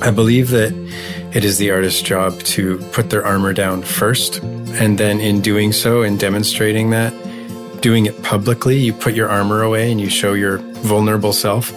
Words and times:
I 0.00 0.10
believe 0.10 0.50
that 0.50 0.72
it 1.34 1.44
is 1.44 1.58
the 1.58 1.70
artist's 1.70 2.02
job 2.02 2.38
to 2.40 2.78
put 2.92 3.10
their 3.10 3.24
armor 3.24 3.52
down 3.52 3.82
first. 3.82 4.38
And 4.38 4.96
then 4.96 5.20
in 5.20 5.40
doing 5.40 5.72
so 5.72 6.02
and 6.02 6.18
demonstrating 6.18 6.90
that, 6.90 7.12
doing 7.80 8.06
it 8.06 8.22
publicly, 8.22 8.78
you 8.78 8.92
put 8.92 9.14
your 9.14 9.28
armor 9.28 9.62
away 9.62 9.90
and 9.90 10.00
you 10.00 10.08
show 10.08 10.34
your 10.34 10.58
vulnerable 10.58 11.32
self. 11.32 11.72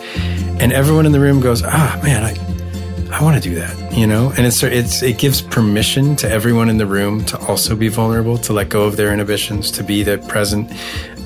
And 0.62 0.72
everyone 0.72 1.06
in 1.06 1.12
the 1.12 1.20
room 1.20 1.42
goes, 1.42 1.64
ah, 1.64 2.00
man, 2.04 2.24
I, 2.24 3.18
I 3.18 3.24
want 3.24 3.42
to 3.42 3.50
do 3.50 3.56
that, 3.56 3.94
you 3.98 4.06
know? 4.06 4.32
And 4.38 4.46
it's, 4.46 4.62
it's, 4.64 5.02
it 5.02 5.18
gives 5.18 5.42
permission 5.42 6.16
to 6.18 6.30
everyone 6.30 6.70
in 6.70 6.78
the 6.78 6.86
room 6.86 7.26
to 7.26 7.40
also 7.48 7.76
be 7.76 7.88
vulnerable, 7.88 8.38
to 8.40 8.54
let 8.54 8.70
go 8.70 8.84
of 8.84 8.98
their 8.98 9.12
inhibitions, 9.12 9.72
to 9.72 9.84
be 9.84 10.04
the 10.04 10.20
present, 10.20 10.72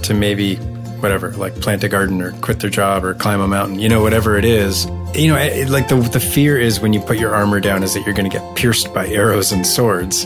to 0.04 0.14
maybe 0.14 0.56
whatever, 1.02 1.32
like 1.34 1.54
plant 1.60 1.84
a 1.84 1.90
garden 1.90 2.22
or 2.22 2.32
quit 2.40 2.62
their 2.62 2.70
job 2.70 3.04
or 3.04 3.14
climb 3.14 3.42
a 3.42 3.48
mountain, 3.48 3.80
you 3.80 3.90
know, 3.90 4.02
whatever 4.02 4.38
it 4.38 4.46
is. 4.46 4.88
You 5.16 5.30
know, 5.30 5.38
it, 5.38 5.70
like 5.70 5.88
the, 5.88 5.96
the 5.96 6.20
fear 6.20 6.60
is 6.60 6.82
when 6.82 6.92
you 6.92 7.00
put 7.00 7.18
your 7.18 7.34
armor 7.34 7.62
down 7.62 7.84
is 7.84 7.94
that 7.94 8.06
you're 8.06 8.14
going 8.14 8.30
to 8.30 8.38
get 8.38 8.56
pierced 8.56 8.94
by 8.94 9.08
arrows 9.08 9.54
and 9.54 9.66
swords. 9.66 10.26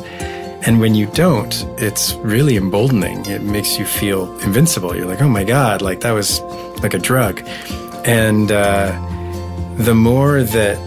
And 0.65 0.79
when 0.79 0.95
you 0.95 1.05
don't, 1.05 1.53
it's 1.77 2.13
really 2.15 2.57
emboldening. 2.57 3.23
It 3.27 3.43
makes 3.43 3.77
you 3.77 3.85
feel 3.85 4.37
invincible. 4.39 4.95
You're 4.95 5.05
like, 5.05 5.21
oh 5.21 5.29
my 5.29 5.43
God, 5.43 5.83
like 5.83 5.99
that 5.99 6.11
was 6.11 6.41
like 6.81 6.95
a 6.95 6.97
drug. 6.97 7.41
And 8.03 8.51
uh, 8.51 8.91
the 9.77 9.93
more 9.93 10.41
that, 10.41 10.79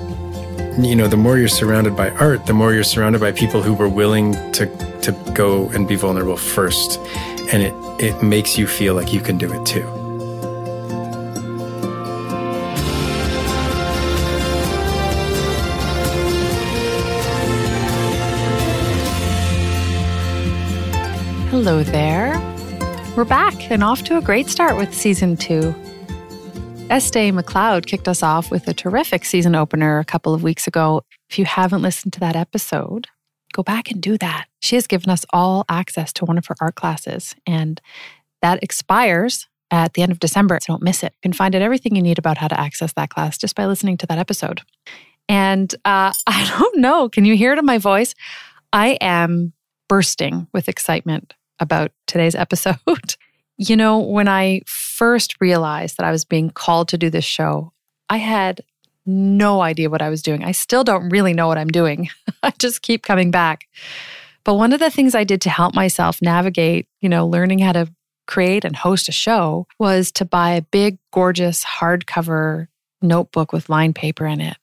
you 0.81 0.97
know, 0.97 1.07
the 1.07 1.17
more 1.17 1.39
you're 1.39 1.47
surrounded 1.47 1.97
by 1.97 2.11
art, 2.11 2.47
the 2.47 2.55
more 2.55 2.75
you're 2.75 2.85
surrounded 2.85 3.21
by 3.21 3.31
people 3.31 3.63
who 3.63 3.73
were 3.73 3.89
willing 3.89 4.33
to, 4.53 4.67
to 5.03 5.13
go 5.33 5.69
and 5.69 5.87
be 5.87 5.95
vulnerable 5.95 6.37
first. 6.37 6.99
And 7.53 7.63
it, 7.63 7.75
it 8.03 8.23
makes 8.23 8.59
you 8.59 8.67
feel 8.67 8.95
like 8.95 9.13
you 9.13 9.21
can 9.21 9.39
do 9.39 9.53
it 9.53 9.65
too. 9.65 9.87
Hello 21.65 21.85
there. 21.85 22.33
We're 23.17 23.25
back 23.25 23.71
and 23.71 23.85
off 23.85 24.03
to 24.03 24.19
a 24.19 24.21
great 24.21 24.49
start 24.49 24.77
with 24.77 24.93
season 24.93 25.37
two. 25.37 25.73
Estee 26.91 27.31
McLeod 27.31 27.87
kicked 27.87 28.09
us 28.09 28.21
off 28.21 28.51
with 28.51 28.67
a 28.67 28.75
terrific 28.75 29.25
season 29.25 29.55
opener 29.55 30.01
a 30.01 30.05
couple 30.05 30.35
of 30.35 30.43
weeks 30.43 30.67
ago. 30.67 31.03
If 31.31 31.39
you 31.39 31.45
haven't 31.45 31.81
listened 31.81 32.15
to 32.15 32.19
that 32.19 32.35
episode, 32.35 33.07
go 33.53 33.63
back 33.63 33.93
and 33.93 34.03
do 34.03 34.19
that. 34.19 34.47
She 34.61 34.75
has 34.75 34.89
given 34.89 35.09
us 35.09 35.25
all 35.33 35.65
access 35.69 36.13
to 36.15 36.25
one 36.25 36.37
of 36.37 36.47
her 36.47 36.57
art 36.61 36.75
classes, 36.75 37.37
and 37.47 37.81
that 38.41 38.61
expires 38.61 39.47
at 39.71 39.95
the 39.95 40.03
end 40.03 40.11
of 40.11 40.19
December, 40.19 40.59
so 40.61 40.73
don't 40.73 40.83
miss 40.83 41.05
it. 41.05 41.13
You 41.23 41.31
can 41.31 41.33
find 41.33 41.55
out 41.55 41.63
everything 41.63 41.95
you 41.95 42.03
need 42.03 42.19
about 42.19 42.39
how 42.39 42.49
to 42.49 42.59
access 42.59 42.93
that 42.95 43.11
class 43.11 43.39
just 43.39 43.55
by 43.55 43.67
listening 43.67 43.99
to 43.99 44.07
that 44.09 44.19
episode. 44.19 44.63
And 45.29 45.73
uh, 45.85 46.13
I 46.27 46.55
don't 46.59 46.79
know, 46.79 47.09
can 47.09 47.25
you 47.25 47.37
hear 47.37 47.53
it 47.53 47.61
in 47.61 47.65
my 47.65 47.79
voice? 47.79 48.17
I 48.73 48.99
am 49.01 49.53
bursting 49.89 50.49
with 50.53 50.69
excitement 50.69 51.35
about 51.61 51.93
today's 52.07 52.35
episode. 52.35 52.77
you 53.57 53.77
know, 53.77 53.99
when 53.99 54.29
I 54.29 54.63
first 54.67 55.37
realized 55.41 55.97
that 55.97 56.07
I 56.07 56.11
was 56.11 56.25
being 56.25 56.51
called 56.51 56.89
to 56.89 56.99
do 56.99 57.11
this 57.11 57.25
show, 57.25 57.73
I 58.09 58.17
had 58.19 58.63
no 59.05 59.61
idea 59.61 59.91
what 59.91 60.03
I 60.03 60.09
was 60.09 60.23
doing. 60.23 60.45
I 60.45 60.53
still 60.53 60.85
don't 60.85 61.09
really 61.09 61.33
know 61.33 61.49
what 61.49 61.59
I'm 61.59 61.69
doing. 61.69 62.09
I 62.43 62.53
just 62.59 62.83
keep 62.83 63.03
coming 63.03 63.31
back. 63.31 63.67
But 64.45 64.55
one 64.55 64.73
of 64.73 64.81
the 64.81 64.91
things 64.91 65.15
I 65.15 65.25
did 65.25 65.41
to 65.43 65.51
help 65.51 65.75
myself 65.75 66.21
navigate, 66.21 66.89
you 67.01 67.09
know, 67.09 67.27
learning 67.27 67.61
how 67.61 67.73
to 67.73 67.93
create 68.27 68.65
and 68.65 68.75
host 68.75 69.09
a 69.09 69.13
show 69.13 69.67
was 69.79 70.11
to 70.13 70.25
buy 70.25 70.53
a 70.53 70.63
big, 70.63 70.99
gorgeous 71.13 71.65
hardcover 71.65 72.69
notebook 73.01 73.53
with 73.53 73.69
lined 73.69 73.95
paper 73.95 74.27
in 74.27 74.41
it. 74.41 74.57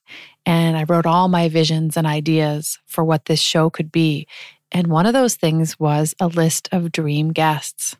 And 0.46 0.76
I 0.76 0.84
wrote 0.84 1.06
all 1.06 1.28
my 1.28 1.48
visions 1.48 1.96
and 1.96 2.06
ideas 2.06 2.78
for 2.86 3.04
what 3.04 3.26
this 3.26 3.40
show 3.40 3.70
could 3.70 3.92
be. 3.92 4.26
And 4.72 4.86
one 4.88 5.06
of 5.06 5.12
those 5.12 5.34
things 5.34 5.78
was 5.78 6.14
a 6.20 6.26
list 6.26 6.68
of 6.72 6.92
dream 6.92 7.32
guests. 7.32 7.96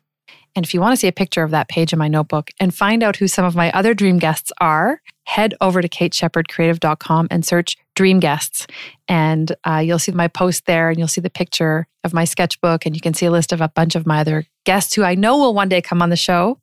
And 0.55 0.65
if 0.65 0.73
you 0.73 0.81
want 0.81 0.93
to 0.93 0.97
see 0.97 1.07
a 1.07 1.13
picture 1.13 1.43
of 1.43 1.51
that 1.51 1.69
page 1.69 1.93
in 1.93 1.99
my 1.99 2.07
notebook 2.07 2.51
and 2.59 2.75
find 2.75 3.03
out 3.03 3.15
who 3.15 3.27
some 3.27 3.45
of 3.45 3.55
my 3.55 3.71
other 3.71 3.93
dream 3.93 4.19
guests 4.19 4.51
are, 4.59 5.01
head 5.23 5.53
over 5.61 5.81
to 5.81 5.87
kateshepherdcreative.com 5.87 7.27
and 7.31 7.45
search 7.45 7.77
dream 7.95 8.19
guests. 8.19 8.67
And 9.07 9.55
uh, 9.65 9.77
you'll 9.77 9.99
see 9.99 10.11
my 10.11 10.27
post 10.27 10.65
there 10.65 10.89
and 10.89 10.99
you'll 10.99 11.07
see 11.07 11.21
the 11.21 11.29
picture 11.29 11.87
of 12.03 12.13
my 12.13 12.25
sketchbook. 12.25 12.85
And 12.85 12.95
you 12.95 13.01
can 13.01 13.13
see 13.13 13.27
a 13.27 13.31
list 13.31 13.53
of 13.53 13.61
a 13.61 13.69
bunch 13.69 13.95
of 13.95 14.05
my 14.05 14.19
other 14.19 14.45
guests 14.65 14.93
who 14.93 15.03
I 15.03 15.15
know 15.15 15.37
will 15.37 15.53
one 15.53 15.69
day 15.69 15.81
come 15.81 16.01
on 16.01 16.09
the 16.09 16.17
show. 16.17 16.59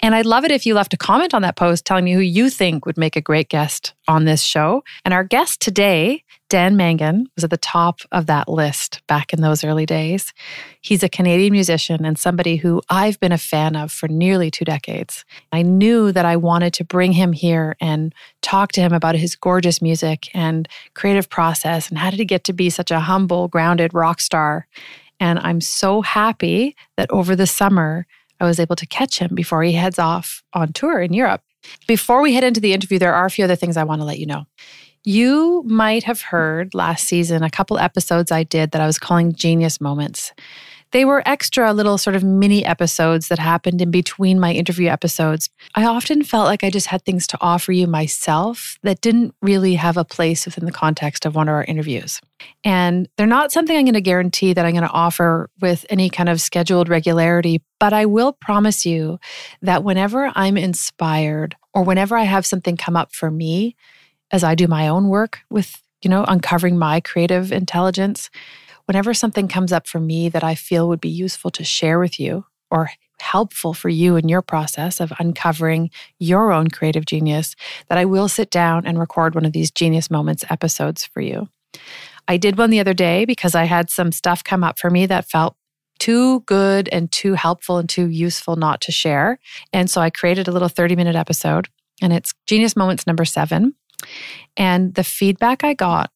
And 0.00 0.14
I'd 0.14 0.26
love 0.26 0.44
it 0.44 0.50
if 0.50 0.66
you 0.66 0.74
left 0.74 0.94
a 0.94 0.96
comment 0.96 1.32
on 1.32 1.42
that 1.42 1.56
post 1.56 1.84
telling 1.84 2.04
me 2.04 2.12
who 2.12 2.20
you 2.20 2.50
think 2.50 2.86
would 2.86 2.98
make 2.98 3.14
a 3.14 3.20
great 3.20 3.48
guest 3.48 3.94
on 4.08 4.24
this 4.24 4.42
show. 4.42 4.82
And 5.04 5.14
our 5.14 5.22
guest 5.22 5.60
today, 5.60 6.24
Dan 6.54 6.76
Mangan, 6.76 7.26
was 7.34 7.42
at 7.42 7.50
the 7.50 7.56
top 7.56 7.98
of 8.12 8.26
that 8.26 8.48
list 8.48 9.02
back 9.08 9.32
in 9.32 9.42
those 9.42 9.64
early 9.64 9.86
days. 9.86 10.32
He's 10.82 11.02
a 11.02 11.08
Canadian 11.08 11.50
musician 11.50 12.04
and 12.04 12.16
somebody 12.16 12.54
who 12.54 12.80
I've 12.88 13.18
been 13.18 13.32
a 13.32 13.38
fan 13.38 13.74
of 13.74 13.90
for 13.90 14.06
nearly 14.06 14.52
two 14.52 14.64
decades. 14.64 15.24
I 15.50 15.62
knew 15.62 16.12
that 16.12 16.24
I 16.24 16.36
wanted 16.36 16.72
to 16.74 16.84
bring 16.84 17.10
him 17.10 17.32
here 17.32 17.74
and 17.80 18.14
talk 18.40 18.70
to 18.70 18.80
him 18.80 18.92
about 18.92 19.16
his 19.16 19.34
gorgeous 19.34 19.82
music 19.82 20.28
and 20.32 20.68
creative 20.94 21.28
process 21.28 21.88
and 21.88 21.98
how 21.98 22.10
did 22.10 22.20
he 22.20 22.24
get 22.24 22.44
to 22.44 22.52
be 22.52 22.70
such 22.70 22.92
a 22.92 23.00
humble, 23.00 23.48
grounded 23.48 23.92
rock 23.92 24.20
star. 24.20 24.68
And 25.18 25.40
I'm 25.40 25.60
so 25.60 26.02
happy 26.02 26.76
that 26.96 27.10
over 27.10 27.34
the 27.34 27.48
summer, 27.48 28.06
I 28.38 28.44
was 28.44 28.60
able 28.60 28.76
to 28.76 28.86
catch 28.86 29.18
him 29.18 29.34
before 29.34 29.64
he 29.64 29.72
heads 29.72 29.98
off 29.98 30.44
on 30.52 30.72
tour 30.72 31.00
in 31.00 31.14
Europe. 31.14 31.42
Before 31.88 32.22
we 32.22 32.34
head 32.34 32.44
into 32.44 32.60
the 32.60 32.74
interview, 32.74 33.00
there 33.00 33.14
are 33.14 33.26
a 33.26 33.30
few 33.30 33.42
other 33.42 33.56
things 33.56 33.76
I 33.76 33.82
want 33.82 34.00
to 34.02 34.04
let 34.04 34.20
you 34.20 34.26
know. 34.26 34.46
You 35.04 35.62
might 35.66 36.04
have 36.04 36.22
heard 36.22 36.74
last 36.74 37.06
season 37.06 37.42
a 37.42 37.50
couple 37.50 37.78
episodes 37.78 38.32
I 38.32 38.42
did 38.42 38.70
that 38.70 38.80
I 38.80 38.86
was 38.86 38.98
calling 38.98 39.34
genius 39.34 39.78
moments. 39.78 40.32
They 40.92 41.04
were 41.04 41.22
extra 41.26 41.74
little 41.74 41.98
sort 41.98 42.16
of 42.16 42.24
mini 42.24 42.64
episodes 42.64 43.28
that 43.28 43.38
happened 43.38 43.82
in 43.82 43.90
between 43.90 44.40
my 44.40 44.52
interview 44.52 44.88
episodes. 44.88 45.50
I 45.74 45.84
often 45.84 46.22
felt 46.22 46.46
like 46.46 46.64
I 46.64 46.70
just 46.70 46.86
had 46.86 47.04
things 47.04 47.26
to 47.26 47.38
offer 47.40 47.72
you 47.72 47.86
myself 47.86 48.78
that 48.82 49.02
didn't 49.02 49.34
really 49.42 49.74
have 49.74 49.98
a 49.98 50.04
place 50.04 50.46
within 50.46 50.64
the 50.64 50.72
context 50.72 51.26
of 51.26 51.34
one 51.34 51.48
of 51.48 51.54
our 51.54 51.64
interviews. 51.64 52.20
And 52.62 53.06
they're 53.16 53.26
not 53.26 53.52
something 53.52 53.76
I'm 53.76 53.84
going 53.84 53.94
to 53.94 54.00
guarantee 54.00 54.54
that 54.54 54.64
I'm 54.64 54.72
going 54.72 54.84
to 54.84 54.90
offer 54.90 55.50
with 55.60 55.84
any 55.90 56.08
kind 56.08 56.28
of 56.30 56.40
scheduled 56.40 56.88
regularity, 56.88 57.60
but 57.78 57.92
I 57.92 58.06
will 58.06 58.32
promise 58.32 58.86
you 58.86 59.18
that 59.60 59.84
whenever 59.84 60.32
I'm 60.34 60.56
inspired 60.56 61.56
or 61.74 61.82
whenever 61.82 62.16
I 62.16 62.22
have 62.22 62.46
something 62.46 62.76
come 62.76 62.96
up 62.96 63.12
for 63.12 63.30
me 63.30 63.74
as 64.34 64.42
I 64.42 64.56
do 64.56 64.66
my 64.66 64.88
own 64.88 65.06
work 65.06 65.42
with, 65.48 65.80
you 66.02 66.10
know, 66.10 66.24
uncovering 66.26 66.76
my 66.76 66.98
creative 66.98 67.52
intelligence, 67.52 68.30
whenever 68.86 69.14
something 69.14 69.46
comes 69.46 69.72
up 69.72 69.86
for 69.86 70.00
me 70.00 70.28
that 70.28 70.42
I 70.42 70.56
feel 70.56 70.88
would 70.88 71.00
be 71.00 71.08
useful 71.08 71.52
to 71.52 71.62
share 71.62 72.00
with 72.00 72.18
you 72.18 72.44
or 72.68 72.90
helpful 73.20 73.72
for 73.74 73.88
you 73.88 74.16
in 74.16 74.28
your 74.28 74.42
process 74.42 74.98
of 74.98 75.12
uncovering 75.20 75.88
your 76.18 76.50
own 76.50 76.66
creative 76.66 77.06
genius, 77.06 77.54
that 77.88 77.96
I 77.96 78.06
will 78.06 78.26
sit 78.26 78.50
down 78.50 78.84
and 78.86 78.98
record 78.98 79.36
one 79.36 79.44
of 79.44 79.52
these 79.52 79.70
Genius 79.70 80.10
Moments 80.10 80.44
episodes 80.50 81.04
for 81.04 81.20
you. 81.20 81.48
I 82.26 82.36
did 82.36 82.58
one 82.58 82.70
the 82.70 82.80
other 82.80 82.92
day 82.92 83.26
because 83.26 83.54
I 83.54 83.64
had 83.64 83.88
some 83.88 84.10
stuff 84.10 84.42
come 84.42 84.64
up 84.64 84.80
for 84.80 84.90
me 84.90 85.06
that 85.06 85.30
felt 85.30 85.54
too 86.00 86.40
good 86.40 86.88
and 86.90 87.12
too 87.12 87.34
helpful 87.34 87.78
and 87.78 87.88
too 87.88 88.08
useful 88.08 88.56
not 88.56 88.80
to 88.80 88.90
share. 88.90 89.38
And 89.72 89.88
so 89.88 90.00
I 90.00 90.10
created 90.10 90.48
a 90.48 90.52
little 90.52 90.68
30 90.68 90.96
minute 90.96 91.14
episode, 91.14 91.68
and 92.02 92.12
it's 92.12 92.34
Genius 92.48 92.74
Moments 92.74 93.06
number 93.06 93.24
seven. 93.24 93.74
And 94.56 94.94
the 94.94 95.04
feedback 95.04 95.64
I 95.64 95.74
got 95.74 96.10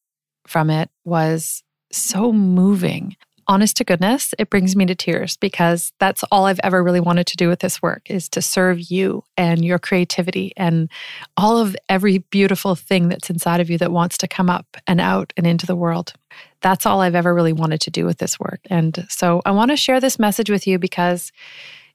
from 0.47 0.71
it 0.71 0.91
was 1.05 1.63
so 1.93 2.33
moving. 2.33 3.17
Honest 3.51 3.79
to 3.79 3.85
goodness, 3.85 4.35
it 4.39 4.51
brings 4.51 4.77
me 4.77 4.85
to 4.85 4.95
tears 4.95 5.39
because 5.39 5.91
that's 5.99 6.23
all 6.31 6.45
I've 6.45 6.61
ever 6.63 6.85
really 6.85 7.01
wanted 7.01 7.27
to 7.29 7.37
do 7.37 7.49
with 7.49 7.61
this 7.61 7.81
work 7.81 8.03
is 8.11 8.29
to 8.31 8.43
serve 8.43 8.91
you 8.91 9.25
and 9.39 9.65
your 9.65 9.79
creativity 9.79 10.53
and 10.55 10.91
all 11.35 11.57
of 11.57 11.75
every 11.89 12.19
beautiful 12.19 12.75
thing 12.75 13.09
that's 13.09 13.31
inside 13.31 13.61
of 13.61 13.71
you 13.71 13.79
that 13.79 13.91
wants 13.91 14.19
to 14.19 14.29
come 14.29 14.51
up 14.51 14.67
and 14.87 15.01
out 15.01 15.33
and 15.39 15.47
into 15.47 15.65
the 15.65 15.77
world. 15.77 16.13
That's 16.61 16.85
all 16.85 17.01
I've 17.01 17.15
ever 17.15 17.33
really 17.33 17.55
wanted 17.55 17.81
to 17.83 17.91
do 17.91 18.05
with 18.05 18.19
this 18.19 18.39
work. 18.39 18.61
And 18.69 19.07
so 19.09 19.41
I 19.47 19.53
want 19.53 19.71
to 19.71 19.79
share 19.79 19.99
this 19.99 20.19
message 20.19 20.51
with 20.51 20.67
you 20.67 20.79
because 20.79 21.33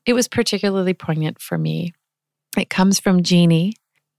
it 0.07 0.13
was 0.13 0.27
particularly 0.27 0.95
poignant 0.95 1.39
for 1.39 1.59
me. 1.59 1.93
It 2.57 2.71
comes 2.71 2.99
from 2.99 3.21
Jeannie 3.21 3.75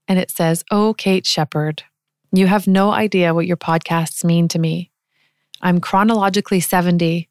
and 0.07 0.19
it 0.19 0.31
says, 0.31 0.63
Oh, 0.71 0.93
Kate 0.93 1.25
Shepherd, 1.25 1.83
you 2.31 2.47
have 2.47 2.67
no 2.67 2.91
idea 2.91 3.33
what 3.33 3.47
your 3.47 3.57
podcasts 3.57 4.23
mean 4.23 4.47
to 4.49 4.59
me. 4.59 4.91
I'm 5.61 5.79
chronologically 5.79 6.59
70, 6.59 7.29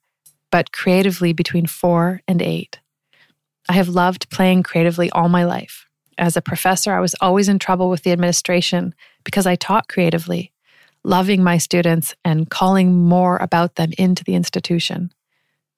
but 0.51 0.73
creatively 0.73 1.33
between 1.33 1.67
four 1.67 2.23
and 2.27 2.41
eight. 2.41 2.81
I 3.69 3.75
have 3.75 3.89
loved 3.89 4.31
playing 4.31 4.63
creatively 4.63 5.11
all 5.11 5.29
my 5.29 5.45
life. 5.45 5.87
As 6.17 6.37
a 6.37 6.43
professor, 6.43 6.93
I 6.93 7.01
was 7.01 7.15
always 7.21 7.49
in 7.49 7.59
trouble 7.59 7.91
with 7.91 8.03
the 8.03 8.13
administration 8.13 8.95
because 9.25 9.47
I 9.47 9.57
taught 9.57 9.89
creatively, 9.89 10.53
loving 11.03 11.43
my 11.43 11.59
students 11.59 12.15
and 12.25 12.49
calling 12.49 12.95
more 12.95 13.37
about 13.39 13.75
them 13.77 13.91
into 13.99 14.23
the 14.23 14.35
institution. 14.35 15.13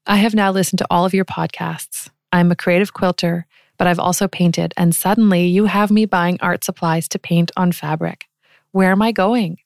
I 0.07 0.17
have 0.17 0.35
now 0.35 0.53
listened 0.53 0.79
to 0.79 0.87
all 0.91 1.05
of 1.05 1.15
your 1.15 1.25
podcasts. 1.25 2.11
I'm 2.33 2.53
a 2.53 2.57
creative 2.57 2.93
quilter, 2.93 3.47
but 3.79 3.87
I've 3.87 3.99
also 3.99 4.29
painted, 4.29 4.75
and 4.77 4.95
suddenly 4.95 5.47
you 5.47 5.67
have 5.67 5.91
me 5.91 6.07
buying 6.07 6.39
art 6.41 6.65
supplies 6.65 7.09
to 7.09 7.19
paint 7.19 7.51
on 7.57 7.73
fabric. 7.73 8.27
Where 8.73 8.91
am 8.91 9.03
I 9.03 9.13
going? 9.13 9.59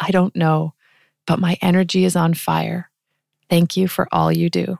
I 0.00 0.10
don't 0.10 0.34
know, 0.36 0.74
but 1.26 1.38
my 1.38 1.56
energy 1.60 2.04
is 2.04 2.16
on 2.16 2.34
fire. 2.34 2.90
Thank 3.50 3.76
you 3.76 3.88
for 3.88 4.08
all 4.12 4.30
you 4.30 4.50
do. 4.50 4.78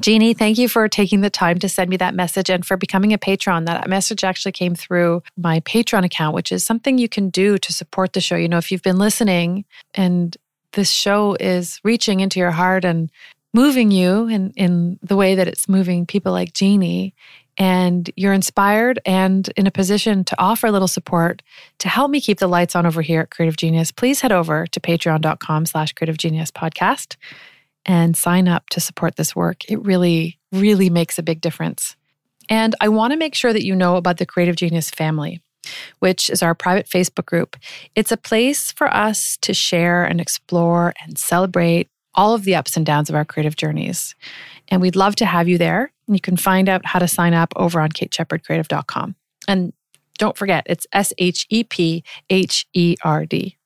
Jeannie, 0.00 0.34
thank 0.34 0.58
you 0.58 0.68
for 0.68 0.88
taking 0.88 1.22
the 1.22 1.30
time 1.30 1.58
to 1.58 1.68
send 1.68 1.90
me 1.90 1.96
that 1.96 2.14
message 2.14 2.50
and 2.50 2.64
for 2.64 2.76
becoming 2.76 3.12
a 3.12 3.18
patron. 3.18 3.64
That 3.64 3.88
message 3.88 4.22
actually 4.22 4.52
came 4.52 4.76
through 4.76 5.22
my 5.36 5.58
Patreon 5.60 6.04
account, 6.04 6.36
which 6.36 6.52
is 6.52 6.64
something 6.64 6.98
you 6.98 7.08
can 7.08 7.30
do 7.30 7.58
to 7.58 7.72
support 7.72 8.12
the 8.12 8.20
show. 8.20 8.36
You 8.36 8.48
know, 8.48 8.58
if 8.58 8.70
you've 8.70 8.82
been 8.82 8.98
listening 8.98 9.64
and 9.94 10.36
this 10.74 10.90
show 10.90 11.36
is 11.40 11.80
reaching 11.82 12.20
into 12.20 12.38
your 12.38 12.52
heart 12.52 12.84
and 12.84 13.10
moving 13.52 13.90
you 13.90 14.28
in, 14.28 14.52
in 14.52 15.00
the 15.02 15.16
way 15.16 15.34
that 15.34 15.48
it's 15.48 15.68
moving 15.68 16.06
people 16.06 16.30
like 16.30 16.52
Jeannie, 16.52 17.14
and 17.58 18.08
you're 18.16 18.32
inspired 18.32 19.00
and 19.04 19.50
in 19.56 19.66
a 19.66 19.70
position 19.70 20.22
to 20.24 20.40
offer 20.40 20.68
a 20.68 20.72
little 20.72 20.88
support 20.88 21.42
to 21.80 21.88
help 21.88 22.10
me 22.10 22.20
keep 22.20 22.38
the 22.38 22.46
lights 22.46 22.76
on 22.76 22.86
over 22.86 23.02
here 23.02 23.22
at 23.22 23.30
Creative 23.30 23.56
Genius, 23.56 23.90
please 23.90 24.20
head 24.20 24.32
over 24.32 24.66
to 24.68 24.80
patreon.com 24.80 25.66
slash 25.66 25.92
creative 25.92 26.16
genius 26.16 26.52
podcast 26.52 27.16
and 27.84 28.16
sign 28.16 28.46
up 28.46 28.68
to 28.70 28.80
support 28.80 29.16
this 29.16 29.34
work. 29.34 29.68
It 29.68 29.82
really, 29.84 30.38
really 30.52 30.88
makes 30.88 31.18
a 31.18 31.22
big 31.22 31.40
difference. 31.40 31.96
And 32.48 32.74
I 32.80 32.88
want 32.88 33.12
to 33.12 33.18
make 33.18 33.34
sure 33.34 33.52
that 33.52 33.64
you 33.64 33.74
know 33.74 33.96
about 33.96 34.18
the 34.18 34.26
Creative 34.26 34.56
Genius 34.56 34.90
family, 34.90 35.42
which 35.98 36.30
is 36.30 36.42
our 36.42 36.54
private 36.54 36.86
Facebook 36.86 37.26
group. 37.26 37.56
It's 37.94 38.12
a 38.12 38.16
place 38.16 38.72
for 38.72 38.86
us 38.94 39.36
to 39.38 39.52
share 39.52 40.04
and 40.04 40.20
explore 40.20 40.94
and 41.02 41.18
celebrate 41.18 41.88
all 42.14 42.34
of 42.34 42.44
the 42.44 42.54
ups 42.54 42.76
and 42.76 42.86
downs 42.86 43.08
of 43.08 43.16
our 43.16 43.24
creative 43.24 43.56
journeys. 43.56 44.14
And 44.68 44.80
we'd 44.80 44.96
love 44.96 45.16
to 45.16 45.26
have 45.26 45.48
you 45.48 45.58
there. 45.58 45.92
You 46.08 46.20
can 46.20 46.36
find 46.36 46.68
out 46.68 46.84
how 46.84 46.98
to 46.98 47.08
sign 47.08 47.34
up 47.34 47.52
over 47.56 47.80
on 47.80 47.90
kateshepherdcreative.com. 47.90 49.14
And 49.46 49.72
don't 50.18 50.36
forget, 50.36 50.64
it's 50.66 50.86
S 50.92 51.12
H 51.18 51.46
E 51.50 51.64
P 51.64 52.02
H 52.30 52.66
E 52.74 52.96
R 53.04 53.24
D. 53.26 53.56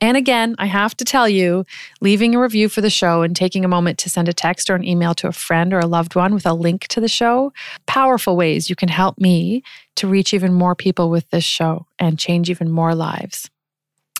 And 0.00 0.16
again, 0.16 0.54
I 0.58 0.66
have 0.66 0.96
to 0.98 1.04
tell 1.04 1.28
you, 1.28 1.64
leaving 2.00 2.34
a 2.34 2.40
review 2.40 2.68
for 2.68 2.80
the 2.80 2.90
show 2.90 3.22
and 3.22 3.34
taking 3.34 3.64
a 3.64 3.68
moment 3.68 3.98
to 4.00 4.10
send 4.10 4.28
a 4.28 4.32
text 4.32 4.68
or 4.68 4.74
an 4.74 4.84
email 4.84 5.14
to 5.14 5.28
a 5.28 5.32
friend 5.32 5.72
or 5.72 5.78
a 5.78 5.86
loved 5.86 6.14
one 6.14 6.34
with 6.34 6.44
a 6.44 6.52
link 6.52 6.86
to 6.88 7.00
the 7.00 7.08
show, 7.08 7.52
powerful 7.86 8.36
ways 8.36 8.68
you 8.68 8.76
can 8.76 8.88
help 8.88 9.18
me 9.18 9.62
to 9.96 10.06
reach 10.06 10.34
even 10.34 10.52
more 10.52 10.74
people 10.74 11.10
with 11.10 11.30
this 11.30 11.44
show 11.44 11.86
and 11.98 12.18
change 12.18 12.50
even 12.50 12.70
more 12.70 12.94
lives. 12.94 13.50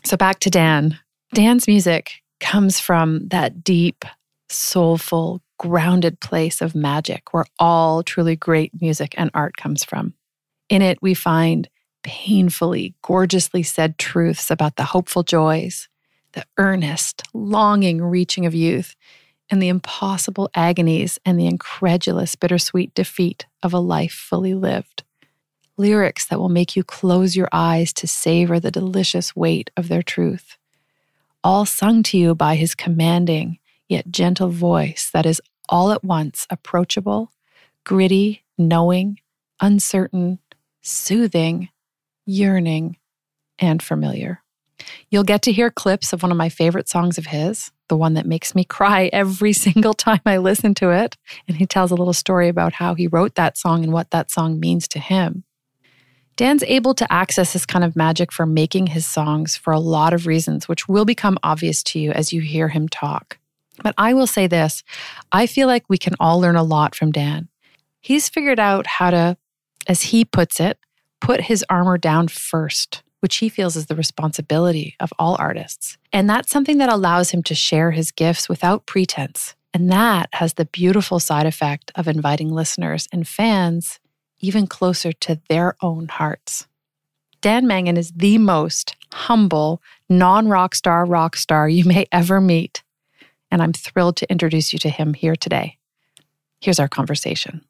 So 0.04 0.16
back 0.16 0.40
to 0.40 0.50
Dan. 0.50 0.98
Dan's 1.34 1.66
music 1.66 2.22
comes 2.40 2.78
from 2.78 3.28
that 3.28 3.64
deep, 3.64 4.04
soulful, 4.48 5.40
grounded 5.64 6.20
place 6.20 6.60
of 6.60 6.74
magic 6.74 7.32
where 7.32 7.46
all 7.58 8.02
truly 8.02 8.36
great 8.36 8.70
music 8.82 9.14
and 9.16 9.30
art 9.32 9.56
comes 9.56 9.82
from. 9.82 10.12
In 10.68 10.82
it, 10.82 11.00
we 11.00 11.14
find 11.14 11.70
painfully, 12.02 12.94
gorgeously 13.00 13.62
said 13.62 13.96
truths 13.96 14.50
about 14.50 14.76
the 14.76 14.84
hopeful 14.84 15.22
joys, 15.22 15.88
the 16.32 16.44
earnest, 16.58 17.22
longing 17.32 18.02
reaching 18.02 18.44
of 18.44 18.54
youth, 18.54 18.94
and 19.48 19.62
the 19.62 19.70
impossible 19.70 20.50
agonies 20.54 21.18
and 21.24 21.40
the 21.40 21.46
incredulous, 21.46 22.36
bittersweet 22.36 22.92
defeat 22.92 23.46
of 23.62 23.72
a 23.72 23.78
life 23.78 24.12
fully 24.12 24.52
lived. 24.52 25.02
Lyrics 25.78 26.26
that 26.26 26.38
will 26.38 26.50
make 26.50 26.76
you 26.76 26.84
close 26.84 27.36
your 27.36 27.48
eyes 27.52 27.94
to 27.94 28.06
savor 28.06 28.60
the 28.60 28.70
delicious 28.70 29.34
weight 29.34 29.70
of 29.78 29.88
their 29.88 30.02
truth. 30.02 30.58
All 31.42 31.64
sung 31.64 32.02
to 32.02 32.18
you 32.18 32.34
by 32.34 32.56
his 32.56 32.74
commanding 32.74 33.58
yet 33.88 34.10
gentle 34.10 34.50
voice 34.50 35.10
that 35.12 35.26
is 35.26 35.40
all 35.68 35.92
at 35.92 36.04
once 36.04 36.46
approachable, 36.50 37.32
gritty, 37.84 38.44
knowing, 38.58 39.18
uncertain, 39.60 40.38
soothing, 40.82 41.68
yearning, 42.26 42.96
and 43.58 43.82
familiar. 43.82 44.42
You'll 45.10 45.24
get 45.24 45.42
to 45.42 45.52
hear 45.52 45.70
clips 45.70 46.12
of 46.12 46.22
one 46.22 46.32
of 46.32 46.38
my 46.38 46.48
favorite 46.48 46.88
songs 46.88 47.18
of 47.18 47.26
his, 47.26 47.70
the 47.88 47.96
one 47.96 48.14
that 48.14 48.26
makes 48.26 48.54
me 48.54 48.64
cry 48.68 49.10
every 49.12 49.52
single 49.52 49.94
time 49.94 50.20
I 50.26 50.38
listen 50.38 50.74
to 50.74 50.90
it. 50.90 51.16
And 51.48 51.56
he 51.56 51.66
tells 51.66 51.90
a 51.90 51.96
little 51.96 52.12
story 52.12 52.48
about 52.48 52.74
how 52.74 52.94
he 52.94 53.06
wrote 53.06 53.34
that 53.36 53.56
song 53.56 53.84
and 53.84 53.92
what 53.92 54.10
that 54.10 54.30
song 54.30 54.58
means 54.58 54.88
to 54.88 54.98
him. 54.98 55.44
Dan's 56.36 56.64
able 56.64 56.94
to 56.94 57.12
access 57.12 57.52
this 57.52 57.64
kind 57.64 57.84
of 57.84 57.94
magic 57.94 58.32
for 58.32 58.44
making 58.44 58.88
his 58.88 59.06
songs 59.06 59.56
for 59.56 59.72
a 59.72 59.78
lot 59.78 60.12
of 60.12 60.26
reasons, 60.26 60.68
which 60.68 60.88
will 60.88 61.04
become 61.04 61.38
obvious 61.44 61.82
to 61.84 62.00
you 62.00 62.10
as 62.10 62.32
you 62.32 62.40
hear 62.40 62.68
him 62.68 62.88
talk. 62.88 63.38
But 63.82 63.94
I 63.98 64.14
will 64.14 64.26
say 64.26 64.46
this 64.46 64.82
I 65.32 65.46
feel 65.46 65.66
like 65.66 65.84
we 65.88 65.98
can 65.98 66.14
all 66.20 66.40
learn 66.40 66.56
a 66.56 66.62
lot 66.62 66.94
from 66.94 67.12
Dan. 67.12 67.48
He's 68.00 68.28
figured 68.28 68.60
out 68.60 68.86
how 68.86 69.10
to, 69.10 69.36
as 69.86 70.02
he 70.02 70.24
puts 70.24 70.60
it, 70.60 70.78
put 71.20 71.42
his 71.42 71.64
armor 71.70 71.96
down 71.98 72.28
first, 72.28 73.02
which 73.20 73.36
he 73.36 73.48
feels 73.48 73.76
is 73.76 73.86
the 73.86 73.96
responsibility 73.96 74.94
of 75.00 75.12
all 75.18 75.36
artists. 75.38 75.96
And 76.12 76.28
that's 76.28 76.50
something 76.50 76.78
that 76.78 76.92
allows 76.92 77.30
him 77.30 77.42
to 77.44 77.54
share 77.54 77.92
his 77.92 78.12
gifts 78.12 78.48
without 78.48 78.86
pretense. 78.86 79.54
And 79.72 79.90
that 79.90 80.28
has 80.34 80.54
the 80.54 80.66
beautiful 80.66 81.18
side 81.18 81.46
effect 81.46 81.90
of 81.96 82.06
inviting 82.06 82.50
listeners 82.50 83.08
and 83.12 83.26
fans 83.26 83.98
even 84.38 84.66
closer 84.66 85.12
to 85.12 85.40
their 85.48 85.74
own 85.82 86.06
hearts. 86.08 86.66
Dan 87.40 87.66
Mangan 87.66 87.96
is 87.96 88.12
the 88.12 88.38
most 88.38 88.96
humble, 89.12 89.82
non 90.08 90.48
rock 90.48 90.74
star 90.74 91.04
rock 91.04 91.36
star 91.36 91.68
you 91.68 91.84
may 91.84 92.06
ever 92.12 92.40
meet. 92.40 92.83
And 93.54 93.62
I'm 93.62 93.72
thrilled 93.72 94.16
to 94.16 94.28
introduce 94.28 94.72
you 94.72 94.80
to 94.80 94.88
him 94.88 95.14
here 95.14 95.36
today. 95.36 95.78
Here's 96.60 96.80
our 96.80 96.88
conversation. 96.88 97.64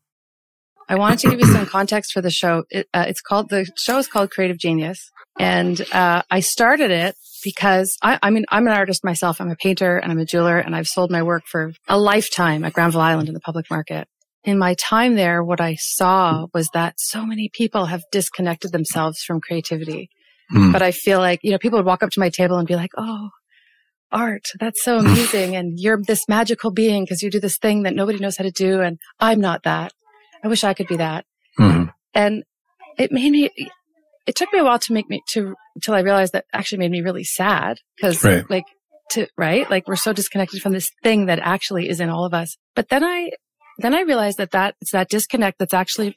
I 0.89 0.95
wanted 0.95 1.19
to 1.19 1.29
give 1.29 1.41
you 1.41 1.47
some 1.47 1.67
context 1.67 2.15
for 2.15 2.23
the 2.23 2.31
show. 2.31 2.65
It, 2.71 2.89
uh, 2.95 3.05
it's 3.07 3.21
called, 3.21 3.51
the 3.51 3.71
show 3.77 3.99
is 3.99 4.09
called 4.09 4.31
Creative 4.31 4.57
Genius. 4.57 5.11
And, 5.39 5.79
uh, 5.93 6.23
I 6.31 6.41
started 6.41 6.91
it 6.91 7.17
because 7.45 7.99
I, 8.01 8.19
I 8.23 8.31
mean, 8.31 8.47
I'm 8.49 8.67
an 8.67 8.73
artist 8.73 9.05
myself. 9.05 9.43
I'm 9.43 9.51
a 9.51 9.57
painter 9.57 9.99
and 9.99 10.11
I'm 10.11 10.19
a 10.19 10.25
jeweler 10.25 10.57
and 10.57 10.75
I've 10.75 10.89
sold 10.89 11.11
my 11.11 11.23
work 11.23 11.43
for 11.45 11.75
a 11.87 11.99
lifetime 11.99 12.65
at 12.65 12.73
Granville 12.73 13.03
Island 13.03 13.29
in 13.29 13.35
the 13.35 13.41
public 13.41 13.69
market. 13.69 14.09
In 14.43 14.57
my 14.59 14.73
time 14.77 15.17
there, 15.17 15.45
what 15.45 15.61
I 15.61 15.75
saw 15.75 16.47
was 16.55 16.71
that 16.73 16.95
so 16.97 17.27
many 17.27 17.51
people 17.53 17.85
have 17.85 18.05
disconnected 18.11 18.73
themselves 18.73 19.23
from 19.23 19.39
creativity. 19.39 20.09
Mm. 20.51 20.73
But 20.73 20.81
I 20.81 20.93
feel 20.93 21.19
like, 21.19 21.41
you 21.43 21.51
know, 21.51 21.59
people 21.59 21.79
would 21.79 21.87
walk 21.87 22.03
up 22.03 22.11
to 22.13 22.21
my 22.21 22.31
table 22.31 22.57
and 22.57 22.67
be 22.67 22.75
like, 22.75 22.93
Oh, 22.97 23.29
art. 24.14 24.44
That's 24.58 24.82
so 24.82 24.99
amazing. 25.00 25.56
and 25.56 25.78
you're 25.78 26.00
this 26.06 26.26
magical 26.28 26.70
being 26.70 27.05
because 27.05 27.22
you 27.22 27.31
do 27.31 27.40
this 27.40 27.58
thing 27.58 27.82
that 27.82 27.94
nobody 27.94 28.19
knows 28.19 28.37
how 28.37 28.44
to 28.44 28.50
do. 28.50 28.81
And 28.81 28.99
I'm 29.20 29.40
not 29.40 29.64
that. 29.64 29.93
I 30.43 30.49
wish 30.49 30.64
I 30.64 30.75
could 30.75 30.87
be 30.87 30.96
that. 30.96 31.26
Mm-hmm. 31.58 31.90
And 32.14 32.44
it 32.96 33.11
made 33.11 33.32
me, 33.32 33.50
it 34.26 34.37
took 34.37 34.52
me 34.52 34.61
a 34.61 34.64
while 34.64 34.78
to 34.78 34.93
make 34.93 35.08
me, 35.08 35.22
to, 35.32 35.55
until 35.75 35.94
I 35.94 36.00
realized 36.00 36.32
that 36.32 36.44
actually 36.52 36.78
made 36.78 36.90
me 36.90 37.00
really 37.00 37.25
sad 37.25 37.78
because 37.97 38.23
right. 38.23 38.49
like, 38.49 38.64
to, 39.11 39.26
right? 39.37 39.68
Like 39.68 39.88
we're 39.88 39.97
so 39.97 40.12
disconnected 40.12 40.62
from 40.62 40.73
this 40.73 40.90
thing 41.02 41.26
that 41.26 41.38
actually 41.40 41.88
is 41.88 42.00
in 42.00 42.09
all 42.09 42.25
of 42.25 42.33
us. 42.33 42.56
But 42.75 42.88
then 42.88 43.04
I, 43.04 43.33
then 43.78 43.94
I 43.94 44.02
realized 44.02 44.38
that 44.38 44.52
that, 44.52 44.76
it's 44.80 44.92
that 44.92 45.09
disconnect 45.09 45.59
that's 45.59 45.75
actually 45.75 46.16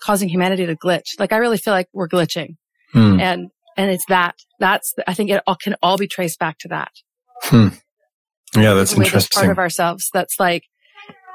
causing 0.00 0.28
humanity 0.28 0.66
to 0.66 0.76
glitch. 0.76 1.18
Like 1.18 1.32
I 1.32 1.38
really 1.38 1.58
feel 1.58 1.72
like 1.72 1.88
we're 1.92 2.08
glitching. 2.08 2.56
Mm. 2.94 3.20
And, 3.20 3.50
and 3.76 3.90
it's 3.90 4.04
that, 4.08 4.36
that's, 4.60 4.94
I 5.06 5.14
think 5.14 5.30
it 5.30 5.42
all 5.46 5.56
can 5.56 5.76
all 5.82 5.96
be 5.96 6.06
traced 6.06 6.38
back 6.38 6.58
to 6.58 6.68
that. 6.68 6.92
Hmm. 7.42 7.68
Yeah, 8.54 8.74
that's 8.74 8.94
interesting. 8.94 9.40
part 9.40 9.50
of 9.50 9.58
ourselves 9.58 10.08
that's 10.12 10.40
like, 10.40 10.62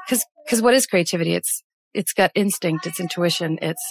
cause, 0.08 0.24
cause 0.48 0.60
what 0.60 0.74
is 0.74 0.86
creativity? 0.86 1.34
It's, 1.34 1.62
it's 1.94 2.12
gut 2.12 2.32
instinct, 2.34 2.86
it's 2.86 2.98
intuition, 2.98 3.58
it's 3.62 3.82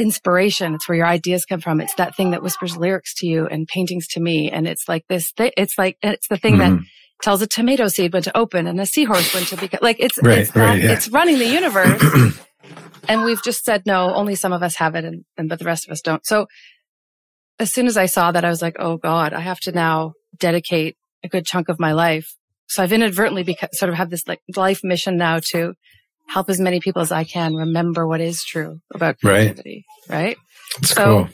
inspiration. 0.00 0.74
It's 0.74 0.88
where 0.88 0.96
your 0.96 1.06
ideas 1.06 1.44
come 1.44 1.60
from. 1.60 1.80
It's 1.80 1.94
that 1.96 2.16
thing 2.16 2.30
that 2.30 2.42
whispers 2.42 2.76
lyrics 2.76 3.14
to 3.16 3.26
you 3.26 3.46
and 3.46 3.68
paintings 3.68 4.08
to 4.08 4.20
me. 4.20 4.50
And 4.50 4.66
it's 4.66 4.88
like 4.88 5.04
this, 5.08 5.30
th- 5.32 5.52
it's 5.56 5.76
like, 5.76 5.98
it's 6.02 6.26
the 6.28 6.38
thing 6.38 6.56
mm-hmm. 6.56 6.76
that 6.76 6.84
tells 7.22 7.42
a 7.42 7.46
tomato 7.46 7.86
seed 7.86 8.12
when 8.12 8.22
to 8.22 8.36
open 8.36 8.66
and 8.66 8.80
a 8.80 8.86
seahorse 8.86 9.34
when 9.34 9.44
to 9.44 9.56
become, 9.56 9.80
like 9.82 9.96
it's, 10.00 10.18
right, 10.22 10.38
it's, 10.38 10.56
right, 10.56 10.76
that, 10.76 10.82
yeah. 10.82 10.92
it's 10.92 11.08
running 11.10 11.38
the 11.38 11.46
universe. 11.46 12.02
and 13.08 13.24
we've 13.24 13.42
just 13.42 13.62
said, 13.62 13.82
no, 13.84 14.14
only 14.14 14.34
some 14.34 14.54
of 14.54 14.62
us 14.62 14.76
have 14.76 14.94
it 14.94 15.04
and, 15.04 15.24
and, 15.36 15.50
but 15.50 15.58
the 15.58 15.66
rest 15.66 15.86
of 15.86 15.92
us 15.92 16.00
don't. 16.00 16.24
So 16.24 16.46
as 17.58 17.72
soon 17.72 17.86
as 17.86 17.98
I 17.98 18.06
saw 18.06 18.32
that, 18.32 18.44
I 18.44 18.48
was 18.48 18.62
like, 18.62 18.76
oh 18.78 18.96
God, 18.96 19.34
I 19.34 19.40
have 19.40 19.60
to 19.60 19.72
now 19.72 20.14
dedicate 20.38 20.96
a 21.22 21.28
good 21.28 21.46
chunk 21.46 21.68
of 21.68 21.78
my 21.78 21.92
life. 21.92 22.34
So 22.66 22.82
I've 22.82 22.92
inadvertently 22.92 23.44
beca- 23.44 23.72
sort 23.72 23.90
of 23.90 23.96
have 23.96 24.10
this 24.10 24.26
like 24.28 24.40
life 24.56 24.80
mission 24.84 25.16
now 25.16 25.40
to 25.50 25.74
help 26.28 26.48
as 26.48 26.60
many 26.60 26.80
people 26.80 27.02
as 27.02 27.10
I 27.10 27.24
can 27.24 27.54
remember 27.54 28.06
what 28.06 28.20
is 28.20 28.44
true 28.44 28.80
about 28.94 29.18
creativity. 29.18 29.84
Right. 30.08 30.16
right? 30.16 30.36
That's 30.80 30.94
so, 30.94 31.04
cool. 31.04 31.28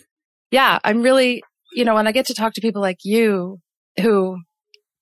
yeah, 0.51 0.79
I'm 0.83 1.03
really, 1.03 1.43
you 1.75 1.85
know, 1.85 1.95
when 1.95 2.07
I 2.07 2.13
get 2.13 2.27
to 2.27 2.35
talk 2.35 2.55
to 2.55 2.61
people 2.61 2.81
like 2.81 3.01
you 3.05 3.61
who, 4.01 4.39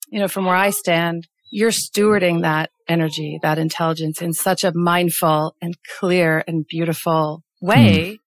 you 0.09 0.19
know, 0.19 0.29
from 0.29 0.45
where 0.45 0.57
I 0.57 0.71
stand, 0.71 1.29
you're 1.53 1.71
stewarding 1.71 2.43
that 2.43 2.71
energy, 2.88 3.38
that 3.43 3.59
intelligence 3.59 4.21
in 4.21 4.33
such 4.33 4.64
a 4.64 4.73
mindful 4.75 5.55
and 5.62 5.76
clear 5.99 6.43
and 6.49 6.67
beautiful 6.67 7.45
way. 7.61 8.14
Mm. 8.14 8.19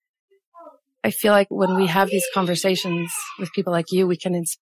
I 1.03 1.11
feel 1.11 1.31
like 1.31 1.47
when 1.49 1.75
we 1.75 1.87
have 1.87 2.09
these 2.09 2.25
conversations 2.33 3.11
with 3.39 3.51
people 3.53 3.71
like 3.71 3.91
you, 3.91 4.07
we 4.07 4.17
can 4.17 4.33
ins- 4.33 4.57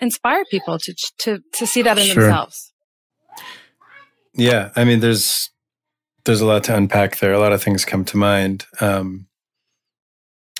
inspire 0.00 0.44
people 0.50 0.78
to, 0.78 0.94
to, 1.18 1.42
to 1.54 1.66
see 1.66 1.82
that 1.82 1.98
in 1.98 2.06
sure. 2.06 2.22
themselves. 2.24 2.72
Yeah. 4.34 4.70
I 4.76 4.84
mean, 4.84 5.00
there's, 5.00 5.50
there's 6.24 6.40
a 6.40 6.46
lot 6.46 6.64
to 6.64 6.76
unpack 6.76 7.18
there. 7.18 7.32
A 7.32 7.38
lot 7.38 7.52
of 7.52 7.62
things 7.62 7.84
come 7.84 8.04
to 8.06 8.16
mind. 8.16 8.66
Um, 8.80 9.26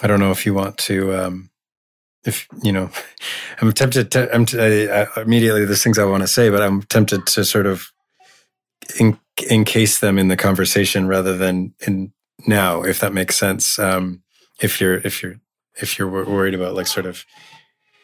I 0.02 0.06
don't 0.06 0.20
know 0.20 0.30
if 0.30 0.46
you 0.46 0.54
want 0.54 0.78
to 0.78 1.14
um, 1.14 1.50
if 2.24 2.46
you 2.62 2.72
know, 2.72 2.90
I'm 3.60 3.72
tempted 3.72 4.10
to. 4.12 4.34
I'm 4.34 4.46
t- 4.46 4.58
I, 4.58 5.02
I, 5.02 5.22
immediately. 5.22 5.64
There's 5.64 5.82
things 5.82 5.98
I 5.98 6.04
want 6.04 6.22
to 6.22 6.28
say, 6.28 6.50
but 6.50 6.62
I'm 6.62 6.82
tempted 6.82 7.26
to 7.26 7.44
sort 7.44 7.66
of 7.66 7.92
in, 8.98 9.18
encase 9.50 10.00
them 10.00 10.18
in 10.18 10.28
the 10.28 10.36
conversation 10.36 11.06
rather 11.06 11.36
than 11.36 11.74
in 11.86 12.12
now, 12.46 12.82
if 12.82 13.00
that 13.00 13.12
makes 13.12 13.36
sense. 13.36 13.78
Um, 13.78 14.22
if 14.60 14.80
you're 14.80 14.98
if 14.98 15.22
you're 15.22 15.40
if 15.80 15.98
you're 15.98 16.08
worried 16.08 16.54
about 16.54 16.74
like 16.74 16.86
sort 16.86 17.06
of 17.06 17.24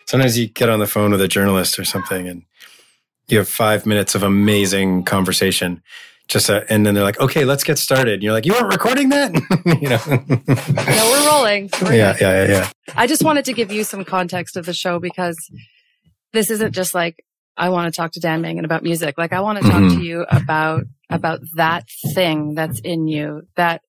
sometimes 0.07 0.39
you 0.39 0.49
get 0.49 0.69
on 0.69 0.79
the 0.79 0.87
phone 0.87 1.11
with 1.11 1.21
a 1.21 1.29
journalist 1.29 1.79
or 1.79 1.85
something 1.85 2.29
and 2.29 2.43
you 3.29 3.39
have 3.39 3.49
five 3.49 3.87
minutes 3.87 4.15
of 4.15 4.23
amazing 4.23 5.03
conversation 5.05 5.83
just 6.29 6.51
uh, 6.51 6.63
and 6.69 6.85
then 6.85 6.95
they're 6.95 7.05
like 7.05 7.21
okay 7.21 7.45
let's 7.45 7.65
get 7.65 7.79
started. 7.79 8.15
And 8.15 8.23
you're 8.23 8.33
like 8.33 8.47
you 8.47 8.53
weren't 8.53 8.73
recording 8.73 9.11
that? 9.11 9.33
You 9.81 9.91
know? 9.91 10.01
No 10.97 11.11
we're 11.11 11.27
rolling. 11.29 11.71
We're 11.83 11.95
yeah, 11.95 12.17
yeah 12.21 12.45
yeah 12.45 12.49
yeah. 12.49 12.71
I 12.97 13.07
just 13.07 13.23
wanted 13.23 13.45
to 13.47 13.53
give 13.53 13.71
you 13.71 13.85
some 13.85 14.05
context 14.05 14.57
of 14.57 14.67
the 14.67 14.73
show 14.73 14.99
because 14.99 15.37
this 16.33 16.51
isn't 16.51 16.73
just 16.73 16.95
like 16.95 17.25
i 17.57 17.69
want 17.69 17.93
to 17.93 17.97
talk 17.97 18.13
to 18.13 18.21
dan 18.21 18.43
mangan 18.43 18.65
about 18.65 18.83
music. 18.83 19.17
Like 19.19 19.33
i 19.33 19.41
want 19.41 19.59
to 19.59 19.65
talk 19.65 19.81
mm-hmm. 19.81 19.99
to 19.99 20.05
you 20.05 20.27
about 20.31 20.85
about 21.11 21.41
that 21.55 21.85
thing 22.15 22.55
that's 22.55 22.81
in 22.81 23.07
you 23.07 23.43
that 23.57 23.83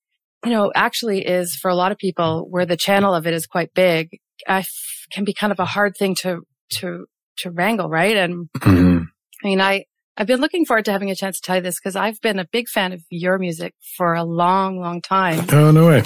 you 0.45 0.51
know 0.51 0.71
actually 0.75 1.25
is 1.25 1.55
for 1.55 1.69
a 1.69 1.75
lot 1.75 1.91
of 1.91 1.97
people 1.97 2.47
where 2.49 2.65
the 2.65 2.77
channel 2.77 3.15
of 3.15 3.25
it 3.25 3.33
is 3.33 3.47
quite 3.47 3.73
big. 3.73 4.19
I 4.47 4.63
can 5.11 5.23
be 5.23 5.33
kind 5.33 5.51
of 5.51 5.59
a 5.59 5.65
hard 5.65 5.95
thing 5.97 6.15
to 6.15 6.41
to 6.69 7.05
to 7.37 7.51
wrangle 7.51 7.89
right 7.89 8.17
and 8.17 8.49
mm-hmm. 8.59 9.03
i 9.43 9.47
mean 9.47 9.61
i 9.61 9.83
I've 10.17 10.27
been 10.27 10.41
looking 10.41 10.65
forward 10.65 10.85
to 10.85 10.91
having 10.91 11.11
a 11.11 11.15
chance 11.15 11.39
to 11.39 11.45
tell 11.45 11.57
you 11.57 11.61
this 11.61 11.79
because 11.79 11.95
I've 11.95 12.19
been 12.21 12.39
a 12.39 12.45
big 12.45 12.67
fan 12.67 12.91
of 12.91 13.03
your 13.11 13.37
music 13.37 13.75
for 13.95 14.15
a 14.15 14.23
long, 14.23 14.79
long 14.79 14.99
time. 14.99 15.45
Oh, 15.51 15.69
no 15.69 15.87
way. 15.87 16.03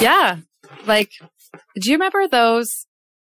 Yeah. 0.00 0.38
Like, 0.86 1.10
do 1.78 1.90
you 1.90 1.96
remember 1.96 2.26
those? 2.26 2.86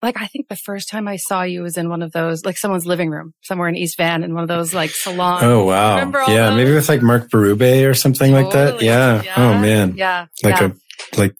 Like, 0.03 0.21
I 0.21 0.27
think 0.27 0.47
the 0.47 0.55
first 0.55 0.89
time 0.89 1.07
I 1.07 1.15
saw 1.15 1.41
you 1.41 1.63
was 1.63 1.75
in 1.75 1.89
one 1.89 2.03
of 2.03 2.11
those, 2.11 2.45
like 2.45 2.57
someone's 2.57 2.85
living 2.85 3.09
room 3.09 3.33
somewhere 3.41 3.67
in 3.67 3.75
East 3.75 3.97
Van 3.97 4.23
in 4.23 4.35
one 4.35 4.43
of 4.43 4.47
those 4.47 4.75
like 4.75 4.91
salons. 4.91 5.43
Oh, 5.43 5.65
wow. 5.65 5.97
Yeah. 6.27 6.49
Those? 6.49 6.55
Maybe 6.55 6.73
with 6.73 6.89
like 6.89 7.01
Mark 7.01 7.31
Berube 7.31 7.89
or 7.89 7.95
something 7.95 8.31
totally. 8.31 8.43
like 8.43 8.53
that. 8.53 8.81
Yeah. 8.83 9.23
yeah. 9.23 9.33
Oh, 9.37 9.59
man. 9.59 9.95
Yeah. 9.95 10.27
Like 10.43 10.59
yeah. 10.59 10.71
a, 11.13 11.19
like 11.19 11.35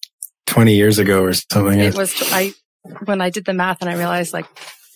20 0.48 0.74
years 0.74 0.98
ago 0.98 1.24
or 1.24 1.34
something. 1.34 1.80
It 1.80 1.96
was, 1.96 2.16
I, 2.32 2.54
when 3.06 3.22
I 3.22 3.30
did 3.30 3.46
the 3.46 3.54
math 3.54 3.82
and 3.82 3.90
I 3.90 3.96
realized 3.96 4.34
like, 4.34 4.46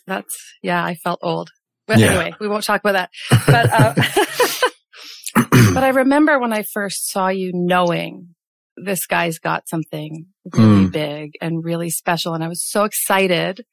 that's, 0.08 0.36
yeah, 0.62 0.84
I 0.84 0.96
felt 0.96 1.20
old. 1.22 1.50
But 1.88 2.00
yeah. 2.00 2.08
anyway, 2.08 2.34
we 2.40 2.48
won't 2.48 2.64
talk 2.64 2.82
about 2.82 2.94
that. 2.94 3.10
But, 3.46 3.70
uh, 3.72 3.94
but 5.74 5.84
I 5.84 5.90
remember 5.90 6.40
when 6.40 6.54
I 6.54 6.64
first 6.64 7.10
saw 7.10 7.28
you 7.28 7.52
knowing 7.54 8.36
this 8.78 9.06
guy's 9.06 9.40
got 9.40 9.68
something 9.70 10.26
really 10.54 10.86
mm. 10.88 10.92
big 10.92 11.32
and 11.42 11.64
really 11.64 11.90
special. 11.90 12.34
And 12.34 12.44
I 12.44 12.48
was 12.48 12.64
so 12.64 12.84
excited 12.84 13.66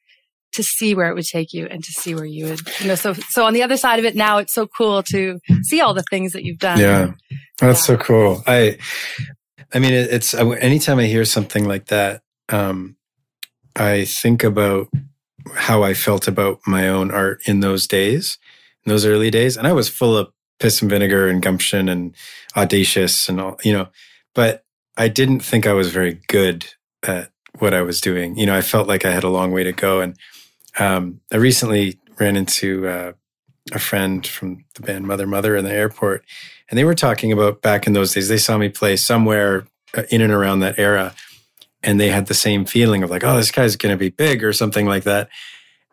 to 0.53 0.63
see 0.63 0.93
where 0.93 1.09
it 1.09 1.15
would 1.15 1.25
take 1.25 1.51
you 1.51 1.65
and 1.65 1.83
to 1.83 1.91
see 1.91 2.13
where 2.13 2.25
you 2.25 2.45
would, 2.45 2.61
you 2.79 2.87
know, 2.87 2.95
so, 2.95 3.13
so 3.13 3.45
on 3.45 3.53
the 3.53 3.63
other 3.63 3.77
side 3.77 3.99
of 3.99 4.05
it 4.05 4.15
now, 4.15 4.37
it's 4.37 4.53
so 4.53 4.67
cool 4.67 5.01
to 5.03 5.39
see 5.63 5.81
all 5.81 5.95
the 5.95 6.03
things 6.09 6.33
that 6.33 6.43
you've 6.43 6.59
done. 6.59 6.79
Yeah. 6.79 7.13
That's 7.59 7.81
yeah. 7.81 7.95
so 7.95 7.97
cool. 7.97 8.43
I, 8.45 8.77
I 9.73 9.79
mean, 9.79 9.93
it's 9.93 10.33
anytime 10.35 10.99
I 10.99 11.05
hear 11.05 11.25
something 11.25 11.67
like 11.67 11.87
that, 11.87 12.21
um, 12.49 12.95
I 13.75 14.05
think 14.05 14.43
about 14.43 14.89
how 15.55 15.83
I 15.83 15.93
felt 15.93 16.27
about 16.27 16.59
my 16.65 16.87
own 16.87 17.11
art 17.11 17.41
in 17.47 17.59
those 17.59 17.87
days, 17.87 18.37
in 18.85 18.89
those 18.89 19.05
early 19.05 19.29
days. 19.29 19.57
And 19.57 19.67
I 19.67 19.73
was 19.73 19.89
full 19.89 20.17
of 20.17 20.31
piss 20.59 20.81
and 20.81 20.89
vinegar 20.89 21.27
and 21.27 21.41
gumption 21.41 21.89
and 21.89 22.15
audacious 22.55 23.27
and 23.27 23.41
all, 23.41 23.57
you 23.63 23.73
know, 23.73 23.89
but 24.33 24.63
I 24.97 25.07
didn't 25.07 25.41
think 25.41 25.65
I 25.65 25.73
was 25.73 25.91
very 25.91 26.21
good 26.27 26.65
at 27.01 27.31
what 27.59 27.73
I 27.73 27.81
was 27.81 27.99
doing. 27.99 28.37
You 28.37 28.45
know, 28.45 28.55
I 28.55 28.61
felt 28.61 28.87
like 28.87 29.05
I 29.05 29.11
had 29.11 29.23
a 29.23 29.29
long 29.29 29.51
way 29.51 29.63
to 29.63 29.71
go. 29.71 30.01
And 30.01 30.17
um, 30.79 31.19
I 31.31 31.37
recently 31.37 31.99
ran 32.19 32.35
into 32.35 32.87
uh, 32.87 33.13
a 33.71 33.79
friend 33.79 34.25
from 34.25 34.65
the 34.75 34.81
band 34.81 35.05
Mother 35.05 35.27
Mother 35.27 35.55
in 35.55 35.65
the 35.65 35.73
airport, 35.73 36.23
and 36.69 36.77
they 36.77 36.83
were 36.83 36.95
talking 36.95 37.31
about 37.31 37.61
back 37.61 37.87
in 37.87 37.93
those 37.93 38.13
days. 38.13 38.29
They 38.29 38.37
saw 38.37 38.57
me 38.57 38.69
play 38.69 38.95
somewhere 38.95 39.65
uh, 39.95 40.03
in 40.09 40.21
and 40.21 40.33
around 40.33 40.59
that 40.59 40.79
era 40.79 41.15
and 41.83 41.99
they 41.99 42.09
had 42.09 42.27
the 42.27 42.33
same 42.33 42.65
feeling 42.65 43.03
of 43.03 43.09
like, 43.09 43.23
oh, 43.23 43.35
this 43.35 43.51
guy's 43.51 43.75
going 43.75 43.93
to 43.93 43.97
be 43.97 44.09
big 44.09 44.43
or 44.43 44.53
something 44.53 44.85
like 44.85 45.03
that. 45.03 45.29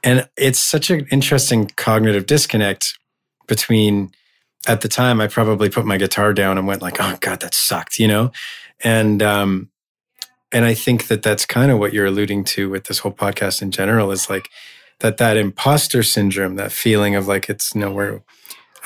And 0.02 0.28
it's 0.36 0.58
such 0.58 0.90
an 0.90 1.06
interesting 1.10 1.66
cognitive 1.76 2.26
disconnect 2.26 2.98
between 3.46 4.12
at 4.66 4.82
the 4.82 4.88
time 4.88 5.20
I 5.20 5.26
probably 5.26 5.68
put 5.68 5.84
my 5.84 5.96
guitar 5.96 6.32
down 6.32 6.58
and 6.58 6.66
went 6.66 6.82
like, 6.82 6.96
oh 7.00 7.16
God, 7.20 7.40
that 7.40 7.54
sucked, 7.54 7.98
you 7.98 8.08
know? 8.08 8.30
And, 8.82 9.22
um, 9.22 9.70
and 10.52 10.64
I 10.64 10.74
think 10.74 11.08
that 11.08 11.22
that's 11.22 11.44
kind 11.46 11.70
of 11.70 11.78
what 11.78 11.92
you're 11.92 12.06
alluding 12.06 12.44
to 12.44 12.70
with 12.70 12.84
this 12.84 13.00
whole 13.00 13.12
podcast 13.12 13.62
in 13.62 13.70
general 13.70 14.10
is 14.10 14.30
like 14.30 14.48
that, 15.00 15.18
that 15.18 15.36
imposter 15.36 16.02
syndrome, 16.02 16.56
that 16.56 16.72
feeling 16.72 17.14
of 17.14 17.26
like, 17.26 17.48
it's 17.48 17.74
nowhere, 17.74 18.22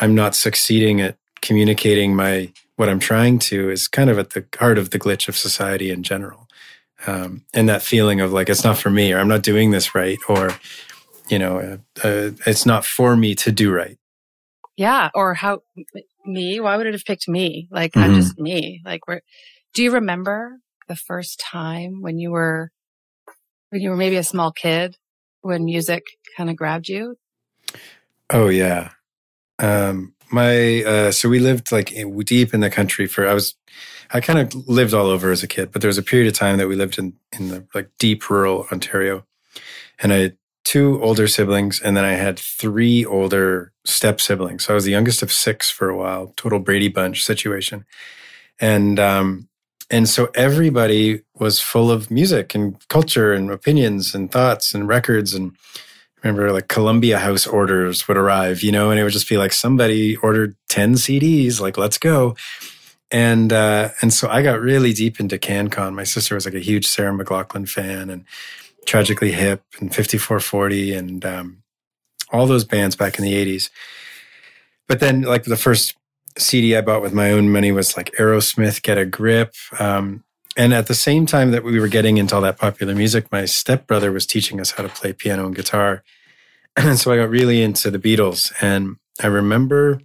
I'm 0.00 0.14
not 0.14 0.34
succeeding 0.34 1.00
at 1.00 1.16
communicating 1.42 2.16
my, 2.16 2.52
what 2.76 2.88
I'm 2.88 2.98
trying 2.98 3.38
to 3.40 3.70
is 3.70 3.88
kind 3.88 4.10
of 4.10 4.18
at 4.18 4.30
the 4.30 4.44
heart 4.58 4.78
of 4.78 4.90
the 4.90 4.98
glitch 4.98 5.28
of 5.28 5.36
society 5.36 5.90
in 5.90 6.02
general 6.02 6.43
um, 7.06 7.44
and 7.52 7.68
that 7.68 7.82
feeling 7.82 8.20
of 8.20 8.32
like 8.32 8.48
it's 8.48 8.64
not 8.64 8.78
for 8.78 8.90
me 8.90 9.12
or 9.12 9.18
i'm 9.18 9.28
not 9.28 9.42
doing 9.42 9.70
this 9.70 9.94
right 9.94 10.18
or 10.28 10.50
you 11.28 11.38
know 11.38 11.58
uh, 11.58 12.06
uh, 12.06 12.30
it's 12.46 12.66
not 12.66 12.84
for 12.84 13.16
me 13.16 13.34
to 13.34 13.52
do 13.52 13.72
right. 13.72 13.98
Yeah 14.76 15.10
or 15.14 15.34
how 15.34 15.62
me? 16.26 16.58
Why 16.60 16.76
would 16.76 16.86
it 16.86 16.94
have 16.94 17.04
picked 17.04 17.28
me? 17.28 17.68
Like 17.70 17.92
mm-hmm. 17.92 18.10
i'm 18.10 18.14
just 18.20 18.38
me. 18.38 18.82
Like 18.84 19.06
where 19.06 19.22
do 19.72 19.82
you 19.82 19.92
remember 19.92 20.58
the 20.88 20.96
first 20.96 21.40
time 21.40 22.02
when 22.02 22.18
you 22.18 22.30
were 22.30 22.70
when 23.70 23.82
you 23.82 23.90
were 23.90 23.96
maybe 23.96 24.16
a 24.16 24.24
small 24.24 24.52
kid 24.52 24.96
when 25.42 25.64
music 25.64 26.04
kind 26.36 26.50
of 26.50 26.56
grabbed 26.56 26.88
you? 26.88 27.16
Oh 28.30 28.48
yeah. 28.48 28.90
Um 29.58 30.14
my 30.34 30.82
uh 30.82 31.12
so 31.12 31.28
we 31.28 31.38
lived 31.38 31.72
like 31.72 31.94
deep 32.24 32.52
in 32.52 32.60
the 32.60 32.70
country 32.70 33.06
for 33.06 33.26
i 33.26 33.34
was 33.34 33.54
I 34.10 34.20
kind 34.20 34.38
of 34.38 34.68
lived 34.68 34.94
all 34.94 35.06
over 35.06 35.32
as 35.32 35.42
a 35.42 35.48
kid, 35.48 35.72
but 35.72 35.80
there 35.80 35.88
was 35.88 35.98
a 35.98 36.02
period 36.02 36.28
of 36.28 36.38
time 36.38 36.58
that 36.58 36.68
we 36.68 36.76
lived 36.76 36.98
in 36.98 37.14
in 37.32 37.48
the 37.48 37.66
like 37.74 37.90
deep 37.98 38.28
rural 38.30 38.66
Ontario, 38.70 39.24
and 39.98 40.12
I 40.12 40.16
had 40.16 40.36
two 40.64 41.02
older 41.02 41.26
siblings, 41.26 41.80
and 41.80 41.96
then 41.96 42.04
I 42.04 42.12
had 42.12 42.38
three 42.38 43.04
older 43.04 43.72
step 43.84 44.20
siblings. 44.20 44.64
So 44.64 44.72
I 44.72 44.76
was 44.76 44.84
the 44.84 44.90
youngest 44.90 45.22
of 45.22 45.32
six 45.32 45.70
for 45.70 45.88
a 45.88 45.96
while, 45.96 46.32
total 46.36 46.58
Brady 46.58 46.88
Bunch 46.88 47.24
situation, 47.24 47.84
and 48.60 49.00
um, 49.00 49.48
and 49.90 50.08
so 50.08 50.30
everybody 50.34 51.22
was 51.34 51.60
full 51.60 51.90
of 51.90 52.10
music 52.10 52.54
and 52.54 52.76
culture 52.88 53.32
and 53.32 53.50
opinions 53.50 54.14
and 54.14 54.30
thoughts 54.30 54.74
and 54.74 54.86
records 54.86 55.34
and 55.34 55.56
remember 56.24 56.52
like 56.52 56.68
Columbia 56.68 57.18
House 57.18 57.46
orders 57.46 58.08
would 58.08 58.16
arrive, 58.16 58.62
you 58.62 58.72
know, 58.72 58.90
and 58.90 58.98
it 58.98 59.04
would 59.04 59.12
just 59.12 59.28
be 59.28 59.36
like 59.36 59.52
somebody 59.52 60.16
ordered 60.16 60.56
10 60.68 60.94
CDs, 60.94 61.60
like, 61.60 61.78
let's 61.78 61.98
go 61.98 62.34
and 63.14 63.52
uh, 63.52 63.90
and 64.00 64.12
so 64.12 64.28
I 64.28 64.42
got 64.42 64.60
really 64.60 64.92
deep 64.92 65.20
into 65.20 65.38
CanCon. 65.38 65.94
My 65.94 66.02
sister 66.02 66.34
was 66.34 66.44
like 66.44 66.54
a 66.54 66.58
huge 66.58 66.86
Sarah 66.86 67.12
McLachlan 67.12 67.68
fan, 67.68 68.10
and 68.10 68.24
Tragically 68.86 69.30
Hip, 69.30 69.62
and 69.80 69.90
54-40, 69.90 70.98
and 70.98 71.24
um, 71.24 71.62
all 72.32 72.46
those 72.46 72.64
bands 72.64 72.96
back 72.96 73.16
in 73.16 73.24
the 73.24 73.32
80s. 73.32 73.70
But 74.88 74.98
then, 74.98 75.22
like 75.22 75.44
the 75.44 75.56
first 75.56 75.94
CD 76.36 76.74
I 76.76 76.80
bought 76.80 77.02
with 77.02 77.12
my 77.12 77.30
own 77.30 77.52
money 77.52 77.70
was 77.70 77.96
like 77.96 78.12
Aerosmith, 78.18 78.82
Get 78.82 78.98
a 78.98 79.06
Grip. 79.06 79.54
Um, 79.78 80.24
and 80.56 80.72
at 80.72 80.86
the 80.86 80.94
same 80.94 81.26
time 81.26 81.50
that 81.50 81.64
we 81.64 81.80
were 81.80 81.88
getting 81.88 82.16
into 82.16 82.34
all 82.34 82.40
that 82.42 82.58
popular 82.58 82.94
music, 82.94 83.30
my 83.32 83.44
stepbrother 83.44 84.12
was 84.12 84.26
teaching 84.26 84.60
us 84.60 84.72
how 84.72 84.82
to 84.82 84.88
play 84.88 85.12
piano 85.12 85.46
and 85.46 85.54
guitar. 85.54 86.02
And 86.76 86.98
so 86.98 87.12
I 87.12 87.16
got 87.16 87.30
really 87.30 87.62
into 87.62 87.88
the 87.88 88.00
Beatles. 88.00 88.52
And 88.60 88.96
I 89.22 89.28
remember 89.28 90.00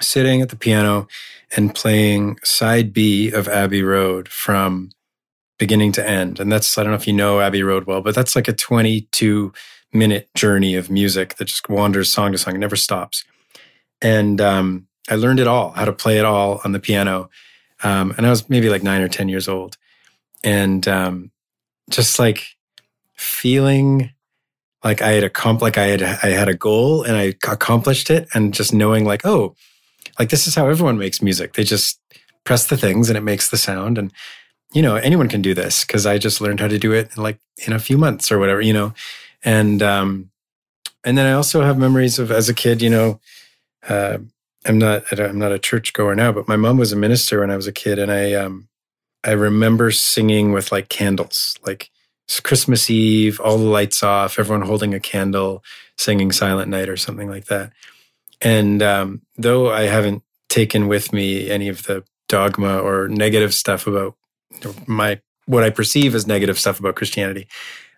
sitting 0.00 0.40
at 0.40 0.50
the 0.50 0.56
piano 0.56 1.08
and 1.56 1.74
playing 1.74 2.38
side 2.44 2.92
B 2.92 3.32
of 3.32 3.48
Abbey 3.48 3.82
Road 3.82 4.28
from 4.28 4.90
beginning 5.58 5.90
to 5.92 6.08
end. 6.08 6.38
And 6.38 6.52
that's, 6.52 6.78
I 6.78 6.84
don't 6.84 6.92
know 6.92 6.96
if 6.96 7.08
you 7.08 7.12
know 7.12 7.40
Abbey 7.40 7.64
Road 7.64 7.86
well, 7.86 8.00
but 8.00 8.14
that's 8.14 8.36
like 8.36 8.46
a 8.46 8.52
22 8.52 9.52
minute 9.92 10.28
journey 10.36 10.76
of 10.76 10.90
music 10.90 11.36
that 11.36 11.46
just 11.46 11.68
wanders 11.68 12.12
song 12.12 12.30
to 12.32 12.38
song, 12.38 12.54
it 12.54 12.58
never 12.58 12.76
stops. 12.76 13.24
And 14.00 14.40
um, 14.40 14.86
I 15.08 15.16
learned 15.16 15.40
it 15.40 15.48
all, 15.48 15.70
how 15.70 15.86
to 15.86 15.92
play 15.92 16.18
it 16.18 16.24
all 16.24 16.60
on 16.64 16.72
the 16.72 16.78
piano. 16.78 17.30
Um, 17.82 18.14
and 18.16 18.26
I 18.26 18.30
was 18.30 18.48
maybe 18.48 18.68
like 18.68 18.82
nine 18.82 19.02
or 19.02 19.08
10 19.08 19.28
years 19.28 19.48
old. 19.48 19.76
And 20.42 20.86
um, 20.88 21.30
just 21.90 22.18
like 22.18 22.56
feeling 23.14 24.10
like 24.84 25.02
I 25.02 25.12
had 25.12 25.24
accomplished, 25.24 25.76
like 25.76 25.78
I 25.78 25.86
had, 25.86 26.02
I 26.02 26.28
had 26.28 26.48
a 26.48 26.54
goal 26.54 27.02
and 27.02 27.16
I 27.16 27.34
accomplished 27.46 28.10
it, 28.10 28.28
and 28.34 28.54
just 28.54 28.72
knowing 28.72 29.04
like, 29.04 29.26
oh, 29.26 29.56
like 30.18 30.28
this 30.30 30.46
is 30.46 30.54
how 30.54 30.68
everyone 30.68 30.98
makes 30.98 31.22
music. 31.22 31.54
They 31.54 31.64
just 31.64 32.00
press 32.44 32.66
the 32.66 32.76
things 32.76 33.08
and 33.08 33.16
it 33.16 33.22
makes 33.22 33.50
the 33.50 33.56
sound. 33.56 33.98
And, 33.98 34.12
you 34.72 34.82
know, 34.82 34.96
anyone 34.96 35.28
can 35.28 35.42
do 35.42 35.54
this 35.54 35.84
because 35.84 36.06
I 36.06 36.18
just 36.18 36.40
learned 36.40 36.60
how 36.60 36.68
to 36.68 36.78
do 36.78 36.92
it 36.92 37.10
in 37.16 37.22
like 37.22 37.38
in 37.66 37.72
a 37.72 37.78
few 37.78 37.98
months 37.98 38.30
or 38.30 38.38
whatever, 38.38 38.60
you 38.60 38.72
know. 38.72 38.94
And 39.44 39.82
um 39.82 40.30
and 41.04 41.16
then 41.16 41.26
I 41.26 41.32
also 41.32 41.62
have 41.62 41.78
memories 41.78 42.18
of 42.18 42.30
as 42.30 42.48
a 42.48 42.54
kid, 42.54 42.82
you 42.82 42.90
know, 42.90 43.20
uh 43.88 44.18
I'm 44.68 44.78
not 44.78 45.18
I'm 45.18 45.38
not 45.38 45.52
a 45.52 45.58
churchgoer 45.58 46.14
now, 46.14 46.30
but 46.30 46.46
my 46.46 46.56
mom 46.56 46.76
was 46.76 46.92
a 46.92 46.96
minister 46.96 47.40
when 47.40 47.50
I 47.50 47.56
was 47.56 47.66
a 47.66 47.72
kid 47.72 47.98
and 47.98 48.12
I 48.12 48.34
um 48.34 48.68
I 49.24 49.32
remember 49.32 49.90
singing 49.90 50.52
with 50.52 50.70
like 50.70 50.88
candles, 50.88 51.56
like 51.66 51.90
it's 52.26 52.40
Christmas 52.40 52.90
Eve, 52.90 53.40
all 53.40 53.56
the 53.56 53.64
lights 53.64 54.02
off, 54.02 54.38
everyone 54.38 54.66
holding 54.66 54.94
a 54.94 55.00
candle, 55.00 55.64
singing 55.96 56.30
Silent 56.30 56.70
Night 56.70 56.88
or 56.88 56.96
something 56.96 57.28
like 57.28 57.46
that. 57.46 57.72
And 58.40 58.82
um, 58.82 59.22
though 59.36 59.72
I 59.72 59.82
haven't 59.82 60.22
taken 60.48 60.86
with 60.88 61.12
me 61.12 61.50
any 61.50 61.68
of 61.68 61.84
the 61.84 62.04
dogma 62.28 62.78
or 62.78 63.08
negative 63.08 63.54
stuff 63.54 63.86
about 63.86 64.14
my 64.86 65.20
what 65.46 65.64
I 65.64 65.70
perceive 65.70 66.14
as 66.14 66.26
negative 66.26 66.58
stuff 66.58 66.78
about 66.78 66.96
Christianity, 66.96 67.48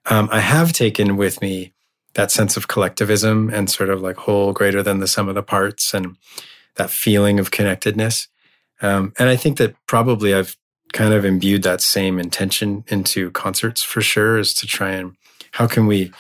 um, 0.07 0.29
I 0.31 0.39
have 0.39 0.73
taken 0.73 1.17
with 1.17 1.43
me 1.43 1.75
that 2.15 2.31
sense 2.31 2.57
of 2.57 2.69
collectivism 2.69 3.51
and 3.51 3.69
sort 3.69 3.91
of 3.91 4.01
like 4.01 4.17
whole 4.17 4.53
greater 4.53 4.83
than 4.83 5.01
the 5.01 5.09
sum 5.09 5.29
of 5.29 5.35
the 5.35 5.43
parts 5.43 5.93
and 5.93 6.17
that 6.77 6.91
feeling 6.91 7.39
of 7.39 7.51
connectedness. 7.51 8.29
Um, 8.83 9.13
and 9.19 9.29
I 9.29 9.37
think 9.37 9.59
that 9.59 9.75
probably 9.87 10.35
I've 10.35 10.57
kind 10.93 11.15
of 11.15 11.25
imbued 11.25 11.63
that 11.63 11.81
same 11.81 12.19
intention 12.19 12.85
into 12.89 13.31
concerts 13.31 13.83
for 13.83 14.01
sure 14.01 14.39
is 14.39 14.53
to 14.55 14.67
try 14.67 14.91
and 14.91 15.17
how 15.53 15.67
can 15.67 15.87
we 15.87 16.13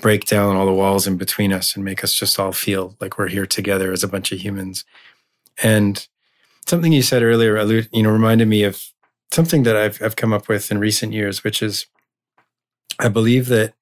break 0.00 0.26
down 0.26 0.56
all 0.56 0.66
the 0.66 0.72
walls 0.72 1.06
in 1.06 1.16
between 1.16 1.52
us 1.52 1.74
and 1.74 1.84
make 1.84 2.04
us 2.04 2.14
just 2.14 2.38
all 2.38 2.52
feel 2.52 2.96
like 3.00 3.18
we're 3.18 3.28
here 3.28 3.46
together 3.46 3.92
as 3.92 4.04
a 4.04 4.08
bunch 4.08 4.32
of 4.32 4.38
humans. 4.38 4.84
And 5.62 6.06
something 6.66 6.92
you 6.92 7.02
said 7.02 7.22
earlier, 7.22 7.58
you 7.92 8.02
know, 8.02 8.10
reminded 8.10 8.48
me 8.48 8.62
of 8.62 8.82
something 9.32 9.64
that 9.64 9.76
I've, 9.76 10.00
I've 10.02 10.16
come 10.16 10.32
up 10.32 10.48
with 10.48 10.70
in 10.70 10.78
recent 10.78 11.12
years, 11.12 11.42
which 11.42 11.62
is 11.62 11.86
I 12.98 13.08
believe 13.08 13.46
that 13.48 13.74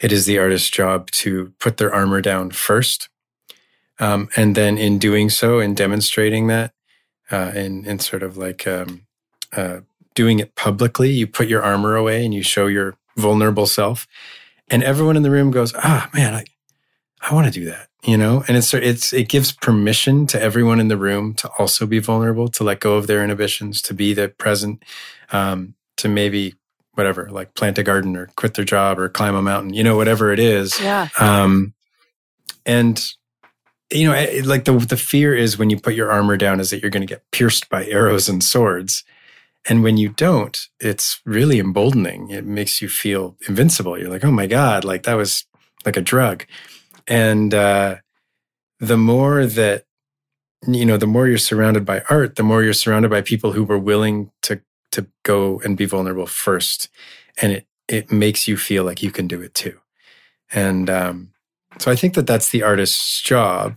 it 0.00 0.12
is 0.12 0.26
the 0.26 0.38
artist's 0.38 0.70
job 0.70 1.10
to 1.10 1.52
put 1.58 1.76
their 1.76 1.92
armor 1.92 2.20
down 2.20 2.50
first. 2.50 3.08
Um, 4.00 4.28
and 4.36 4.54
then 4.54 4.78
in 4.78 4.98
doing 4.98 5.30
so, 5.30 5.58
in 5.60 5.74
demonstrating 5.74 6.46
that, 6.48 6.72
uh, 7.30 7.52
and, 7.54 7.86
and 7.86 8.00
sort 8.00 8.22
of 8.22 8.36
like 8.36 8.66
um, 8.66 9.06
uh, 9.56 9.80
doing 10.14 10.38
it 10.38 10.54
publicly, 10.54 11.10
you 11.10 11.26
put 11.26 11.48
your 11.48 11.62
armor 11.62 11.96
away 11.96 12.24
and 12.24 12.32
you 12.32 12.42
show 12.42 12.66
your 12.66 12.96
vulnerable 13.16 13.66
self. 13.66 14.06
And 14.68 14.82
everyone 14.82 15.16
in 15.16 15.22
the 15.22 15.30
room 15.30 15.50
goes, 15.50 15.74
ah, 15.76 16.08
man, 16.14 16.34
I, 16.34 16.44
I 17.20 17.34
want 17.34 17.46
to 17.46 17.52
do 17.52 17.66
that, 17.66 17.88
you 18.04 18.16
know? 18.16 18.44
And 18.46 18.56
it's, 18.56 18.72
it's, 18.74 19.12
it 19.12 19.28
gives 19.28 19.52
permission 19.52 20.26
to 20.28 20.40
everyone 20.40 20.78
in 20.78 20.88
the 20.88 20.96
room 20.96 21.34
to 21.34 21.50
also 21.58 21.86
be 21.86 21.98
vulnerable, 21.98 22.48
to 22.48 22.64
let 22.64 22.80
go 22.80 22.94
of 22.94 23.06
their 23.06 23.24
inhibitions, 23.24 23.82
to 23.82 23.94
be 23.94 24.14
the 24.14 24.28
present, 24.28 24.84
um, 25.32 25.74
to 25.96 26.08
maybe 26.08 26.54
whatever, 26.94 27.28
like 27.30 27.54
plant 27.54 27.78
a 27.78 27.82
garden 27.82 28.16
or 28.16 28.26
quit 28.36 28.54
their 28.54 28.64
job 28.64 28.98
or 28.98 29.08
climb 29.08 29.34
a 29.34 29.42
mountain, 29.42 29.72
you 29.72 29.82
know, 29.82 29.96
whatever 29.96 30.32
it 30.32 30.38
is. 30.38 30.78
Yeah. 30.80 31.08
Um, 31.18 31.74
and 32.66 33.12
you 33.90 34.06
know, 34.06 34.42
like 34.44 34.64
the 34.64 34.72
the 34.78 34.96
fear 34.96 35.34
is 35.34 35.58
when 35.58 35.70
you 35.70 35.78
put 35.78 35.94
your 35.94 36.10
armor 36.10 36.36
down 36.36 36.60
is 36.60 36.70
that 36.70 36.82
you're 36.82 36.90
going 36.90 37.06
to 37.06 37.14
get 37.14 37.30
pierced 37.32 37.68
by 37.68 37.86
arrows 37.88 38.28
and 38.28 38.42
swords. 38.42 39.04
And 39.68 39.82
when 39.82 39.96
you 39.96 40.10
don't, 40.10 40.58
it's 40.80 41.20
really 41.26 41.58
emboldening. 41.58 42.30
It 42.30 42.44
makes 42.44 42.80
you 42.80 42.88
feel 42.88 43.36
invincible. 43.48 43.98
You're 43.98 44.10
like, 44.10 44.24
oh 44.24 44.30
my 44.30 44.46
God, 44.46 44.84
like 44.84 45.02
that 45.02 45.14
was 45.14 45.44
like 45.84 45.96
a 45.96 46.02
drug. 46.02 46.46
And 47.06 47.52
uh, 47.52 47.96
the 48.78 48.96
more 48.96 49.46
that, 49.46 49.84
you 50.66 50.86
know, 50.86 50.96
the 50.96 51.06
more 51.06 51.26
you're 51.26 51.38
surrounded 51.38 51.84
by 51.84 52.02
art, 52.08 52.36
the 52.36 52.42
more 52.42 52.62
you're 52.62 52.72
surrounded 52.72 53.10
by 53.10 53.20
people 53.20 53.52
who 53.52 53.64
were 53.64 53.78
willing 53.78 54.30
to 54.42 54.60
to 54.90 55.06
go 55.22 55.60
and 55.60 55.76
be 55.76 55.84
vulnerable 55.84 56.26
first. 56.26 56.88
And 57.40 57.52
it 57.52 57.66
it 57.88 58.12
makes 58.12 58.46
you 58.46 58.56
feel 58.56 58.84
like 58.84 59.02
you 59.02 59.10
can 59.10 59.26
do 59.26 59.40
it 59.40 59.54
too. 59.54 59.78
And 60.52 60.88
um, 60.88 61.32
so 61.78 61.90
I 61.90 61.96
think 61.96 62.14
that 62.14 62.26
that's 62.26 62.50
the 62.50 62.62
artist's 62.62 63.22
job. 63.22 63.76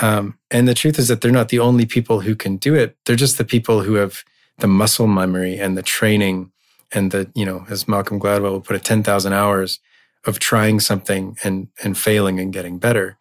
Um, 0.00 0.38
and 0.50 0.66
the 0.66 0.74
truth 0.74 0.98
is 0.98 1.08
that 1.08 1.20
they're 1.20 1.30
not 1.30 1.50
the 1.50 1.60
only 1.60 1.86
people 1.86 2.20
who 2.20 2.34
can 2.34 2.56
do 2.56 2.74
it. 2.74 2.96
They're 3.04 3.16
just 3.16 3.38
the 3.38 3.44
people 3.44 3.82
who 3.82 3.94
have 3.94 4.24
the 4.58 4.66
muscle 4.66 5.06
memory 5.06 5.58
and 5.58 5.76
the 5.76 5.82
training 5.82 6.50
and 6.92 7.10
the, 7.10 7.30
you 7.34 7.44
know, 7.44 7.64
as 7.68 7.88
Malcolm 7.88 8.20
Gladwell 8.20 8.52
will 8.52 8.60
put 8.60 8.76
it, 8.76 8.84
10,000 8.84 9.32
hours 9.32 9.80
of 10.24 10.38
trying 10.38 10.80
something 10.80 11.36
and, 11.44 11.68
and 11.82 11.98
failing 11.98 12.40
and 12.40 12.52
getting 12.52 12.78
better. 12.78 13.18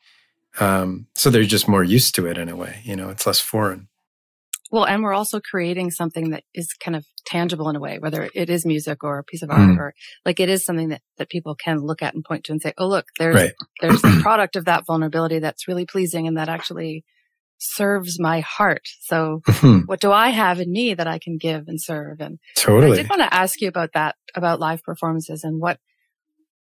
Um, 0.59 1.07
so 1.15 1.29
they're 1.29 1.43
just 1.43 1.67
more 1.67 1.83
used 1.83 2.15
to 2.15 2.27
it 2.27 2.37
in 2.37 2.49
a 2.49 2.55
way, 2.55 2.81
you 2.83 2.95
know, 2.95 3.09
it's 3.09 3.25
less 3.25 3.39
foreign. 3.39 3.87
Well, 4.73 4.85
and 4.85 5.03
we're 5.03 5.13
also 5.13 5.39
creating 5.39 5.91
something 5.91 6.31
that 6.31 6.45
is 6.55 6.73
kind 6.83 6.95
of 6.95 7.05
tangible 7.27 7.69
in 7.69 7.75
a 7.75 7.79
way, 7.79 7.99
whether 7.99 8.27
it 8.33 8.49
is 8.49 8.65
music 8.65 9.03
or 9.03 9.19
a 9.19 9.23
piece 9.23 9.43
of 9.43 9.51
art 9.51 9.69
mm. 9.69 9.77
or 9.77 9.93
like 10.25 10.39
it 10.39 10.49
is 10.49 10.65
something 10.65 10.89
that, 10.89 11.03
that 11.19 11.29
people 11.29 11.53
can 11.53 11.77
look 11.77 12.01
at 12.01 12.15
and 12.15 12.23
point 12.23 12.45
to 12.45 12.53
and 12.53 12.59
say, 12.59 12.73
Oh, 12.79 12.87
look, 12.87 13.05
there's, 13.19 13.35
right. 13.35 13.53
there's 13.81 14.01
the 14.01 14.19
product 14.23 14.55
of 14.55 14.65
that 14.65 14.87
vulnerability 14.87 15.37
that's 15.37 15.67
really 15.67 15.85
pleasing 15.85 16.25
and 16.25 16.37
that 16.37 16.49
actually 16.49 17.05
serves 17.59 18.19
my 18.19 18.39
heart. 18.39 18.81
So 19.01 19.41
mm-hmm. 19.47 19.81
what 19.85 20.01
do 20.01 20.11
I 20.11 20.29
have 20.29 20.59
in 20.59 20.71
me 20.71 20.95
that 20.95 21.05
I 21.05 21.19
can 21.19 21.37
give 21.37 21.67
and 21.67 21.79
serve? 21.79 22.19
And 22.19 22.39
totally. 22.57 22.97
I 22.97 23.03
did 23.03 23.11
want 23.11 23.21
to 23.21 23.31
ask 23.31 23.61
you 23.61 23.67
about 23.67 23.91
that, 23.93 24.15
about 24.33 24.59
live 24.59 24.81
performances 24.81 25.43
and 25.43 25.61
what, 25.61 25.77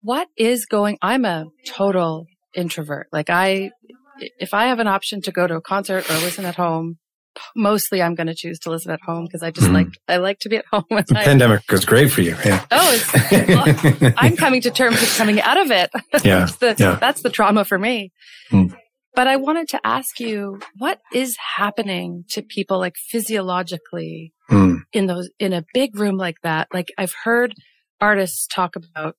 what 0.02 0.28
is 0.36 0.66
going, 0.66 0.96
I'm 1.02 1.24
a 1.24 1.46
total 1.66 2.26
introvert. 2.54 3.08
Like 3.10 3.30
I, 3.30 3.72
if 4.38 4.54
I 4.54 4.66
have 4.66 4.78
an 4.78 4.86
option 4.86 5.22
to 5.22 5.32
go 5.32 5.48
to 5.48 5.56
a 5.56 5.60
concert 5.60 6.08
or 6.08 6.14
listen 6.14 6.44
at 6.44 6.54
home, 6.54 6.98
mostly 7.54 8.02
I'm 8.02 8.14
going 8.14 8.26
to 8.26 8.34
choose 8.34 8.58
to 8.60 8.70
listen 8.70 8.90
at 8.92 9.00
home 9.00 9.24
because 9.24 9.42
I 9.42 9.50
just 9.50 9.68
mm. 9.68 9.74
like, 9.74 9.88
I 10.08 10.16
like 10.18 10.38
to 10.40 10.48
be 10.48 10.56
at 10.56 10.64
home. 10.72 10.84
the 10.88 11.04
pandemic 11.14 11.70
was 11.70 11.84
great 11.84 12.10
for 12.10 12.22
you. 12.22 12.36
Yeah. 12.44 12.64
Oh, 12.70 13.04
well, 13.48 14.12
I'm 14.16 14.36
coming 14.36 14.60
to 14.62 14.70
terms 14.70 15.00
with 15.00 15.16
coming 15.16 15.40
out 15.40 15.58
of 15.58 15.70
it. 15.70 15.90
Yeah. 16.24 16.40
that's, 16.40 16.56
the, 16.56 16.76
yeah. 16.78 16.96
that's 16.96 17.22
the 17.22 17.30
trauma 17.30 17.64
for 17.64 17.78
me. 17.78 18.10
Mm. 18.50 18.74
But 19.14 19.28
I 19.28 19.36
wanted 19.36 19.68
to 19.68 19.80
ask 19.86 20.18
you, 20.18 20.60
what 20.78 21.00
is 21.12 21.36
happening 21.56 22.24
to 22.30 22.42
people 22.42 22.78
like 22.78 22.96
physiologically 22.96 24.32
mm. 24.50 24.78
in 24.92 25.06
those, 25.06 25.30
in 25.38 25.52
a 25.52 25.64
big 25.72 25.98
room 25.98 26.16
like 26.16 26.36
that? 26.42 26.68
Like 26.72 26.88
I've 26.98 27.14
heard 27.24 27.54
artists 28.00 28.46
talk 28.46 28.76
about 28.76 29.16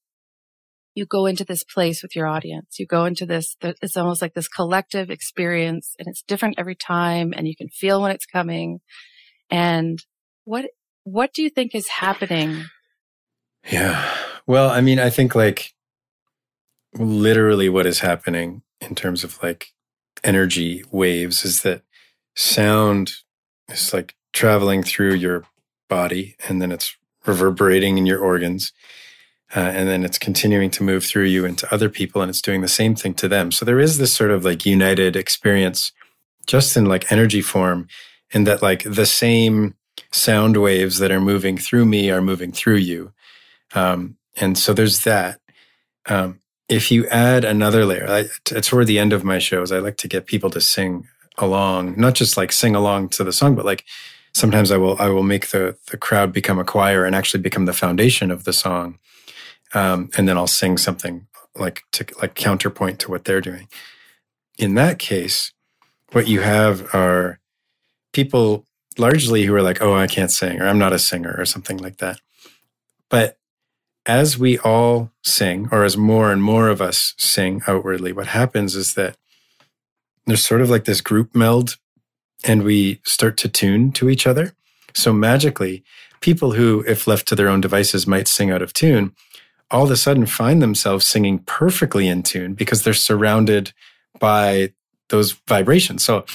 you 0.97 1.05
go 1.05 1.27
into 1.27 1.45
this 1.45 1.63
place 1.63 2.01
with 2.01 2.15
your 2.15 2.25
audience. 2.25 2.79
You 2.79 2.87
go 2.87 3.05
into 3.05 3.27
this, 3.27 3.55
it's 3.61 3.95
almost 3.95 4.19
like 4.19 4.33
this 4.33 4.47
collective 4.47 5.11
experience 5.11 5.95
and 5.99 6.07
it's 6.07 6.23
different 6.23 6.55
every 6.57 6.73
time 6.73 7.35
and 7.37 7.47
you 7.47 7.55
can 7.55 7.69
feel 7.69 8.01
when 8.01 8.11
it's 8.11 8.25
coming. 8.25 8.79
And 9.51 10.03
what, 10.43 10.65
what 11.03 11.33
do 11.33 11.43
you 11.43 11.51
think 11.51 11.75
is 11.75 11.87
happening? 11.87 12.63
Yeah. 13.71 14.11
Well, 14.47 14.71
I 14.71 14.81
mean, 14.81 14.97
I 14.97 15.11
think 15.11 15.35
like 15.35 15.75
literally 16.95 17.69
what 17.69 17.85
is 17.85 17.99
happening 17.99 18.63
in 18.81 18.95
terms 18.95 19.23
of 19.23 19.41
like 19.43 19.73
energy 20.23 20.83
waves 20.89 21.45
is 21.45 21.61
that 21.61 21.83
sound 22.35 23.11
is 23.69 23.93
like 23.93 24.15
traveling 24.33 24.81
through 24.81 25.13
your 25.13 25.43
body 25.89 26.35
and 26.49 26.59
then 26.59 26.71
it's 26.71 26.97
reverberating 27.27 27.99
in 27.99 28.07
your 28.07 28.19
organs. 28.19 28.73
Uh, 29.55 29.59
and 29.59 29.87
then 29.87 30.03
it's 30.03 30.19
continuing 30.19 30.69
to 30.69 30.83
move 30.83 31.05
through 31.05 31.23
you 31.23 31.45
into 31.45 31.71
other 31.73 31.89
people 31.89 32.21
and 32.21 32.29
it's 32.29 32.41
doing 32.41 32.61
the 32.61 32.67
same 32.67 32.95
thing 32.95 33.13
to 33.13 33.27
them. 33.29 33.51
So 33.51 33.63
there 33.63 33.79
is 33.79 33.97
this 33.97 34.13
sort 34.13 34.31
of 34.31 34.43
like 34.43 34.65
united 34.65 35.15
experience 35.15 35.93
just 36.45 36.75
in 36.75 36.85
like 36.85 37.11
energy 37.11 37.41
form 37.41 37.87
in 38.31 38.43
that 38.43 38.61
like 38.61 38.83
the 38.83 39.05
same 39.05 39.75
sound 40.11 40.57
waves 40.57 40.99
that 40.99 41.11
are 41.11 41.21
moving 41.21 41.57
through 41.57 41.85
me 41.85 42.11
are 42.11 42.21
moving 42.21 42.51
through 42.51 42.75
you. 42.75 43.13
Um, 43.73 44.17
and 44.35 44.57
so 44.57 44.73
there's 44.73 45.01
that. 45.01 45.39
Um, 46.07 46.39
if 46.69 46.91
you 46.91 47.07
add 47.07 47.45
another 47.45 47.85
layer, 47.85 48.07
I, 48.09 48.25
toward 48.61 48.87
the 48.87 48.99
end 48.99 49.13
of 49.13 49.23
my 49.23 49.39
shows, 49.39 49.71
I 49.71 49.79
like 49.79 49.97
to 49.97 50.07
get 50.07 50.25
people 50.25 50.49
to 50.49 50.61
sing 50.61 51.07
along, 51.37 51.95
not 51.97 52.15
just 52.15 52.37
like 52.37 52.51
sing 52.51 52.75
along 52.75 53.09
to 53.09 53.23
the 53.23 53.31
song, 53.31 53.55
but 53.55 53.65
like 53.65 53.85
sometimes 54.33 54.71
I 54.71 54.77
will 54.77 54.97
I 54.99 55.09
will 55.09 55.23
make 55.23 55.49
the 55.49 55.77
the 55.91 55.97
crowd 55.97 56.33
become 56.33 56.59
a 56.59 56.65
choir 56.65 57.05
and 57.05 57.15
actually 57.15 57.41
become 57.41 57.65
the 57.65 57.73
foundation 57.73 58.31
of 58.31 58.43
the 58.43 58.53
song, 58.53 58.99
um, 59.73 60.09
and 60.17 60.27
then 60.27 60.37
I'll 60.37 60.47
sing 60.47 60.77
something 60.77 61.27
like 61.55 61.83
to 61.93 62.05
like 62.21 62.35
counterpoint 62.35 62.99
to 62.99 63.11
what 63.11 63.25
they're 63.25 63.41
doing. 63.41 63.67
In 64.57 64.75
that 64.75 64.99
case, 64.99 65.51
what 66.11 66.27
you 66.27 66.41
have 66.41 66.93
are 66.93 67.39
people 68.13 68.65
largely 68.97 69.43
who 69.45 69.53
are 69.55 69.61
like, 69.61 69.81
"Oh, 69.81 69.93
I 69.93 70.07
can't 70.07 70.31
sing," 70.31 70.61
or 70.61 70.67
"I'm 70.67 70.79
not 70.79 70.93
a 70.93 70.99
singer," 70.99 71.35
or 71.37 71.45
something 71.45 71.77
like 71.77 71.97
that. 71.97 72.21
But 73.09 73.37
as 74.05 74.37
we 74.37 74.57
all 74.59 75.11
sing, 75.23 75.67
or 75.71 75.83
as 75.83 75.97
more 75.97 76.31
and 76.31 76.41
more 76.41 76.69
of 76.69 76.81
us 76.81 77.13
sing 77.17 77.61
outwardly, 77.67 78.13
what 78.13 78.27
happens 78.27 78.75
is 78.75 78.93
that 78.93 79.17
there's 80.25 80.43
sort 80.43 80.61
of 80.61 80.69
like 80.69 80.85
this 80.85 81.01
group 81.01 81.35
meld 81.35 81.77
and 82.43 82.63
we 82.63 83.01
start 83.03 83.37
to 83.37 83.49
tune 83.49 83.91
to 83.93 84.09
each 84.09 84.27
other. 84.27 84.53
So 84.93 85.11
magically, 85.11 85.83
people 86.21 86.53
who, 86.53 86.83
if 86.87 87.07
left 87.07 87.27
to 87.29 87.35
their 87.35 87.49
own 87.49 87.61
devices, 87.61 88.07
might 88.07 88.27
sing 88.27 88.51
out 88.51 88.61
of 88.61 88.73
tune, 88.73 89.13
all 89.71 89.83
of 89.83 89.91
a 89.91 89.97
sudden 89.97 90.25
find 90.25 90.61
themselves 90.61 91.05
singing 91.05 91.39
perfectly 91.39 92.07
in 92.07 92.23
tune 92.23 92.53
because 92.53 92.83
they're 92.83 92.93
surrounded 92.93 93.73
by 94.19 94.71
those 95.09 95.33
vibrations. 95.47 96.03
So, 96.03 96.25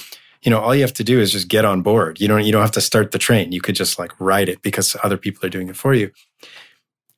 you 0.41 0.51
know, 0.51 0.59
all 0.59 0.75
you 0.75 0.81
have 0.81 0.93
to 0.93 1.03
do 1.03 1.19
is 1.19 1.31
just 1.31 1.47
get 1.47 1.65
on 1.65 1.81
board. 1.81 2.19
You 2.19 2.27
don't 2.27 2.43
you 2.43 2.51
don't 2.51 2.61
have 2.61 2.71
to 2.71 2.81
start 2.81 3.11
the 3.11 3.17
train. 3.17 3.51
You 3.51 3.61
could 3.61 3.75
just 3.75 3.97
like 3.97 4.11
ride 4.19 4.49
it 4.49 4.61
because 4.61 4.95
other 5.03 5.17
people 5.17 5.45
are 5.45 5.49
doing 5.49 5.69
it 5.69 5.75
for 5.75 5.93
you. 5.93 6.11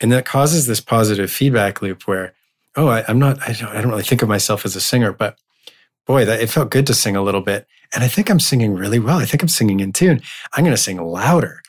And 0.01 0.11
that 0.11 0.25
causes 0.25 0.67
this 0.67 0.81
positive 0.81 1.31
feedback 1.31 1.81
loop 1.81 2.07
where, 2.07 2.33
oh, 2.75 2.87
I, 2.87 3.09
am 3.09 3.19
not, 3.19 3.41
I 3.47 3.53
don't, 3.53 3.69
I 3.69 3.81
don't 3.81 3.91
really 3.91 4.03
think 4.03 4.21
of 4.21 4.29
myself 4.29 4.65
as 4.65 4.75
a 4.75 4.81
singer, 4.81 5.13
but 5.13 5.37
boy, 6.05 6.25
that 6.25 6.41
it 6.41 6.49
felt 6.49 6.69
good 6.69 6.85
to 6.87 6.93
sing 6.93 7.15
a 7.15 7.21
little 7.21 7.41
bit. 7.41 7.65
And 7.93 8.03
I 8.03 8.07
think 8.07 8.29
I'm 8.29 8.39
singing 8.39 8.73
really 8.73 8.99
well. 8.99 9.17
I 9.17 9.25
think 9.25 9.41
I'm 9.41 9.49
singing 9.49 9.79
in 9.79 9.93
tune. 9.93 10.21
I'm 10.53 10.63
going 10.63 10.75
to 10.75 10.81
sing 10.81 10.97
louder. 10.97 11.61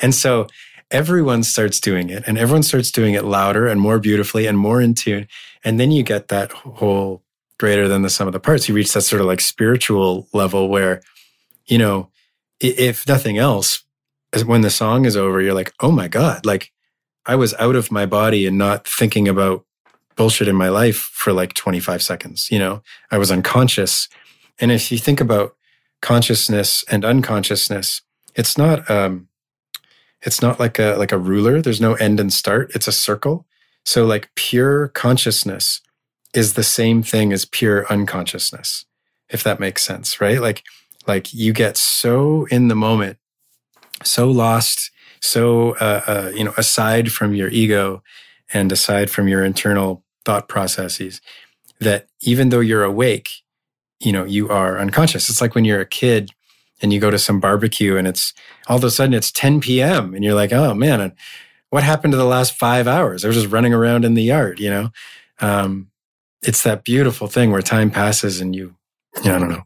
And 0.00 0.14
so 0.14 0.46
everyone 0.90 1.42
starts 1.42 1.80
doing 1.80 2.10
it 2.10 2.24
and 2.26 2.38
everyone 2.38 2.62
starts 2.62 2.90
doing 2.90 3.14
it 3.14 3.24
louder 3.24 3.66
and 3.66 3.80
more 3.80 3.98
beautifully 3.98 4.46
and 4.46 4.58
more 4.58 4.80
in 4.80 4.94
tune. 4.94 5.26
And 5.64 5.80
then 5.80 5.90
you 5.90 6.02
get 6.02 6.28
that 6.28 6.52
whole 6.52 7.22
greater 7.58 7.88
than 7.88 8.02
the 8.02 8.10
sum 8.10 8.26
of 8.26 8.32
the 8.32 8.40
parts. 8.40 8.68
You 8.68 8.74
reach 8.74 8.92
that 8.92 9.02
sort 9.02 9.20
of 9.20 9.26
like 9.26 9.40
spiritual 9.40 10.28
level 10.32 10.68
where, 10.68 11.02
you 11.66 11.78
know, 11.78 12.10
if 12.60 13.06
nothing 13.08 13.38
else, 13.38 13.84
when 14.44 14.62
the 14.62 14.70
song 14.70 15.04
is 15.04 15.16
over, 15.16 15.40
you're 15.40 15.54
like, 15.54 15.72
oh 15.80 15.90
my 15.90 16.08
God, 16.08 16.44
like 16.44 16.72
I 17.26 17.36
was 17.36 17.54
out 17.54 17.76
of 17.76 17.90
my 17.90 18.06
body 18.06 18.46
and 18.46 18.58
not 18.58 18.86
thinking 18.86 19.28
about 19.28 19.64
bullshit 20.16 20.48
in 20.48 20.56
my 20.56 20.68
life 20.68 20.96
for 20.96 21.32
like 21.32 21.54
25 21.54 22.02
seconds. 22.02 22.50
You 22.50 22.58
know, 22.58 22.82
I 23.10 23.18
was 23.18 23.30
unconscious. 23.30 24.08
And 24.58 24.70
if 24.70 24.92
you 24.92 24.98
think 24.98 25.20
about 25.20 25.56
consciousness 26.02 26.84
and 26.90 27.04
unconsciousness, 27.04 28.02
it's 28.34 28.58
not, 28.58 28.88
um, 28.90 29.28
it's 30.24 30.42
not 30.42 30.58
like 30.58 30.78
a, 30.78 30.96
like 30.96 31.12
a 31.12 31.18
ruler. 31.18 31.60
There's 31.60 31.80
no 31.80 31.94
end 31.94 32.18
and 32.18 32.32
start. 32.32 32.72
It's 32.74 32.88
a 32.88 32.92
circle. 32.92 33.46
So 33.84 34.04
like 34.04 34.30
pure 34.34 34.88
consciousness 34.88 35.80
is 36.32 36.54
the 36.54 36.64
same 36.64 37.02
thing 37.02 37.32
as 37.32 37.44
pure 37.44 37.86
unconsciousness, 37.92 38.86
if 39.28 39.42
that 39.44 39.60
makes 39.60 39.84
sense, 39.84 40.20
right? 40.20 40.40
Like, 40.40 40.62
like 41.06 41.32
you 41.34 41.52
get 41.52 41.76
so 41.76 42.46
in 42.50 42.68
the 42.68 42.74
moment, 42.74 43.18
so 44.02 44.30
lost, 44.30 44.90
so, 45.20 45.76
uh, 45.76 46.02
uh, 46.06 46.32
you 46.34 46.44
know, 46.44 46.54
aside 46.56 47.12
from 47.12 47.34
your 47.34 47.48
ego 47.48 48.02
and 48.52 48.72
aside 48.72 49.10
from 49.10 49.28
your 49.28 49.44
internal 49.44 50.02
thought 50.24 50.48
processes 50.48 51.20
that 51.80 52.08
even 52.22 52.48
though 52.48 52.60
you're 52.60 52.84
awake, 52.84 53.28
you 54.00 54.12
know, 54.12 54.24
you 54.24 54.48
are 54.48 54.78
unconscious. 54.78 55.28
It's 55.28 55.40
like 55.40 55.54
when 55.54 55.64
you're 55.64 55.80
a 55.80 55.86
kid 55.86 56.30
and 56.84 56.92
you 56.92 57.00
go 57.00 57.10
to 57.10 57.18
some 57.18 57.40
barbecue 57.40 57.96
and 57.96 58.06
it's 58.06 58.34
all 58.68 58.76
of 58.76 58.84
a 58.84 58.90
sudden 58.90 59.14
it's 59.14 59.32
10 59.32 59.62
p.m. 59.62 60.12
and 60.12 60.22
you're 60.22 60.34
like, 60.34 60.52
oh 60.52 60.74
man, 60.74 61.14
what 61.70 61.82
happened 61.82 62.12
to 62.12 62.18
the 62.18 62.26
last 62.26 62.54
five 62.58 62.86
hours? 62.86 63.24
I 63.24 63.28
was 63.28 63.36
just 63.38 63.50
running 63.50 63.72
around 63.72 64.04
in 64.04 64.12
the 64.12 64.22
yard, 64.22 64.60
you 64.60 64.68
know? 64.68 64.90
Um, 65.40 65.90
it's 66.42 66.62
that 66.64 66.84
beautiful 66.84 67.26
thing 67.26 67.50
where 67.50 67.62
time 67.62 67.90
passes 67.90 68.42
and 68.42 68.54
you, 68.54 68.76
yeah, 69.24 69.36
I 69.36 69.38
don't 69.38 69.48
know. 69.48 69.62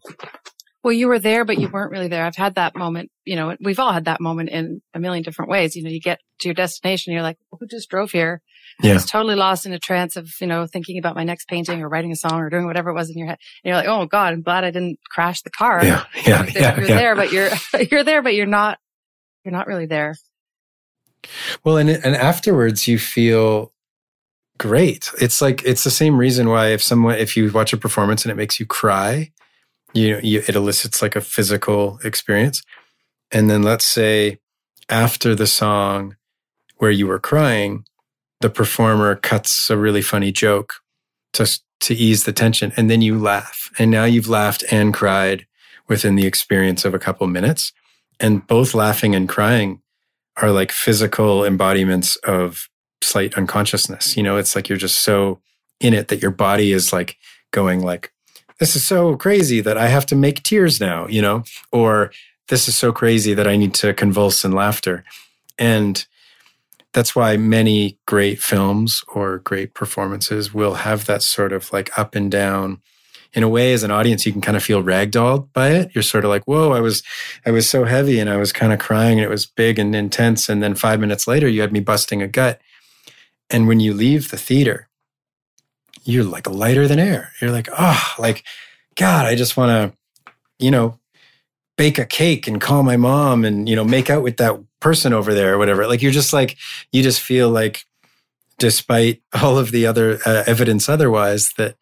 Well, 0.84 0.92
you 0.92 1.08
were 1.08 1.18
there, 1.18 1.44
but 1.44 1.58
you 1.58 1.68
weren't 1.68 1.90
really 1.90 2.06
there. 2.06 2.24
I've 2.24 2.36
had 2.36 2.54
that 2.54 2.76
moment, 2.76 3.10
you 3.24 3.34
know, 3.34 3.56
we've 3.60 3.80
all 3.80 3.92
had 3.92 4.04
that 4.04 4.20
moment 4.20 4.50
in 4.50 4.80
a 4.94 5.00
million 5.00 5.24
different 5.24 5.50
ways. 5.50 5.74
You 5.74 5.82
know, 5.82 5.90
you 5.90 6.00
get 6.00 6.20
to 6.38 6.48
your 6.48 6.54
destination, 6.54 7.12
you're 7.12 7.22
like, 7.22 7.38
who 7.50 7.66
just 7.66 7.90
drove 7.90 8.12
here? 8.12 8.42
Yeah. 8.80 8.92
I 8.92 8.94
was 8.94 9.06
totally 9.06 9.34
lost 9.34 9.66
in 9.66 9.72
a 9.72 9.78
trance 9.78 10.16
of, 10.16 10.30
you 10.40 10.46
know, 10.46 10.66
thinking 10.66 10.98
about 10.98 11.16
my 11.16 11.24
next 11.24 11.48
painting 11.48 11.82
or 11.82 11.88
writing 11.88 12.12
a 12.12 12.16
song 12.16 12.40
or 12.40 12.48
doing 12.48 12.66
whatever 12.66 12.90
it 12.90 12.94
was 12.94 13.10
in 13.10 13.18
your 13.18 13.26
head. 13.26 13.38
And 13.64 13.70
you're 13.70 13.76
like, 13.76 13.88
oh 13.88 14.06
God, 14.06 14.32
I'm 14.32 14.42
glad 14.42 14.64
I 14.64 14.70
didn't 14.70 15.00
crash 15.10 15.42
the 15.42 15.50
car. 15.50 15.84
Yeah. 15.84 16.04
Yeah. 16.26 16.46
yeah 16.54 16.76
you're 16.76 16.88
yeah. 16.88 16.96
there, 16.96 17.16
but 17.16 17.32
you're, 17.32 17.50
you're 17.90 18.04
there, 18.04 18.22
but 18.22 18.34
you're 18.34 18.46
not, 18.46 18.78
you're 19.44 19.52
not 19.52 19.66
really 19.66 19.86
there. 19.86 20.14
Well, 21.64 21.76
and, 21.76 21.90
and 21.90 22.14
afterwards 22.14 22.86
you 22.86 22.98
feel 22.98 23.72
great. 24.58 25.10
It's 25.20 25.40
like, 25.40 25.64
it's 25.64 25.84
the 25.84 25.90
same 25.90 26.16
reason 26.18 26.48
why 26.48 26.68
if 26.68 26.82
someone, 26.82 27.16
if 27.16 27.36
you 27.36 27.50
watch 27.50 27.72
a 27.72 27.76
performance 27.76 28.24
and 28.24 28.32
it 28.32 28.36
makes 28.36 28.60
you 28.60 28.66
cry, 28.66 29.32
you, 29.94 30.20
you 30.22 30.42
it 30.46 30.54
elicits 30.54 31.02
like 31.02 31.16
a 31.16 31.20
physical 31.20 31.98
experience. 32.04 32.62
And 33.30 33.50
then 33.50 33.62
let's 33.62 33.86
say 33.86 34.38
after 34.88 35.34
the 35.34 35.46
song 35.46 36.16
where 36.76 36.90
you 36.90 37.06
were 37.06 37.18
crying, 37.18 37.84
the 38.40 38.50
performer 38.50 39.14
cuts 39.16 39.70
a 39.70 39.76
really 39.76 40.02
funny 40.02 40.32
joke 40.32 40.74
to 41.32 41.58
to 41.80 41.94
ease 41.94 42.24
the 42.24 42.32
tension 42.32 42.72
and 42.76 42.90
then 42.90 43.02
you 43.02 43.18
laugh. 43.18 43.70
And 43.78 43.90
now 43.90 44.04
you've 44.04 44.28
laughed 44.28 44.64
and 44.70 44.92
cried 44.92 45.46
within 45.86 46.16
the 46.16 46.26
experience 46.26 46.84
of 46.84 46.92
a 46.92 46.98
couple 46.98 47.26
minutes. 47.28 47.72
And 48.18 48.46
both 48.46 48.74
laughing 48.74 49.14
and 49.14 49.28
crying 49.28 49.80
are 50.36 50.50
like 50.50 50.72
physical 50.72 51.44
embodiments 51.44 52.16
of 52.16 52.68
slight 53.00 53.34
unconsciousness. 53.38 54.16
You 54.16 54.22
know 54.22 54.36
it's 54.36 54.56
like 54.56 54.68
you're 54.68 54.78
just 54.78 55.00
so 55.00 55.40
in 55.80 55.94
it 55.94 56.08
that 56.08 56.20
your 56.20 56.32
body 56.32 56.72
is 56.72 56.92
like 56.92 57.16
going 57.52 57.80
like 57.80 58.12
this 58.58 58.74
is 58.74 58.84
so 58.84 59.16
crazy 59.16 59.60
that 59.60 59.78
i 59.78 59.86
have 59.86 60.04
to 60.04 60.16
make 60.16 60.42
tears 60.42 60.80
now 60.80 61.06
you 61.06 61.22
know? 61.22 61.44
Or 61.70 62.10
this 62.48 62.66
is 62.68 62.76
so 62.76 62.92
crazy 62.92 63.32
that 63.34 63.46
i 63.46 63.56
need 63.56 63.74
to 63.74 63.94
convulse 63.94 64.44
in 64.44 64.52
laughter. 64.52 65.04
And 65.58 66.04
that's 66.98 67.14
why 67.14 67.36
many 67.36 67.96
great 68.08 68.40
films 68.40 69.04
or 69.14 69.38
great 69.38 69.72
performances 69.72 70.52
will 70.52 70.74
have 70.74 71.04
that 71.06 71.22
sort 71.22 71.52
of 71.52 71.72
like 71.72 71.96
up 71.96 72.16
and 72.16 72.28
down. 72.28 72.82
In 73.34 73.44
a 73.44 73.48
way 73.48 73.72
as 73.72 73.84
an 73.84 73.92
audience 73.92 74.26
you 74.26 74.32
can 74.32 74.40
kind 74.40 74.56
of 74.56 74.64
feel 74.64 74.82
ragdolled 74.82 75.52
by 75.52 75.68
it. 75.68 75.92
You're 75.94 76.02
sort 76.02 76.24
of 76.24 76.30
like 76.30 76.42
whoa 76.48 76.72
i 76.72 76.80
was 76.80 77.04
i 77.46 77.52
was 77.52 77.70
so 77.70 77.84
heavy 77.84 78.18
and 78.18 78.28
i 78.28 78.36
was 78.36 78.52
kind 78.52 78.72
of 78.72 78.80
crying 78.80 79.18
and 79.18 79.24
it 79.24 79.30
was 79.30 79.46
big 79.46 79.78
and 79.78 79.94
intense. 79.94 80.48
And 80.48 80.60
then 80.60 80.74
five 80.74 80.98
minutes 80.98 81.28
later 81.28 81.46
you 81.46 81.60
had 81.60 81.70
me 81.72 81.78
busting 81.78 82.20
a 82.20 82.26
gut. 82.26 82.60
And 83.48 83.68
when 83.68 83.78
you 83.78 83.94
leave 83.94 84.32
the 84.32 84.36
theater 84.36 84.88
you're 86.02 86.24
like 86.24 86.50
lighter 86.50 86.88
than 86.88 86.98
air. 86.98 87.30
You're 87.40 87.52
like 87.52 87.68
oh 87.78 88.14
like 88.18 88.42
god 88.96 89.26
i 89.26 89.36
just 89.36 89.56
want 89.56 89.70
to 89.70 89.96
you 90.58 90.72
know 90.72 90.98
bake 91.76 91.98
a 92.00 92.04
cake 92.04 92.48
and 92.48 92.60
call 92.60 92.82
my 92.82 92.96
mom 92.96 93.44
and 93.44 93.68
you 93.68 93.76
know 93.76 93.84
make 93.84 94.10
out 94.10 94.24
with 94.24 94.38
that 94.38 94.58
person 94.80 95.12
over 95.12 95.34
there 95.34 95.54
or 95.54 95.58
whatever. 95.58 95.86
Like 95.86 96.02
you're 96.02 96.12
just 96.12 96.32
like, 96.32 96.56
you 96.92 97.02
just 97.02 97.20
feel 97.20 97.50
like, 97.50 97.84
despite 98.58 99.22
all 99.42 99.58
of 99.58 99.70
the 99.70 99.86
other 99.86 100.18
uh, 100.24 100.44
evidence 100.46 100.88
otherwise, 100.88 101.52
that, 101.58 101.76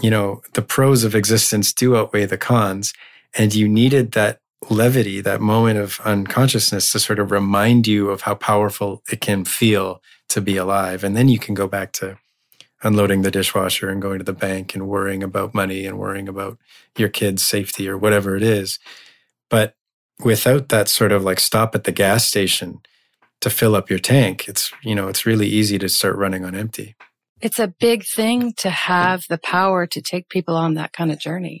you 0.00 0.10
know, 0.10 0.42
the 0.54 0.62
pros 0.62 1.04
of 1.04 1.14
existence 1.14 1.72
do 1.72 1.96
outweigh 1.96 2.26
the 2.26 2.38
cons. 2.38 2.92
And 3.36 3.54
you 3.54 3.68
needed 3.68 4.12
that 4.12 4.40
levity, 4.70 5.20
that 5.20 5.40
moment 5.40 5.78
of 5.78 6.00
unconsciousness 6.00 6.90
to 6.92 6.98
sort 6.98 7.18
of 7.18 7.30
remind 7.30 7.86
you 7.86 8.10
of 8.10 8.22
how 8.22 8.34
powerful 8.34 9.02
it 9.10 9.20
can 9.20 9.44
feel 9.44 10.02
to 10.28 10.40
be 10.40 10.56
alive. 10.56 11.04
And 11.04 11.16
then 11.16 11.28
you 11.28 11.38
can 11.38 11.54
go 11.54 11.66
back 11.66 11.92
to 11.92 12.18
unloading 12.82 13.22
the 13.22 13.30
dishwasher 13.30 13.88
and 13.88 14.00
going 14.00 14.18
to 14.18 14.24
the 14.24 14.32
bank 14.32 14.74
and 14.74 14.88
worrying 14.88 15.22
about 15.22 15.54
money 15.54 15.84
and 15.84 15.98
worrying 15.98 16.28
about 16.28 16.58
your 16.96 17.08
kids' 17.08 17.42
safety 17.42 17.88
or 17.88 17.98
whatever 17.98 18.36
it 18.36 18.42
is. 18.42 18.78
But 19.50 19.74
without 20.22 20.68
that 20.68 20.88
sort 20.88 21.12
of 21.12 21.24
like 21.24 21.40
stop 21.40 21.74
at 21.74 21.84
the 21.84 21.92
gas 21.92 22.24
station 22.24 22.80
to 23.40 23.50
fill 23.50 23.76
up 23.76 23.88
your 23.88 23.98
tank, 23.98 24.48
it's, 24.48 24.72
you 24.82 24.94
know, 24.94 25.08
it's 25.08 25.26
really 25.26 25.46
easy 25.46 25.78
to 25.78 25.88
start 25.88 26.16
running 26.16 26.44
on 26.44 26.54
empty. 26.54 26.96
It's 27.40 27.60
a 27.60 27.68
big 27.68 28.04
thing 28.04 28.52
to 28.58 28.70
have 28.70 29.22
the 29.28 29.38
power 29.38 29.86
to 29.86 30.02
take 30.02 30.28
people 30.28 30.56
on 30.56 30.74
that 30.74 30.92
kind 30.92 31.12
of 31.12 31.20
journey. 31.20 31.60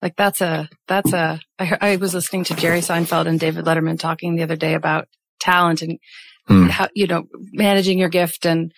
Like 0.00 0.16
that's 0.16 0.40
a, 0.40 0.68
that's 0.88 1.12
a, 1.12 1.40
I, 1.58 1.78
I 1.80 1.96
was 1.96 2.14
listening 2.14 2.44
to 2.44 2.54
Jerry 2.54 2.80
Seinfeld 2.80 3.26
and 3.26 3.38
David 3.38 3.64
Letterman 3.64 3.98
talking 3.98 4.34
the 4.34 4.42
other 4.42 4.56
day 4.56 4.74
about 4.74 5.08
talent 5.40 5.82
and 5.82 5.98
hmm. 6.46 6.66
how, 6.66 6.88
you 6.94 7.06
know, 7.06 7.24
managing 7.52 7.98
your 7.98 8.08
gift. 8.08 8.46
And 8.46 8.72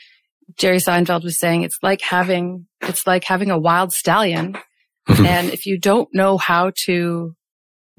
Jerry 0.56 0.78
Seinfeld 0.78 1.22
was 1.22 1.38
saying 1.38 1.62
it's 1.62 1.78
like 1.82 2.00
having, 2.00 2.66
it's 2.80 3.06
like 3.06 3.24
having 3.24 3.50
a 3.50 3.58
wild 3.58 3.92
stallion. 3.92 4.56
and 5.08 5.50
if 5.50 5.66
you 5.66 5.78
don't 5.78 6.08
know 6.12 6.38
how 6.38 6.72
to 6.86 7.36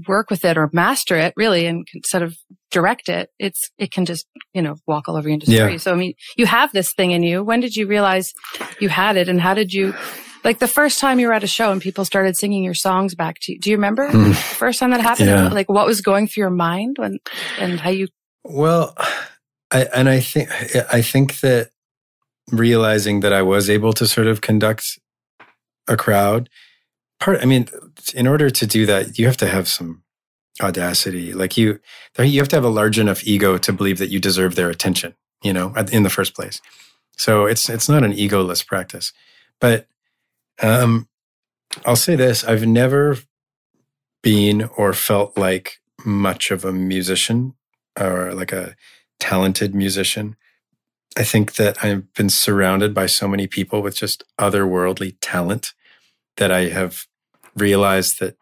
work 0.08 0.30
with 0.30 0.46
it 0.46 0.58
or 0.58 0.70
master 0.74 1.16
it 1.16 1.34
really 1.36 1.66
and 1.66 1.88
sort 2.06 2.22
of 2.22 2.38
direct 2.70 3.10
it, 3.10 3.32
it's, 3.40 3.72
it 3.78 3.92
can 3.92 4.06
just, 4.06 4.28
you 4.54 4.62
know, 4.62 4.76
walk 4.86 5.08
all 5.08 5.16
over 5.16 5.28
your 5.28 5.34
industry. 5.34 5.56
Yeah. 5.56 5.78
So, 5.78 5.94
I 5.94 5.96
mean, 5.96 6.14
you 6.36 6.46
have 6.46 6.72
this 6.72 6.94
thing 6.94 7.12
in 7.12 7.24
you. 7.24 7.44
When 7.44 7.62
did 7.62 7.76
you 7.76 7.88
realize 7.88 8.34
you 8.80 8.90
had 8.90 9.18
it 9.18 9.28
and 9.28 9.42
how 9.42 9.54
did 9.54 9.74
you, 9.74 9.96
like 10.44 10.60
the 10.60 10.68
first 10.68 11.00
time 11.00 11.20
you 11.20 11.28
were 11.28 11.34
at 11.34 11.44
a 11.44 11.48
show 11.48 11.72
and 11.72 11.82
people 11.82 12.06
started 12.06 12.38
singing 12.38 12.64
your 12.64 12.76
songs 12.76 13.16
back 13.16 13.38
to 13.42 13.54
you, 13.54 13.60
do 13.60 13.72
you 13.72 13.76
remember 13.76 14.10
mm. 14.10 14.28
the 14.28 14.34
first 14.36 14.80
time 14.80 14.92
that 14.92 15.02
happened? 15.02 15.30
Yeah. 15.30 15.48
Like 15.50 15.68
what 15.68 15.88
was 15.88 16.02
going 16.02 16.28
through 16.28 16.42
your 16.42 16.50
mind 16.52 16.98
when, 17.00 17.20
and 17.60 17.80
how 17.80 17.90
you? 17.90 18.08
Well, 18.44 18.96
I, 19.72 19.88
and 19.96 20.08
I 20.08 20.20
think, 20.20 20.50
I 20.94 21.02
think 21.02 21.40
that 21.40 21.72
realizing 22.52 23.22
that 23.22 23.34
I 23.34 23.42
was 23.42 23.70
able 23.70 23.94
to 23.94 24.06
sort 24.08 24.28
of 24.28 24.42
conduct 24.42 25.00
a 25.88 25.98
crowd 25.98 26.50
part 27.20 27.42
i 27.42 27.46
mean 27.46 27.68
in 28.14 28.28
order 28.28 28.50
to 28.50 28.68
do 28.68 28.86
that 28.86 29.18
you 29.18 29.26
have 29.26 29.38
to 29.38 29.48
have 29.48 29.68
some 29.68 30.04
audacity. 30.62 31.34
Like 31.34 31.58
you 31.58 31.80
you 32.18 32.40
have 32.40 32.48
to 32.50 32.56
have 32.56 32.64
a 32.64 32.70
large 32.70 33.00
enough 33.00 33.26
ego 33.26 33.58
to 33.58 33.74
believe 33.74 33.98
that 34.00 34.10
you 34.10 34.20
deserve 34.20 34.56
their 34.56 34.70
attention 34.70 35.16
you 35.44 35.54
know 35.54 35.74
in 35.92 36.04
the 36.04 36.10
first 36.10 36.34
place. 36.36 36.62
So 37.18 37.46
it's 37.46 37.70
it's 37.70 37.90
not 37.90 38.04
an 38.04 38.14
egoless 38.14 38.66
practice. 38.66 39.14
But 39.60 39.88
um 40.62 41.08
i'll 41.86 41.96
say 41.96 42.16
this 42.16 42.44
i've 42.46 42.66
never 42.66 43.18
been 44.24 44.64
or 44.78 44.94
felt 44.94 45.38
like 45.38 45.80
much 46.04 46.50
of 46.50 46.66
a 46.66 46.72
musician 46.72 47.54
or 48.00 48.34
like 48.34 48.52
a 48.52 48.76
talented 49.20 49.76
musician. 49.76 50.36
I 51.16 51.24
think 51.24 51.56
that 51.56 51.84
i've 51.84 52.12
been 52.14 52.30
surrounded 52.30 52.94
by 52.94 53.06
so 53.06 53.28
many 53.28 53.48
people 53.48 53.82
with 53.82 53.96
just 53.96 54.24
otherworldly 54.40 55.18
talent 55.22 55.74
that 56.38 56.52
I 56.52 56.70
have 56.70 57.06
realized 57.56 58.20
that, 58.20 58.36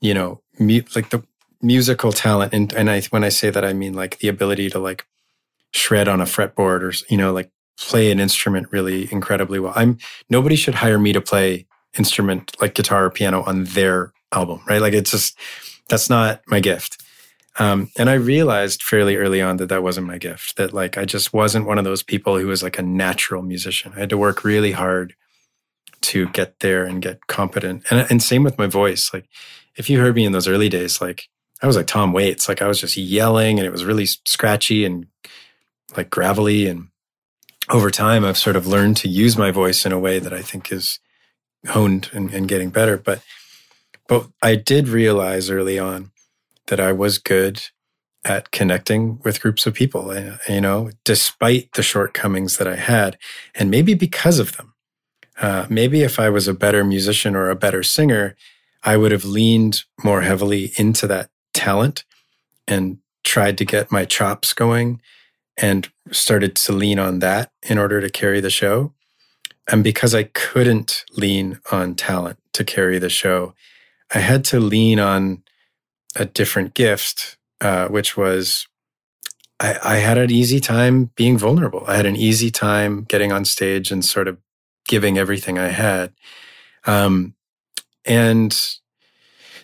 you 0.00 0.14
know, 0.14 0.42
mu- 0.58 0.82
like 0.94 1.10
the 1.10 1.22
musical 1.62 2.12
talent, 2.12 2.52
and, 2.52 2.72
and 2.72 2.90
I, 2.90 3.02
when 3.10 3.24
I 3.24 3.28
say 3.28 3.50
that, 3.50 3.64
I 3.64 3.72
mean 3.72 3.94
like 3.94 4.18
the 4.18 4.28
ability 4.28 4.70
to 4.70 4.78
like 4.78 5.06
shred 5.72 6.08
on 6.08 6.20
a 6.20 6.24
fretboard 6.24 6.82
or, 6.82 6.92
you 7.08 7.16
know, 7.16 7.32
like 7.32 7.50
play 7.78 8.10
an 8.10 8.20
instrument 8.20 8.68
really 8.72 9.10
incredibly 9.12 9.60
well. 9.60 9.72
I'm, 9.76 9.98
nobody 10.28 10.56
should 10.56 10.76
hire 10.76 10.98
me 10.98 11.12
to 11.12 11.20
play 11.20 11.66
instrument 11.98 12.56
like 12.60 12.74
guitar 12.74 13.04
or 13.06 13.10
piano 13.10 13.42
on 13.42 13.64
their 13.64 14.12
album, 14.32 14.60
right? 14.66 14.80
Like 14.80 14.92
it's 14.92 15.10
just, 15.10 15.38
that's 15.88 16.10
not 16.10 16.40
my 16.46 16.60
gift. 16.60 17.02
Um, 17.58 17.90
and 17.98 18.08
I 18.08 18.14
realized 18.14 18.82
fairly 18.82 19.16
early 19.16 19.42
on 19.42 19.56
that 19.58 19.68
that 19.68 19.82
wasn't 19.82 20.06
my 20.06 20.18
gift, 20.18 20.56
that 20.56 20.72
like 20.72 20.96
I 20.96 21.04
just 21.04 21.32
wasn't 21.32 21.66
one 21.66 21.78
of 21.78 21.84
those 21.84 22.02
people 22.02 22.38
who 22.38 22.46
was 22.46 22.62
like 22.62 22.78
a 22.78 22.82
natural 22.82 23.42
musician. 23.42 23.92
I 23.94 24.00
had 24.00 24.10
to 24.10 24.18
work 24.18 24.44
really 24.44 24.72
hard 24.72 25.14
to 26.02 26.28
get 26.28 26.60
there 26.60 26.84
and 26.84 27.02
get 27.02 27.26
competent. 27.26 27.84
And, 27.90 28.06
and 28.10 28.22
same 28.22 28.42
with 28.42 28.58
my 28.58 28.66
voice. 28.66 29.12
Like 29.12 29.28
if 29.76 29.90
you 29.90 30.00
heard 30.00 30.14
me 30.14 30.24
in 30.24 30.32
those 30.32 30.48
early 30.48 30.68
days, 30.68 31.00
like 31.00 31.28
I 31.62 31.66
was 31.66 31.76
like 31.76 31.86
Tom 31.86 32.12
Waits, 32.12 32.48
like 32.48 32.62
I 32.62 32.68
was 32.68 32.80
just 32.80 32.96
yelling 32.96 33.58
and 33.58 33.66
it 33.66 33.72
was 33.72 33.84
really 33.84 34.06
scratchy 34.06 34.84
and 34.84 35.06
like 35.96 36.10
gravelly. 36.10 36.66
And 36.66 36.88
over 37.68 37.90
time, 37.90 38.24
I've 38.24 38.38
sort 38.38 38.56
of 38.56 38.66
learned 38.66 38.96
to 38.98 39.08
use 39.08 39.36
my 39.36 39.50
voice 39.50 39.84
in 39.84 39.92
a 39.92 39.98
way 39.98 40.18
that 40.18 40.32
I 40.32 40.42
think 40.42 40.72
is 40.72 41.00
honed 41.68 42.10
and, 42.12 42.32
and 42.32 42.48
getting 42.48 42.70
better. 42.70 42.96
But, 42.96 43.22
but 44.08 44.28
I 44.42 44.54
did 44.56 44.88
realize 44.88 45.50
early 45.50 45.78
on 45.78 46.10
that 46.66 46.80
I 46.80 46.92
was 46.92 47.18
good 47.18 47.62
at 48.24 48.50
connecting 48.50 49.18
with 49.24 49.40
groups 49.40 49.66
of 49.66 49.74
people, 49.74 50.10
eh, 50.12 50.36
you 50.48 50.60
know, 50.60 50.90
despite 51.04 51.72
the 51.72 51.82
shortcomings 51.82 52.58
that 52.58 52.68
I 52.68 52.76
had, 52.76 53.18
and 53.54 53.70
maybe 53.70 53.94
because 53.94 54.38
of 54.38 54.56
them. 54.56 54.74
Uh, 55.40 55.66
maybe 55.70 56.02
if 56.02 56.20
I 56.20 56.28
was 56.28 56.46
a 56.46 56.54
better 56.54 56.84
musician 56.84 57.34
or 57.34 57.48
a 57.48 57.56
better 57.56 57.82
singer, 57.82 58.36
I 58.82 58.96
would 58.96 59.12
have 59.12 59.24
leaned 59.24 59.84
more 60.04 60.22
heavily 60.22 60.72
into 60.76 61.06
that 61.06 61.30
talent 61.54 62.04
and 62.68 62.98
tried 63.24 63.58
to 63.58 63.64
get 63.64 63.92
my 63.92 64.04
chops 64.04 64.52
going 64.52 65.00
and 65.56 65.90
started 66.10 66.54
to 66.56 66.72
lean 66.72 66.98
on 66.98 67.18
that 67.18 67.52
in 67.62 67.78
order 67.78 68.00
to 68.00 68.10
carry 68.10 68.40
the 68.40 68.50
show. 68.50 68.92
And 69.70 69.84
because 69.84 70.14
I 70.14 70.24
couldn't 70.24 71.04
lean 71.12 71.60
on 71.70 71.94
talent 71.94 72.38
to 72.54 72.64
carry 72.64 72.98
the 72.98 73.10
show, 73.10 73.54
I 74.14 74.18
had 74.18 74.44
to 74.46 74.60
lean 74.60 74.98
on 74.98 75.42
a 76.16 76.24
different 76.24 76.74
gift, 76.74 77.36
uh, 77.60 77.88
which 77.88 78.16
was 78.16 78.66
I, 79.60 79.78
I 79.82 79.96
had 79.96 80.18
an 80.18 80.30
easy 80.30 80.58
time 80.58 81.10
being 81.14 81.38
vulnerable. 81.38 81.84
I 81.86 81.96
had 81.96 82.06
an 82.06 82.16
easy 82.16 82.50
time 82.50 83.04
getting 83.04 83.30
on 83.30 83.44
stage 83.44 83.92
and 83.92 84.04
sort 84.04 84.26
of 84.26 84.38
giving 84.86 85.18
everything 85.18 85.58
I 85.58 85.68
had. 85.68 86.12
Um, 86.86 87.34
and 88.04 88.56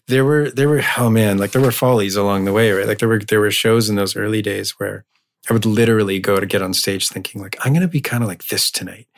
there 0.08 0.24
were 0.24 0.50
there 0.50 0.68
were 0.68 0.82
oh 0.98 1.10
man, 1.10 1.38
like 1.38 1.52
there 1.52 1.62
were 1.62 1.72
follies 1.72 2.16
along 2.16 2.44
the 2.44 2.52
way, 2.52 2.70
right? 2.70 2.86
Like 2.86 2.98
there 2.98 3.08
were 3.08 3.20
there 3.20 3.40
were 3.40 3.50
shows 3.50 3.88
in 3.88 3.96
those 3.96 4.16
early 4.16 4.42
days 4.42 4.72
where 4.78 5.04
I 5.48 5.52
would 5.52 5.66
literally 5.66 6.18
go 6.20 6.38
to 6.38 6.46
get 6.46 6.62
on 6.62 6.74
stage 6.74 7.08
thinking 7.08 7.40
like 7.40 7.56
I'm 7.64 7.72
gonna 7.72 7.88
be 7.88 8.00
kind 8.00 8.22
of 8.22 8.28
like 8.28 8.46
this 8.48 8.70
tonight, 8.70 9.08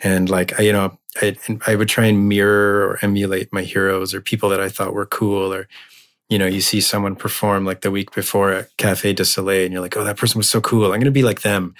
and 0.00 0.28
like 0.28 0.58
I, 0.58 0.62
you 0.64 0.72
know 0.72 0.98
I 1.20 1.36
I 1.66 1.76
would 1.76 1.88
try 1.88 2.06
and 2.06 2.28
mirror 2.28 2.88
or 2.88 2.98
emulate 3.02 3.52
my 3.52 3.62
heroes 3.62 4.14
or 4.14 4.20
people 4.20 4.48
that 4.48 4.60
I 4.60 4.68
thought 4.68 4.94
were 4.94 5.06
cool 5.06 5.52
or 5.52 5.68
you 6.32 6.38
know, 6.38 6.46
you 6.46 6.62
see 6.62 6.80
someone 6.80 7.14
perform 7.14 7.66
like 7.66 7.82
the 7.82 7.90
week 7.90 8.14
before 8.14 8.52
at 8.52 8.74
Cafe 8.78 9.12
Deux 9.12 9.24
Soleils 9.24 9.66
and 9.66 9.72
you're 9.74 9.82
like, 9.82 9.98
oh, 9.98 10.04
that 10.04 10.16
person 10.16 10.38
was 10.38 10.48
so 10.48 10.62
cool. 10.62 10.84
I'm 10.84 10.92
going 10.92 11.04
to 11.04 11.10
be 11.10 11.22
like 11.22 11.42
them. 11.42 11.74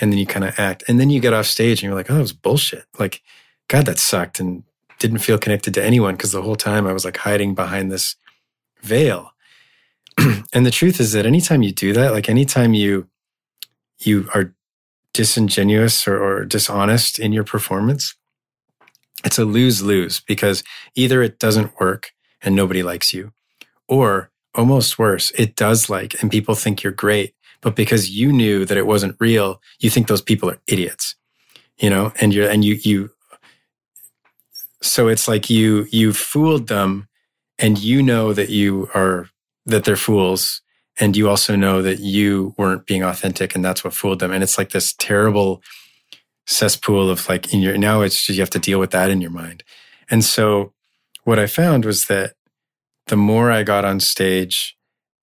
And 0.00 0.12
then 0.12 0.18
you 0.18 0.26
kind 0.26 0.44
of 0.44 0.58
act. 0.58 0.84
And 0.88 1.00
then 1.00 1.10
you 1.10 1.20
get 1.20 1.32
off 1.32 1.46
stage 1.46 1.82
and 1.82 1.88
you're 1.88 1.94
like, 1.94 2.10
oh, 2.10 2.14
that 2.14 2.20
was 2.20 2.32
bullshit. 2.32 2.84
Like, 2.98 3.22
God, 3.68 3.86
that 3.86 3.98
sucked 3.98 4.40
and 4.40 4.62
didn't 4.98 5.18
feel 5.18 5.38
connected 5.38 5.74
to 5.74 5.84
anyone 5.84 6.14
because 6.14 6.32
the 6.32 6.42
whole 6.42 6.56
time 6.56 6.86
I 6.86 6.92
was 6.92 7.04
like 7.04 7.18
hiding 7.18 7.54
behind 7.54 7.90
this 7.90 8.16
veil. 8.82 9.32
and 10.52 10.66
the 10.66 10.70
truth 10.70 11.00
is 11.00 11.12
that 11.12 11.26
anytime 11.26 11.62
you 11.62 11.72
do 11.72 11.92
that, 11.92 12.12
like 12.12 12.28
anytime 12.28 12.74
you 12.74 13.08
you 13.98 14.28
are 14.34 14.54
disingenuous 15.14 16.06
or, 16.06 16.22
or 16.22 16.44
dishonest 16.44 17.18
in 17.18 17.32
your 17.32 17.44
performance, 17.44 18.14
it's 19.24 19.38
a 19.38 19.44
lose 19.44 19.82
lose 19.82 20.20
because 20.20 20.62
either 20.94 21.22
it 21.22 21.38
doesn't 21.38 21.78
work 21.80 22.12
and 22.42 22.54
nobody 22.54 22.82
likes 22.82 23.14
you, 23.14 23.32
or 23.88 24.30
almost 24.54 24.98
worse, 24.98 25.30
it 25.32 25.56
does 25.56 25.88
like, 25.88 26.20
and 26.20 26.30
people 26.30 26.54
think 26.54 26.82
you're 26.82 26.92
great, 26.92 27.34
but 27.60 27.76
because 27.76 28.10
you 28.10 28.32
knew 28.32 28.64
that 28.64 28.76
it 28.76 28.86
wasn't 28.86 29.16
real, 29.20 29.60
you 29.78 29.90
think 29.90 30.06
those 30.06 30.22
people 30.22 30.50
are 30.50 30.58
idiots, 30.66 31.16
you 31.78 31.90
know, 31.90 32.12
and 32.20 32.32
you're, 32.32 32.48
and 32.48 32.64
you, 32.64 32.74
you, 32.82 33.10
so 34.82 35.08
it's 35.08 35.26
like 35.26 35.50
you, 35.50 35.86
you 35.90 36.12
fooled 36.12 36.68
them 36.68 37.08
and 37.58 37.78
you 37.78 38.02
know 38.02 38.32
that 38.32 38.50
you 38.50 38.88
are, 38.94 39.28
that 39.64 39.84
they're 39.84 39.96
fools. 39.96 40.62
And 40.98 41.14
you 41.14 41.28
also 41.28 41.56
know 41.56 41.82
that 41.82 41.98
you 41.98 42.54
weren't 42.56 42.86
being 42.86 43.02
authentic 43.02 43.54
and 43.54 43.64
that's 43.64 43.84
what 43.84 43.92
fooled 43.92 44.18
them. 44.18 44.32
And 44.32 44.42
it's 44.42 44.56
like 44.56 44.70
this 44.70 44.94
terrible 44.98 45.62
cesspool 46.46 47.10
of 47.10 47.28
like 47.28 47.52
in 47.52 47.60
your, 47.60 47.76
now 47.76 48.00
it's 48.00 48.24
just, 48.24 48.36
you 48.36 48.42
have 48.42 48.50
to 48.50 48.58
deal 48.58 48.78
with 48.78 48.92
that 48.92 49.10
in 49.10 49.20
your 49.20 49.30
mind. 49.30 49.62
And 50.10 50.24
so 50.24 50.72
what 51.24 51.38
I 51.38 51.46
found 51.48 51.84
was 51.84 52.06
that 52.06 52.34
the 53.08 53.16
more 53.16 53.50
I 53.50 53.62
got 53.62 53.84
on 53.84 54.00
stage 54.00 54.75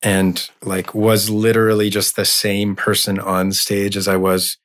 and 0.03 0.49
like 0.61 0.93
was 0.93 1.29
literally 1.29 1.89
just 1.89 2.15
the 2.15 2.25
same 2.25 2.75
person 2.75 3.19
on 3.19 3.53
stage 3.53 3.95
as 3.95 4.07
I 4.07 4.17
was 4.17 4.57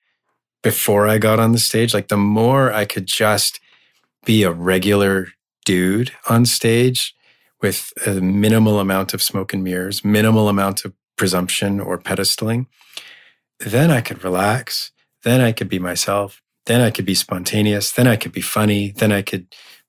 before 0.62 1.06
I 1.06 1.18
got 1.18 1.38
on 1.38 1.52
the 1.52 1.58
stage, 1.58 1.94
like 1.94 2.08
the 2.08 2.16
more 2.16 2.72
I 2.72 2.84
could 2.84 3.06
just 3.06 3.60
be 4.24 4.42
a 4.42 4.50
regular 4.50 5.28
dude 5.64 6.12
on 6.28 6.44
stage 6.44 7.14
with 7.62 7.92
a 8.06 8.14
minimal 8.14 8.80
amount 8.80 9.14
of 9.14 9.22
smoke 9.22 9.52
and 9.52 9.62
mirrors, 9.62 10.04
minimal 10.04 10.48
amount 10.48 10.84
of 10.84 10.92
presumption 11.16 11.80
or 11.80 11.98
pedestaling, 11.98 12.66
then 13.60 13.90
I 13.90 14.00
could 14.00 14.24
relax. 14.24 14.92
Then 15.24 15.40
I 15.40 15.52
could 15.52 15.68
be 15.68 15.78
myself. 15.78 16.40
Then 16.66 16.80
I 16.80 16.90
could 16.90 17.04
be 17.04 17.14
spontaneous. 17.14 17.92
Then 17.92 18.06
I 18.06 18.16
could 18.16 18.32
be 18.32 18.40
funny. 18.40 18.92
Then 18.92 19.12
I 19.12 19.22
could, 19.22 19.46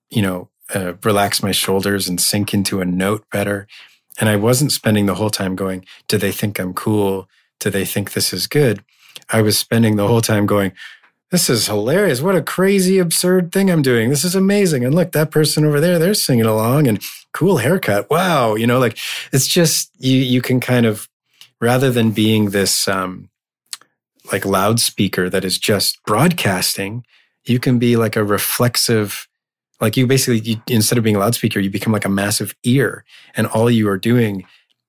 you 0.09 0.21
know, 0.21 0.49
uh, 0.73 0.93
relax 1.03 1.41
my 1.41 1.51
shoulders 1.51 2.07
and 2.07 2.19
sink 2.19 2.53
into 2.53 2.81
a 2.81 2.85
note 2.85 3.25
better. 3.31 3.67
And 4.19 4.29
I 4.29 4.35
wasn't 4.35 4.71
spending 4.71 5.05
the 5.05 5.15
whole 5.15 5.29
time 5.29 5.55
going, 5.55 5.85
do 6.07 6.17
they 6.17 6.31
think 6.31 6.59
I'm 6.59 6.73
cool? 6.73 7.29
Do 7.59 7.69
they 7.69 7.85
think 7.85 8.11
this 8.11 8.33
is 8.33 8.47
good? 8.47 8.83
I 9.29 9.41
was 9.41 9.57
spending 9.57 9.95
the 9.95 10.07
whole 10.07 10.21
time 10.21 10.45
going, 10.45 10.73
this 11.31 11.49
is 11.49 11.67
hilarious. 11.67 12.21
What 12.21 12.35
a 12.35 12.41
crazy, 12.41 12.97
absurd 12.97 13.51
thing 13.51 13.69
I'm 13.69 13.81
doing. 13.81 14.09
This 14.09 14.25
is 14.25 14.35
amazing. 14.35 14.83
And 14.83 14.93
look, 14.95 15.11
that 15.11 15.31
person 15.31 15.63
over 15.63 15.79
there, 15.79 15.99
they're 15.99 16.13
singing 16.13 16.45
along 16.45 16.87
and 16.87 17.01
cool 17.33 17.57
haircut. 17.57 18.09
Wow. 18.09 18.55
You 18.55 18.67
know, 18.67 18.79
like 18.79 18.97
it's 19.31 19.47
just, 19.47 19.91
you, 19.99 20.17
you 20.17 20.41
can 20.41 20.59
kind 20.59 20.85
of, 20.85 21.07
rather 21.61 21.91
than 21.91 22.11
being 22.11 22.49
this, 22.49 22.87
um, 22.87 23.29
like 24.31 24.43
loudspeaker 24.43 25.29
that 25.29 25.45
is 25.45 25.57
just 25.57 26.03
broadcasting, 26.03 27.05
you 27.45 27.59
can 27.59 27.79
be 27.79 27.95
like 27.95 28.15
a 28.15 28.23
reflexive 28.23 29.28
like 29.81 29.95
you 29.95 30.07
basically, 30.07 30.39
you, 30.39 30.61
instead 30.67 30.97
of 30.97 31.03
being 31.03 31.15
a 31.15 31.19
loudspeaker, 31.19 31.59
you 31.59 31.69
become 31.69 31.93
like 31.93 32.05
a 32.05 32.09
massive 32.09 32.55
ear. 32.63 33.05
And 33.35 33.47
all 33.47 33.69
you 33.69 33.87
are 33.89 33.97
doing 33.97 34.45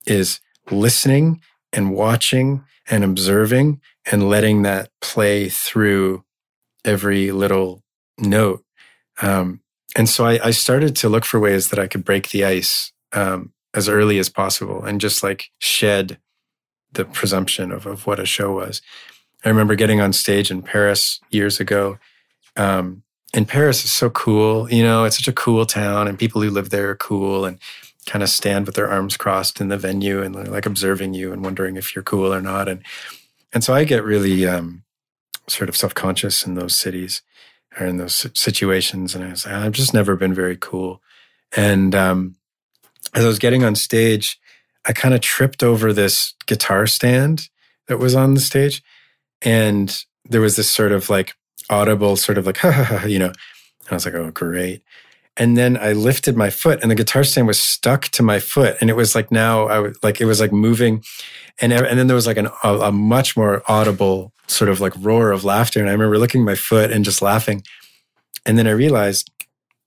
is 0.07 0.41
listening 0.71 1.41
and 1.73 1.93
watching 1.93 2.65
and 2.89 3.05
observing 3.05 3.81
and 4.11 4.29
letting 4.29 4.63
that 4.63 4.91
play 5.01 5.49
through 5.49 6.25
every 6.85 7.31
little 7.31 7.83
note. 8.19 8.65
Um, 9.23 9.61
and 9.97 10.09
so 10.09 10.27
I, 10.27 10.47
I, 10.47 10.51
started 10.51 10.97
to 10.97 11.09
look 11.09 11.25
for 11.25 11.39
ways 11.39 11.69
that 11.69 11.79
I 11.79 11.87
could 11.87 12.05
break 12.05 12.31
the 12.31 12.45
ice 12.45 12.93
um, 13.13 13.53
as 13.75 13.89
early 13.89 14.19
as 14.19 14.29
possible 14.29 14.83
and 14.83 15.01
just 15.01 15.23
like 15.23 15.51
shed 15.59 16.19
the 16.93 17.05
presumption 17.05 17.71
of, 17.71 17.87
of 17.87 18.07
what 18.07 18.19
a 18.19 18.25
show 18.25 18.53
was. 18.53 18.81
I 19.45 19.49
remember 19.49 19.75
getting 19.75 20.01
on 20.01 20.13
stage 20.13 20.51
in 20.51 20.63
Paris 20.63 21.21
years 21.31 21.61
ago 21.61 21.99
um, 22.57 23.03
and 23.35 23.47
Paris 23.47 23.85
is 23.85 23.93
so 23.93 24.11
cool. 24.11 24.71
You 24.71 24.83
know, 24.83 25.05
it's 25.05 25.17
such 25.17 25.29
a 25.29 25.33
cool 25.33 25.67
town, 25.67 26.09
and 26.09 26.19
people 26.19 26.43
who 26.43 26.51
live 26.51 26.71
there 26.71 26.91
are 26.91 26.97
cool 26.97 27.45
and 27.45 27.59
kind 28.07 28.23
of 28.23 28.29
stand 28.29 28.67
with 28.67 28.75
their 28.75 28.91
arms 28.91 29.17
crossed 29.17 29.61
in 29.61 29.69
the 29.69 29.77
venue 29.77 30.23
and 30.23 30.51
like 30.51 30.67
observing 30.67 31.15
you 31.15 31.33
and 31.33 31.45
wondering 31.45 31.77
if 31.77 31.95
you're 31.95 32.03
cool 32.03 32.33
or 32.33 32.41
not. 32.41 32.69
And 32.69 32.83
and 33.53 33.63
so 33.63 33.75
I 33.75 33.85
get 33.85 34.05
really 34.05 34.47
um, 34.47 34.83
sort 35.49 35.69
of 35.69 35.77
self 35.77 35.95
conscious 35.95 36.47
in 36.47 36.55
those 36.55 36.75
cities 36.75 37.23
or 37.79 37.87
in 37.87 37.99
those 37.99 38.27
situations, 38.35 39.15
and 39.15 39.25
I 39.25 39.31
was 39.31 39.47
I've 39.47 39.73
just 39.73 39.95
never 39.95 40.17
been 40.17 40.35
very 40.35 40.57
cool. 40.57 41.01
And 41.57 41.95
um, 41.95 42.37
as 43.15 43.25
I 43.25 43.29
was 43.29 43.39
getting 43.39 43.65
on 43.65 43.75
stage, 43.75 44.41
I 44.85 44.93
kind 44.93 45.15
of 45.15 45.21
tripped 45.21 45.63
over 45.63 45.93
this 45.93 46.35
guitar 46.47 46.87
stand 46.87 47.49
that 47.87 47.99
was 47.99 48.15
on 48.15 48.35
the 48.35 48.41
stage, 48.41 48.83
and 49.43 50.05
there 50.25 50.41
was 50.41 50.57
this 50.57 50.71
sort 50.71 50.93
of 50.93 51.11
like 51.11 51.35
audible 51.71 52.17
sort 52.17 52.37
of 52.37 52.47
like, 52.47 52.59
ha 52.59 52.71
ha 52.71 52.85
ha, 52.85 53.07
you 53.07 53.19
know. 53.19 53.27
And 53.27 53.93
I 53.93 53.95
was 53.95 54.05
like, 54.05 54.15
oh, 54.15 54.31
great. 54.31 54.83
And 55.37 55.57
then 55.57 55.79
I 55.79 55.93
lifted 55.93 56.37
my 56.37 56.51
foot 56.51 56.81
and 56.83 56.91
the 56.91 56.95
guitar 56.95 57.25
stand 57.25 57.47
was 57.47 57.59
stuck 57.59 58.09
to 58.09 58.23
my 58.23 58.39
foot. 58.41 58.77
And 58.81 58.91
it 58.91 58.97
was 58.97 59.15
like 59.15 59.31
now 59.31 59.69
I 59.69 59.79
was 59.79 59.99
like, 60.03 60.21
it 60.21 60.27
was 60.27 60.41
like 60.41 60.53
moving. 60.53 61.03
And, 61.61 61.73
and 61.73 61.99
then 61.99 62.09
there 62.09 62.15
was 62.15 62.27
like 62.27 62.37
an, 62.37 62.49
a, 62.63 62.75
a 62.79 62.93
much 62.93 63.37
more 63.37 63.63
audible 63.67 64.33
sort 64.49 64.69
of 64.69 64.81
like 64.81 64.93
roar 64.99 65.31
of 65.31 65.45
laughter. 65.45 65.81
And 65.81 65.89
I 65.89 65.93
remember 65.93 66.19
looking 66.19 66.45
my 66.45 66.57
foot 66.57 66.91
and 66.91 67.05
just 67.05 67.23
laughing. 67.23 67.63
And 68.45 68.59
then 68.59 68.67
I 68.67 68.73
realized 68.73 69.31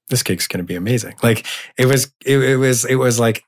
this 0.09 0.23
gig's 0.23 0.47
going 0.47 0.59
to 0.59 0.67
be 0.67 0.75
amazing. 0.75 1.15
Like 1.21 1.45
it 1.77 1.85
was, 1.85 2.11
it, 2.25 2.37
it 2.39 2.57
was, 2.57 2.85
it 2.85 2.95
was 2.95 3.19
like 3.19 3.43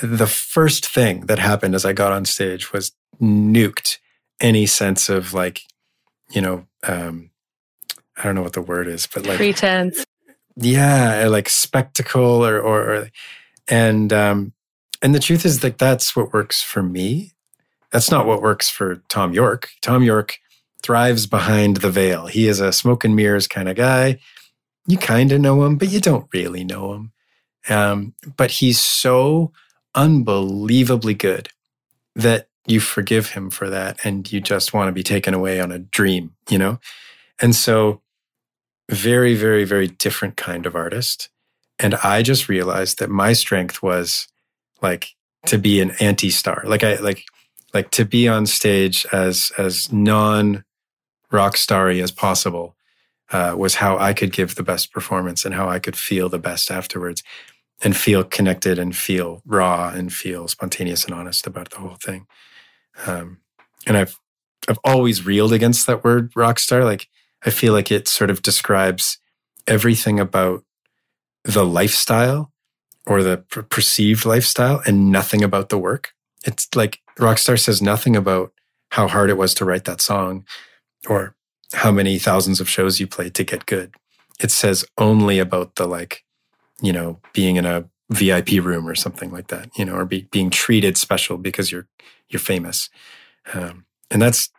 the 0.00 0.26
first 0.26 0.86
thing 0.86 1.26
that 1.26 1.38
happened 1.38 1.74
as 1.74 1.84
I 1.84 1.92
got 1.92 2.12
on 2.12 2.24
stage 2.24 2.72
was 2.72 2.92
nuked 3.20 3.98
any 4.40 4.66
sense 4.66 5.08
of 5.08 5.34
like, 5.34 5.62
you 6.30 6.40
know, 6.40 6.66
um, 6.84 7.30
I 8.22 8.26
don't 8.26 8.34
know 8.36 8.42
what 8.42 8.52
the 8.52 8.62
word 8.62 8.86
is, 8.86 9.06
but 9.06 9.26
like 9.26 9.36
pretense. 9.36 10.04
Yeah, 10.56 11.26
like 11.28 11.48
spectacle 11.48 12.46
or 12.46 12.60
or, 12.60 12.94
or 12.94 13.08
and 13.68 14.12
um 14.12 14.52
and 15.00 15.14
the 15.14 15.20
truth 15.20 15.44
is 15.44 15.60
that 15.60 15.78
that's 15.78 16.14
what 16.14 16.32
works 16.32 16.62
for 16.62 16.82
me. 16.82 17.32
That's 17.90 18.10
not 18.10 18.26
what 18.26 18.40
works 18.40 18.70
for 18.70 19.02
Thom 19.08 19.32
Yorke. 19.32 19.70
Thom 19.82 20.02
Yorke 20.02 20.38
thrives 20.82 21.26
behind 21.26 21.78
the 21.78 21.90
veil. 21.90 22.26
He 22.26 22.48
is 22.48 22.60
a 22.60 22.72
smoke 22.72 23.04
and 23.04 23.14
mirrors 23.14 23.46
kind 23.46 23.68
of 23.68 23.76
guy. 23.76 24.18
You 24.86 24.98
kind 24.98 25.30
of 25.32 25.40
know 25.40 25.64
him, 25.64 25.76
but 25.76 25.88
you 25.88 26.00
don't 26.00 26.26
really 26.32 26.64
know 26.64 26.94
him. 26.94 27.12
Um, 27.68 28.14
but 28.36 28.50
he's 28.52 28.80
so 28.80 29.52
unbelievably 29.94 31.14
good 31.14 31.50
that 32.16 32.48
you 32.66 32.80
forgive 32.80 33.30
him 33.30 33.50
for 33.50 33.68
that 33.70 34.04
and 34.04 34.30
you 34.30 34.40
just 34.40 34.72
want 34.72 34.88
to 34.88 34.92
be 34.92 35.02
taken 35.02 35.34
away 35.34 35.60
on 35.60 35.72
a 35.72 35.78
dream, 35.78 36.34
you 36.48 36.58
know? 36.58 36.78
And 37.40 37.54
so, 37.54 38.01
very, 38.90 39.34
very, 39.34 39.64
very 39.64 39.88
different 39.88 40.36
kind 40.36 40.66
of 40.66 40.74
artist. 40.74 41.28
And 41.78 41.94
I 41.96 42.22
just 42.22 42.48
realized 42.48 42.98
that 42.98 43.10
my 43.10 43.32
strength 43.32 43.82
was 43.82 44.28
like 44.80 45.08
to 45.46 45.58
be 45.58 45.80
an 45.80 45.92
anti 46.00 46.30
star. 46.30 46.62
Like, 46.66 46.84
I, 46.84 46.96
like, 46.96 47.24
like 47.74 47.90
to 47.92 48.04
be 48.04 48.28
on 48.28 48.46
stage 48.46 49.06
as, 49.12 49.52
as 49.58 49.92
non 49.92 50.64
rock 51.30 51.56
starry 51.56 52.00
as 52.02 52.10
possible 52.10 52.76
uh, 53.32 53.54
was 53.56 53.76
how 53.76 53.96
I 53.98 54.12
could 54.12 54.32
give 54.32 54.54
the 54.54 54.62
best 54.62 54.92
performance 54.92 55.44
and 55.44 55.54
how 55.54 55.68
I 55.68 55.78
could 55.78 55.96
feel 55.96 56.28
the 56.28 56.38
best 56.38 56.70
afterwards 56.70 57.22
and 57.82 57.96
feel 57.96 58.22
connected 58.22 58.78
and 58.78 58.94
feel 58.94 59.42
raw 59.44 59.90
and 59.90 60.12
feel 60.12 60.46
spontaneous 60.48 61.04
and 61.04 61.14
honest 61.14 61.46
about 61.46 61.70
the 61.70 61.78
whole 61.78 61.96
thing. 61.96 62.26
Um, 63.06 63.38
and 63.86 63.96
I've 63.96 64.18
I've 64.68 64.78
always 64.84 65.26
reeled 65.26 65.52
against 65.52 65.86
that 65.86 66.04
word 66.04 66.30
rock 66.36 66.58
star. 66.58 66.84
Like 66.84 67.08
I 67.44 67.50
feel 67.50 67.72
like 67.72 67.90
it 67.90 68.08
sort 68.08 68.30
of 68.30 68.42
describes 68.42 69.18
everything 69.66 70.20
about 70.20 70.64
the 71.44 71.64
lifestyle 71.64 72.52
or 73.06 73.22
the 73.22 73.38
per- 73.38 73.62
perceived 73.62 74.24
lifestyle 74.24 74.80
and 74.86 75.10
nothing 75.10 75.42
about 75.42 75.68
the 75.68 75.78
work. 75.78 76.12
It's 76.44 76.68
like 76.74 77.00
Rockstar 77.18 77.58
says 77.58 77.82
nothing 77.82 78.16
about 78.16 78.52
how 78.90 79.08
hard 79.08 79.30
it 79.30 79.36
was 79.36 79.54
to 79.54 79.64
write 79.64 79.84
that 79.84 80.00
song 80.00 80.44
or 81.08 81.34
how 81.72 81.90
many 81.90 82.18
thousands 82.18 82.60
of 82.60 82.68
shows 82.68 83.00
you 83.00 83.06
played 83.06 83.34
to 83.34 83.44
get 83.44 83.66
good. 83.66 83.94
It 84.40 84.50
says 84.50 84.84
only 84.98 85.38
about 85.38 85.76
the 85.76 85.86
like, 85.86 86.24
you 86.80 86.92
know, 86.92 87.20
being 87.32 87.56
in 87.56 87.64
a 87.66 87.84
VIP 88.10 88.62
room 88.62 88.86
or 88.86 88.94
something 88.94 89.30
like 89.30 89.48
that, 89.48 89.70
you 89.76 89.84
know, 89.84 89.94
or 89.94 90.04
be, 90.04 90.28
being 90.30 90.50
treated 90.50 90.96
special 90.96 91.38
because 91.38 91.72
you're 91.72 91.86
you're 92.28 92.40
famous, 92.40 92.88
um, 93.52 93.84
and 94.10 94.22
that's 94.22 94.50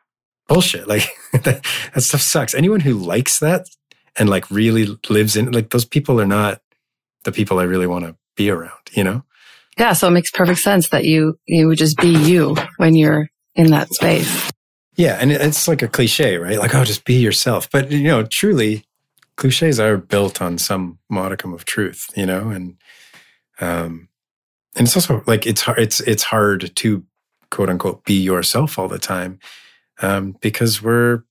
bullshit. 0.47 0.87
Like 0.93 1.09
that, 1.43 1.65
that 1.93 2.01
stuff 2.01 2.21
sucks. 2.21 2.53
Anyone 2.53 2.81
who 2.81 2.93
likes 2.93 3.39
that 3.39 3.65
and 4.17 4.29
like 4.29 4.49
really 4.51 4.97
lives 5.09 5.35
in 5.35 5.51
like 5.51 5.71
those 5.71 5.85
people 5.85 6.21
are 6.21 6.27
not 6.27 6.61
the 7.23 7.31
people 7.31 7.59
I 7.59 7.63
really 7.63 7.87
want 7.87 8.05
to 8.05 8.15
be 8.35 8.49
around. 8.49 8.89
You 8.91 9.03
know? 9.03 9.23
Yeah. 9.77 9.93
So 9.93 10.07
it 10.07 10.11
makes 10.11 10.31
perfect 10.31 10.59
sense 10.59 10.89
that 10.89 11.05
you 11.05 11.39
you 11.47 11.67
would 11.67 11.77
just 11.77 11.97
be 11.97 12.09
you 12.09 12.55
when 12.77 12.95
you're 12.95 13.29
in 13.55 13.71
that 13.71 13.89
space. 13.93 14.51
Yeah, 14.95 15.17
and 15.19 15.31
it's 15.31 15.67
like 15.67 15.81
a 15.81 15.87
cliche, 15.87 16.37
right? 16.37 16.59
Like, 16.59 16.75
oh, 16.75 16.83
just 16.83 17.03
be 17.03 17.15
yourself. 17.15 17.67
But 17.71 17.91
you 17.91 18.03
know, 18.03 18.23
truly, 18.23 18.85
cliches 19.37 19.79
are 19.79 19.97
built 19.97 20.41
on 20.41 20.59
some 20.59 20.99
modicum 21.09 21.53
of 21.53 21.65
truth, 21.65 22.11
you 22.15 22.27
know, 22.27 22.49
and 22.49 22.77
um, 23.59 24.09
and 24.75 24.87
it's 24.87 24.95
also 24.95 25.23
like 25.25 25.47
it's 25.47 25.61
hard. 25.61 25.79
It's 25.79 25.99
it's 26.01 26.23
hard 26.23 26.75
to 26.75 27.03
quote 27.49 27.69
unquote 27.69 28.03
be 28.05 28.19
yourself 28.19 28.77
all 28.77 28.87
the 28.87 28.99
time 28.99 29.39
um, 30.01 30.35
because 30.41 30.81
we're 30.81 31.23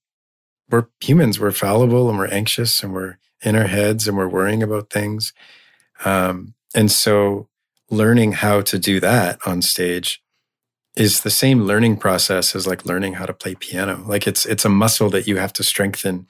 we're 0.71 0.87
humans. 1.01 1.39
We're 1.39 1.53
fallible 1.53 2.09
and 2.09 2.19
we're 2.19 2.29
anxious 2.29 2.83
and 2.83 2.93
we're 2.93 3.19
in 3.43 3.57
our 3.57 3.67
heads 3.67 4.09
and 4.09 4.17
we're 4.17 4.29
worrying 4.29 4.63
about 4.63 4.91
things. 4.91 5.33
Um, 6.05 6.55
and 6.75 6.91
so, 6.91 7.49
learning 7.91 8.33
how 8.33 8.63
to 8.63 8.79
do 8.79 8.99
that 9.01 9.39
on 9.47 9.61
stage 9.61 10.23
is 10.97 11.21
the 11.21 11.31
same 11.31 11.63
learning 11.63 11.97
process 11.97 12.55
as 12.55 12.67
like 12.67 12.87
learning 12.87 13.15
how 13.15 13.27
to 13.27 13.33
play 13.33 13.55
piano. 13.55 14.03
Like 14.07 14.27
it's 14.27 14.47
it's 14.47 14.65
a 14.65 14.71
muscle 14.71 15.11
that 15.11 15.27
you 15.27 15.37
have 15.37 15.53
to 15.55 15.63
strengthen 15.63 16.27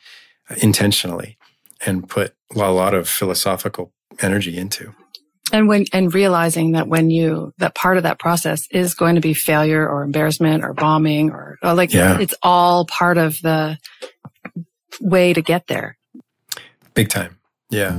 intentionally 0.60 1.38
and 1.84 2.08
put 2.08 2.34
a 2.54 2.72
lot 2.72 2.94
of 2.94 3.08
philosophical 3.08 3.92
energy 4.20 4.56
into. 4.56 4.94
And 5.52 5.68
when 5.68 5.84
and 5.92 6.12
realizing 6.12 6.72
that 6.72 6.88
when 6.88 7.10
you 7.10 7.52
that 7.58 7.74
part 7.74 7.98
of 7.98 8.04
that 8.04 8.18
process 8.18 8.62
is 8.70 8.94
going 8.94 9.16
to 9.16 9.20
be 9.20 9.34
failure 9.34 9.86
or 9.86 10.02
embarrassment 10.02 10.64
or 10.64 10.72
bombing 10.72 11.30
or, 11.30 11.58
or 11.62 11.74
like 11.74 11.92
yeah. 11.92 12.18
it's 12.18 12.34
all 12.42 12.86
part 12.86 13.18
of 13.18 13.40
the 13.42 13.78
way 15.00 15.34
to 15.34 15.42
get 15.42 15.66
there. 15.66 15.98
Big 16.94 17.10
time. 17.10 17.38
Yeah. 17.70 17.94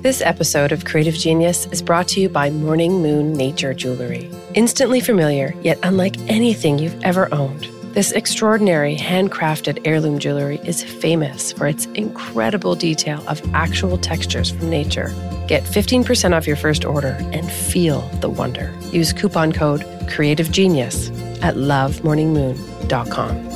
This 0.00 0.22
episode 0.22 0.70
of 0.72 0.84
Creative 0.84 1.14
Genius 1.14 1.66
is 1.66 1.82
brought 1.82 2.08
to 2.08 2.20
you 2.20 2.28
by 2.28 2.50
Morning 2.50 3.02
Moon 3.02 3.32
Nature 3.32 3.74
Jewelry. 3.74 4.30
Instantly 4.54 5.00
familiar, 5.00 5.54
yet 5.62 5.78
unlike 5.82 6.16
anything 6.28 6.78
you've 6.78 7.02
ever 7.02 7.28
owned, 7.34 7.66
this 7.98 8.12
extraordinary 8.12 8.94
handcrafted 8.94 9.80
heirloom 9.84 10.20
jewelry 10.20 10.60
is 10.62 10.84
famous 10.84 11.50
for 11.50 11.66
its 11.66 11.86
incredible 11.96 12.76
detail 12.76 13.24
of 13.26 13.42
actual 13.54 13.98
textures 13.98 14.52
from 14.52 14.70
nature. 14.70 15.12
Get 15.48 15.64
15% 15.64 16.32
off 16.32 16.46
your 16.46 16.54
first 16.54 16.84
order 16.84 17.16
and 17.32 17.50
feel 17.50 18.02
the 18.20 18.28
wonder. 18.28 18.72
Use 18.92 19.12
coupon 19.12 19.52
code 19.52 19.84
Creative 20.08 20.48
Genius 20.52 21.10
at 21.42 21.56
lovemorningmoon.com 21.56 23.48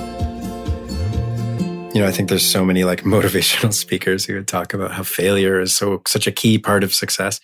you 1.94 2.00
know, 2.00 2.09
I 2.09 2.11
think 2.11 2.31
there's 2.31 2.44
so 2.44 2.64
many 2.64 2.83
like 2.83 3.02
motivational 3.05 3.72
speakers 3.72 4.24
who 4.24 4.35
would 4.35 4.48
talk 4.48 4.74
about 4.74 4.90
how 4.90 5.05
failure 5.05 5.61
is 5.61 5.72
so 5.72 6.02
such 6.09 6.26
a 6.26 6.33
key 6.33 6.59
part 6.59 6.83
of 6.83 6.92
success. 6.92 7.38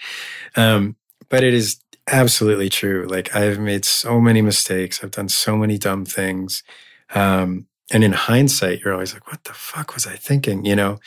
Um, 0.57 0.97
but 1.29 1.45
it 1.45 1.55
is 1.55 1.79
absolutely 2.11 2.71
true. 2.71 3.07
Like 3.09 3.37
I've 3.37 3.61
made 3.61 3.85
so 3.85 4.21
many 4.21 4.43
mistakes. 4.43 5.05
I've 5.05 5.13
done 5.13 5.29
so 5.29 5.57
many 5.57 5.79
dumb 5.79 6.05
things. 6.05 6.65
Um, 7.15 7.67
and 7.91 8.05
in 8.05 8.13
hindsight, 8.13 8.81
you're 8.81 8.93
always 8.93 9.15
like, 9.15 9.27
what 9.29 9.45
the 9.45 9.55
fuck 9.55 9.95
was 9.95 10.07
I 10.07 10.17
thinking? 10.17 10.65
You 10.65 10.77
know? 10.77 10.99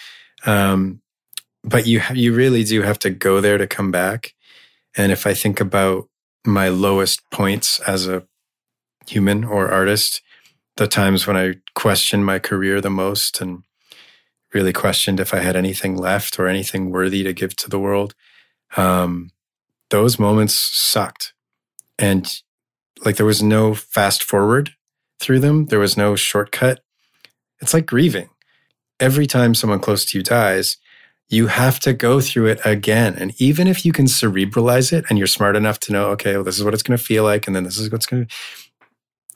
Um, 0.45 1.01
but 1.63 1.85
you, 1.85 2.01
you 2.13 2.33
really 2.33 2.63
do 2.63 2.81
have 2.81 2.97
to 2.99 3.09
go 3.09 3.39
there 3.39 3.57
to 3.57 3.67
come 3.67 3.91
back. 3.91 4.33
And 4.97 5.11
if 5.11 5.27
I 5.27 5.33
think 5.33 5.59
about 5.59 6.09
my 6.45 6.69
lowest 6.69 7.21
points 7.29 7.79
as 7.81 8.07
a 8.07 8.23
human 9.07 9.43
or 9.43 9.69
artist, 9.69 10.21
the 10.77 10.87
times 10.87 11.27
when 11.27 11.37
I 11.37 11.55
questioned 11.75 12.25
my 12.25 12.39
career 12.39 12.81
the 12.81 12.89
most 12.89 13.41
and 13.41 13.63
really 14.53 14.73
questioned 14.73 15.19
if 15.19 15.33
I 15.33 15.39
had 15.39 15.55
anything 15.55 15.95
left 15.95 16.39
or 16.39 16.47
anything 16.47 16.89
worthy 16.89 17.23
to 17.23 17.33
give 17.33 17.55
to 17.57 17.69
the 17.69 17.79
world. 17.79 18.15
Um, 18.75 19.31
those 19.89 20.19
moments 20.19 20.53
sucked. 20.53 21.33
And 21.99 22.41
like 23.05 23.17
there 23.17 23.25
was 23.25 23.43
no 23.43 23.73
fast 23.73 24.23
forward 24.23 24.73
through 25.21 25.39
them, 25.39 25.67
there 25.67 25.79
was 25.79 25.95
no 25.95 26.15
shortcut. 26.15 26.81
It's 27.62 27.73
like 27.73 27.86
grieving. 27.86 28.29
Every 28.99 29.27
time 29.27 29.55
someone 29.55 29.79
close 29.79 30.03
to 30.05 30.17
you 30.17 30.23
dies, 30.23 30.77
you 31.29 31.47
have 31.47 31.79
to 31.79 31.93
go 31.93 32.19
through 32.19 32.47
it 32.47 32.60
again. 32.65 33.15
And 33.15 33.34
even 33.39 33.67
if 33.67 33.86
you 33.86 33.93
can 33.93 34.05
cerebralize 34.05 34.91
it 34.91 35.05
and 35.10 35.17
you're 35.17 35.27
smart 35.27 35.55
enough 35.55 35.79
to 35.81 35.93
know, 35.93 36.07
okay, 36.10 36.34
well, 36.36 36.43
this 36.43 36.57
is 36.57 36.63
what 36.63 36.73
it's 36.73 36.84
going 36.84 36.97
to 36.97 37.03
feel 37.03 37.23
like, 37.23 37.47
and 37.47 37.55
then 37.55 37.63
this 37.63 37.77
is 37.77 37.89
what's 37.89 38.05
going 38.05 38.27
to, 38.27 38.36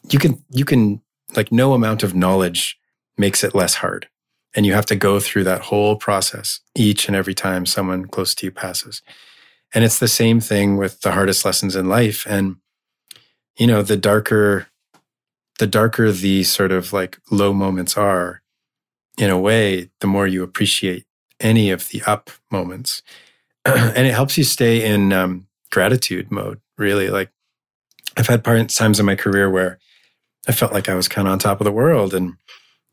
you 0.09 0.19
can, 0.19 0.43
you 0.49 0.65
can 0.65 1.01
like 1.35 1.51
no 1.51 1.73
amount 1.73 2.03
of 2.03 2.13
knowledge 2.13 2.77
makes 3.17 3.43
it 3.43 3.55
less 3.55 3.75
hard. 3.75 4.07
And 4.53 4.65
you 4.65 4.73
have 4.73 4.85
to 4.87 4.95
go 4.95 5.19
through 5.19 5.45
that 5.45 5.61
whole 5.61 5.95
process 5.95 6.59
each 6.75 7.07
and 7.07 7.15
every 7.15 7.33
time 7.33 7.65
someone 7.65 8.05
close 8.05 8.35
to 8.35 8.45
you 8.45 8.51
passes. 8.51 9.01
And 9.73 9.83
it's 9.83 9.99
the 9.99 10.07
same 10.07 10.39
thing 10.39 10.77
with 10.77 11.01
the 11.01 11.11
hardest 11.11 11.43
lessons 11.43 11.75
in 11.75 11.89
life. 11.89 12.25
And, 12.27 12.57
you 13.57 13.67
know, 13.67 13.81
the 13.81 13.97
darker, 13.97 14.67
the 15.59 15.67
darker 15.67 16.11
the 16.11 16.43
sort 16.43 16.71
of 16.71 16.93
like 16.93 17.19
low 17.31 17.53
moments 17.53 17.97
are, 17.97 18.41
in 19.17 19.29
a 19.29 19.39
way, 19.39 19.89
the 20.01 20.07
more 20.07 20.27
you 20.27 20.43
appreciate 20.43 21.05
any 21.39 21.69
of 21.69 21.89
the 21.89 22.01
up 22.03 22.29
moments. 22.51 23.01
and 23.65 24.05
it 24.05 24.13
helps 24.13 24.37
you 24.37 24.43
stay 24.43 24.85
in 24.85 25.13
um, 25.13 25.47
gratitude 25.71 26.31
mode, 26.31 26.59
really. 26.77 27.09
Like 27.09 27.31
I've 28.17 28.27
had 28.27 28.43
times 28.69 28.99
in 28.99 29.05
my 29.05 29.15
career 29.15 29.49
where 29.49 29.79
I 30.47 30.51
felt 30.51 30.73
like 30.73 30.89
I 30.89 30.95
was 30.95 31.07
kind 31.07 31.27
of 31.27 31.31
on 31.31 31.39
top 31.39 31.59
of 31.59 31.65
the 31.65 31.71
world. 31.71 32.13
And 32.13 32.27
you 32.27 32.35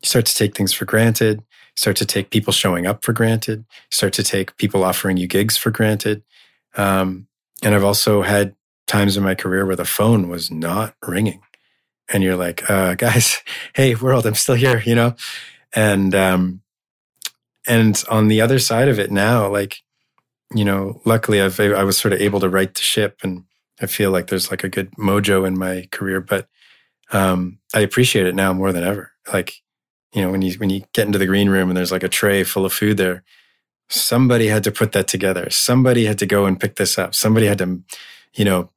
start 0.07 0.25
to 0.25 0.35
take 0.35 0.55
things 0.55 0.73
for 0.73 0.85
granted, 0.85 1.43
start 1.75 1.95
to 1.97 2.05
take 2.05 2.29
people 2.29 2.53
showing 2.53 2.85
up 2.85 3.03
for 3.03 3.13
granted, 3.13 3.65
start 3.91 4.13
to 4.13 4.23
take 4.23 4.57
people 4.57 4.83
offering 4.83 5.17
you 5.17 5.27
gigs 5.27 5.57
for 5.57 5.71
granted. 5.71 6.23
Um, 6.75 7.27
and 7.61 7.75
I've 7.75 7.83
also 7.83 8.21
had 8.21 8.55
times 8.87 9.15
in 9.15 9.23
my 9.23 9.35
career 9.35 9.65
where 9.65 9.75
the 9.75 9.85
phone 9.85 10.27
was 10.27 10.51
not 10.51 10.95
ringing. 11.05 11.41
And 12.09 12.23
you're 12.23 12.35
like, 12.35 12.69
uh, 12.69 12.95
guys, 12.95 13.41
hey, 13.75 13.95
world, 13.95 14.25
I'm 14.25 14.35
still 14.35 14.55
here, 14.55 14.81
you 14.85 14.95
know? 14.95 15.15
And, 15.73 16.13
um, 16.13 16.61
and 17.67 18.03
on 18.09 18.27
the 18.27 18.41
other 18.41 18.59
side 18.59 18.89
of 18.89 18.99
it 18.99 19.11
now, 19.11 19.49
like, 19.49 19.81
you 20.53 20.65
know, 20.65 21.01
luckily 21.05 21.41
I've, 21.41 21.59
I 21.59 21.83
was 21.83 21.97
sort 21.97 22.13
of 22.13 22.21
able 22.21 22.39
to 22.41 22.49
right 22.49 22.73
the 22.73 22.81
ship 22.81 23.19
and 23.23 23.45
I 23.81 23.87
feel 23.87 24.11
like 24.11 24.27
there's 24.27 24.51
like 24.51 24.63
a 24.63 24.69
good 24.69 24.91
mojo 24.91 25.47
in 25.47 25.57
my 25.57 25.87
career, 25.91 26.21
but 26.21 26.47
um, 27.11 27.59
I 27.73 27.79
appreciate 27.81 28.27
it 28.27 28.35
now 28.35 28.53
more 28.53 28.71
than 28.71 28.83
ever. 28.83 29.11
Like, 29.31 29.61
you 30.13 30.21
know, 30.21 30.31
when 30.31 30.41
you 30.41 30.53
when 30.55 30.69
you 30.69 30.83
get 30.93 31.07
into 31.07 31.17
the 31.17 31.25
green 31.25 31.49
room 31.49 31.69
and 31.69 31.77
there's 31.77 31.91
like 31.91 32.03
a 32.03 32.09
tray 32.09 32.43
full 32.43 32.65
of 32.65 32.73
food 32.73 32.97
there, 32.97 33.23
somebody 33.89 34.47
had 34.47 34.63
to 34.65 34.71
put 34.71 34.91
that 34.91 35.07
together. 35.07 35.49
Somebody 35.49 36.05
had 36.05 36.19
to 36.19 36.25
go 36.25 36.45
and 36.45 36.59
pick 36.59 36.75
this 36.75 36.97
up. 36.97 37.15
Somebody 37.15 37.47
had 37.47 37.57
to, 37.59 37.81
you 38.35 38.45
know, 38.45 38.69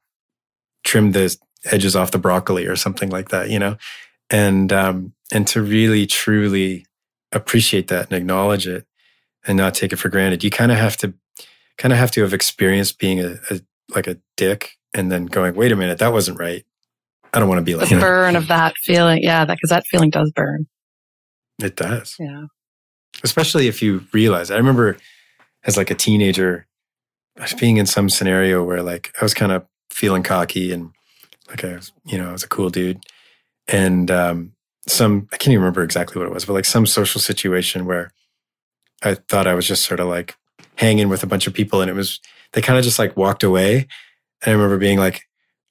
trim 0.83 1.11
the 1.11 1.37
edges 1.65 1.95
off 1.95 2.11
the 2.11 2.17
broccoli 2.17 2.65
or 2.65 2.75
something 2.75 3.09
like 3.09 3.29
that, 3.29 3.49
you 3.49 3.59
know? 3.59 3.77
And, 4.29 4.71
um, 4.73 5.13
and 5.31 5.47
to 5.47 5.61
really 5.61 6.05
truly 6.05 6.85
appreciate 7.31 7.87
that 7.87 8.07
and 8.07 8.13
acknowledge 8.13 8.67
it 8.67 8.85
and 9.45 9.57
not 9.57 9.73
take 9.73 9.93
it 9.93 9.97
for 9.97 10.09
granted. 10.09 10.43
You 10.43 10.49
kind 10.49 10.71
of 10.71 10.77
have 10.77 10.97
to, 10.97 11.13
kind 11.77 11.93
of 11.93 11.99
have 11.99 12.11
to 12.11 12.21
have 12.21 12.33
experienced 12.33 12.99
being 12.99 13.19
a, 13.19 13.37
a, 13.49 13.61
like 13.93 14.07
a 14.07 14.17
dick 14.35 14.77
and 14.93 15.11
then 15.11 15.25
going, 15.25 15.55
wait 15.55 15.71
a 15.71 15.75
minute, 15.75 15.99
that 15.99 16.11
wasn't 16.11 16.39
right. 16.39 16.65
I 17.33 17.39
don't 17.39 17.49
want 17.49 17.59
to 17.59 17.63
be 17.63 17.75
like 17.75 17.89
the 17.89 17.99
burn 17.99 18.35
of 18.35 18.47
that 18.47 18.75
feeling. 18.77 19.21
Yeah, 19.21 19.45
that 19.45 19.55
because 19.55 19.69
that 19.69 19.85
feeling 19.85 20.09
does 20.09 20.31
burn. 20.31 20.67
It 21.61 21.75
does. 21.75 22.15
Yeah. 22.19 22.45
Especially 23.23 23.67
if 23.67 23.81
you 23.81 24.05
realize. 24.13 24.49
I 24.49 24.57
remember 24.57 24.97
as 25.63 25.77
like 25.77 25.91
a 25.91 25.95
teenager, 25.95 26.67
I 27.37 27.43
was 27.43 27.53
being 27.53 27.77
in 27.77 27.85
some 27.85 28.09
scenario 28.09 28.63
where 28.63 28.81
like 28.81 29.13
I 29.21 29.25
was 29.25 29.33
kind 29.33 29.51
of 29.51 29.65
feeling 29.91 30.23
cocky 30.23 30.71
and 30.71 30.91
like 31.49 31.63
was, 31.63 31.91
you 32.05 32.17
know, 32.17 32.29
I 32.29 32.31
was 32.31 32.43
a 32.43 32.49
cool 32.49 32.69
dude. 32.69 33.03
And 33.67 34.09
um, 34.11 34.53
some 34.87 35.27
I 35.31 35.37
can't 35.37 35.49
even 35.49 35.61
remember 35.61 35.83
exactly 35.83 36.19
what 36.19 36.27
it 36.27 36.33
was, 36.33 36.45
but 36.45 36.53
like 36.53 36.65
some 36.65 36.85
social 36.85 37.21
situation 37.21 37.85
where 37.85 38.11
I 39.03 39.15
thought 39.15 39.47
I 39.47 39.53
was 39.53 39.67
just 39.67 39.85
sort 39.85 39.99
of 39.99 40.07
like 40.07 40.35
hanging 40.75 41.09
with 41.09 41.23
a 41.23 41.27
bunch 41.27 41.47
of 41.47 41.53
people 41.53 41.81
and 41.81 41.89
it 41.89 41.93
was 41.95 42.19
they 42.53 42.61
kind 42.61 42.77
of 42.77 42.85
just 42.85 42.99
like 42.99 43.17
walked 43.17 43.43
away. 43.43 43.87
And 44.41 44.49
I 44.49 44.51
remember 44.51 44.77
being 44.77 44.99
like, 44.99 45.23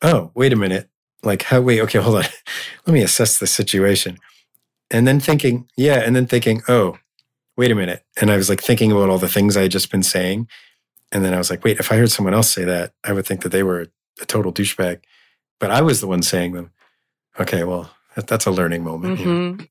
oh, 0.02 0.30
wait 0.34 0.52
a 0.52 0.56
minute. 0.56 0.88
Like, 1.22 1.42
how, 1.42 1.60
wait, 1.60 1.80
okay, 1.82 1.98
hold 1.98 2.16
on. 2.16 2.24
Let 2.86 2.94
me 2.94 3.02
assess 3.02 3.38
the 3.38 3.46
situation. 3.46 4.18
And 4.90 5.06
then 5.06 5.18
thinking, 5.18 5.68
yeah, 5.76 5.96
and 5.96 6.14
then 6.14 6.26
thinking, 6.26 6.62
oh, 6.68 6.98
wait 7.56 7.70
a 7.70 7.74
minute. 7.74 8.04
And 8.20 8.30
I 8.30 8.36
was 8.36 8.48
like 8.48 8.62
thinking 8.62 8.92
about 8.92 9.08
all 9.08 9.18
the 9.18 9.28
things 9.28 9.56
I 9.56 9.62
had 9.62 9.70
just 9.70 9.90
been 9.90 10.02
saying. 10.02 10.48
And 11.10 11.24
then 11.24 11.34
I 11.34 11.38
was 11.38 11.50
like, 11.50 11.64
wait, 11.64 11.78
if 11.78 11.90
I 11.90 11.96
heard 11.96 12.10
someone 12.10 12.34
else 12.34 12.52
say 12.52 12.64
that, 12.64 12.92
I 13.02 13.12
would 13.12 13.26
think 13.26 13.42
that 13.42 13.50
they 13.50 13.62
were 13.62 13.86
a 14.20 14.26
total 14.26 14.52
douchebag. 14.52 15.00
But 15.58 15.70
I 15.70 15.82
was 15.82 16.00
the 16.00 16.06
one 16.06 16.22
saying 16.22 16.52
them. 16.52 16.72
Okay, 17.38 17.64
well, 17.64 17.90
that, 18.14 18.26
that's 18.26 18.46
a 18.46 18.50
learning 18.50 18.84
moment. 18.84 19.18
Mm-hmm. 19.18 19.64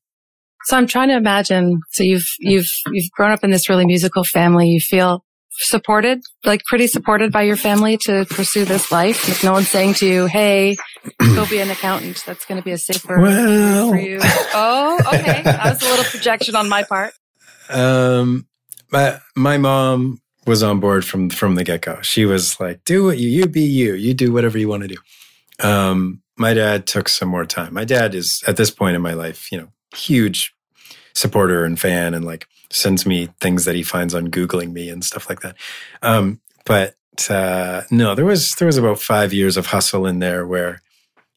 So 0.64 0.76
I'm 0.76 0.86
trying 0.86 1.08
to 1.08 1.16
imagine. 1.16 1.80
So 1.90 2.02
you've 2.02 2.26
you've 2.40 2.66
you've 2.90 3.10
grown 3.12 3.30
up 3.30 3.44
in 3.44 3.50
this 3.50 3.68
really 3.68 3.86
musical 3.86 4.24
family. 4.24 4.68
You 4.68 4.80
feel 4.80 5.24
supported, 5.58 6.20
like 6.44 6.62
pretty 6.64 6.86
supported 6.86 7.32
by 7.32 7.42
your 7.42 7.56
family 7.56 7.96
to 7.98 8.26
pursue 8.26 8.64
this 8.64 8.90
life. 8.90 9.28
Like 9.28 9.44
no 9.44 9.52
one's 9.52 9.68
saying 9.68 9.94
to 9.94 10.06
you, 10.06 10.26
"Hey, 10.26 10.76
go 11.18 11.46
be 11.46 11.60
an 11.60 11.70
accountant." 11.70 12.22
That's 12.26 12.44
going 12.46 12.60
to 12.60 12.64
be 12.64 12.72
a 12.72 12.78
safer 12.78 13.20
well. 13.20 13.90
for 13.90 13.96
you. 13.96 14.18
Oh, 14.22 14.98
okay. 15.06 15.42
that 15.42 15.64
was 15.64 15.82
a 15.82 15.88
little 15.88 16.04
projection 16.04 16.56
on 16.56 16.68
my 16.68 16.82
part. 16.82 17.14
Um, 17.70 18.46
my 18.90 19.20
my 19.34 19.58
mom 19.58 20.20
was 20.46 20.62
on 20.62 20.80
board 20.80 21.04
from 21.04 21.30
from 21.30 21.54
the 21.54 21.64
get 21.64 21.82
go. 21.82 22.00
She 22.02 22.24
was 22.24 22.58
like, 22.58 22.84
"Do 22.84 23.04
what 23.04 23.18
you 23.18 23.28
you 23.28 23.46
be 23.46 23.62
you. 23.62 23.94
You 23.94 24.14
do 24.14 24.32
whatever 24.32 24.58
you 24.58 24.68
want 24.68 24.82
to 24.82 24.88
do." 24.88 24.96
Um, 25.62 26.22
my 26.36 26.54
dad 26.54 26.86
took 26.86 27.08
some 27.08 27.28
more 27.28 27.46
time. 27.46 27.72
My 27.72 27.84
dad 27.84 28.14
is 28.14 28.42
at 28.46 28.56
this 28.56 28.70
point 28.70 28.96
in 28.96 29.02
my 29.02 29.14
life, 29.14 29.50
you 29.50 29.58
know, 29.58 29.68
huge 29.94 30.54
supporter 31.14 31.64
and 31.64 31.80
fan, 31.80 32.14
and 32.14 32.24
like 32.24 32.46
sends 32.70 33.06
me 33.06 33.28
things 33.40 33.64
that 33.64 33.74
he 33.74 33.82
finds 33.82 34.14
on 34.14 34.28
googling 34.28 34.72
me 34.72 34.90
and 34.90 35.04
stuff 35.04 35.28
like 35.28 35.40
that. 35.40 35.56
Um, 36.02 36.40
but 36.64 36.96
uh, 37.30 37.82
no, 37.90 38.14
there 38.14 38.24
was 38.24 38.54
there 38.56 38.66
was 38.66 38.76
about 38.76 39.00
five 39.00 39.32
years 39.32 39.56
of 39.56 39.66
hustle 39.66 40.06
in 40.06 40.18
there 40.18 40.46
where 40.46 40.82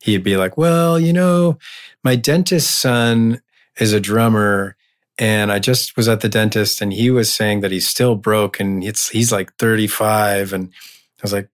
he'd 0.02 0.24
be 0.24 0.38
like, 0.38 0.58
"Well, 0.58 1.00
you 1.00 1.14
know, 1.14 1.58
my 2.04 2.16
dentist's 2.16 2.74
son 2.74 3.42
is 3.78 3.94
a 3.94 4.00
drummer." 4.00 4.76
And 5.22 5.52
I 5.52 5.60
just 5.60 5.98
was 5.98 6.08
at 6.08 6.22
the 6.22 6.30
dentist 6.30 6.82
and 6.82 6.94
he 6.94 7.12
was 7.12 7.32
saying 7.32 7.60
that 7.60 7.72
he's 7.72 7.86
still 7.86 8.16
broke 8.16 8.62
and 8.62 8.82
it's, 8.82 9.10
he's 9.10 9.34
like 9.34 9.54
35. 9.58 10.54
And 10.54 10.70
I 10.70 11.22
was 11.22 11.34
like, 11.34 11.50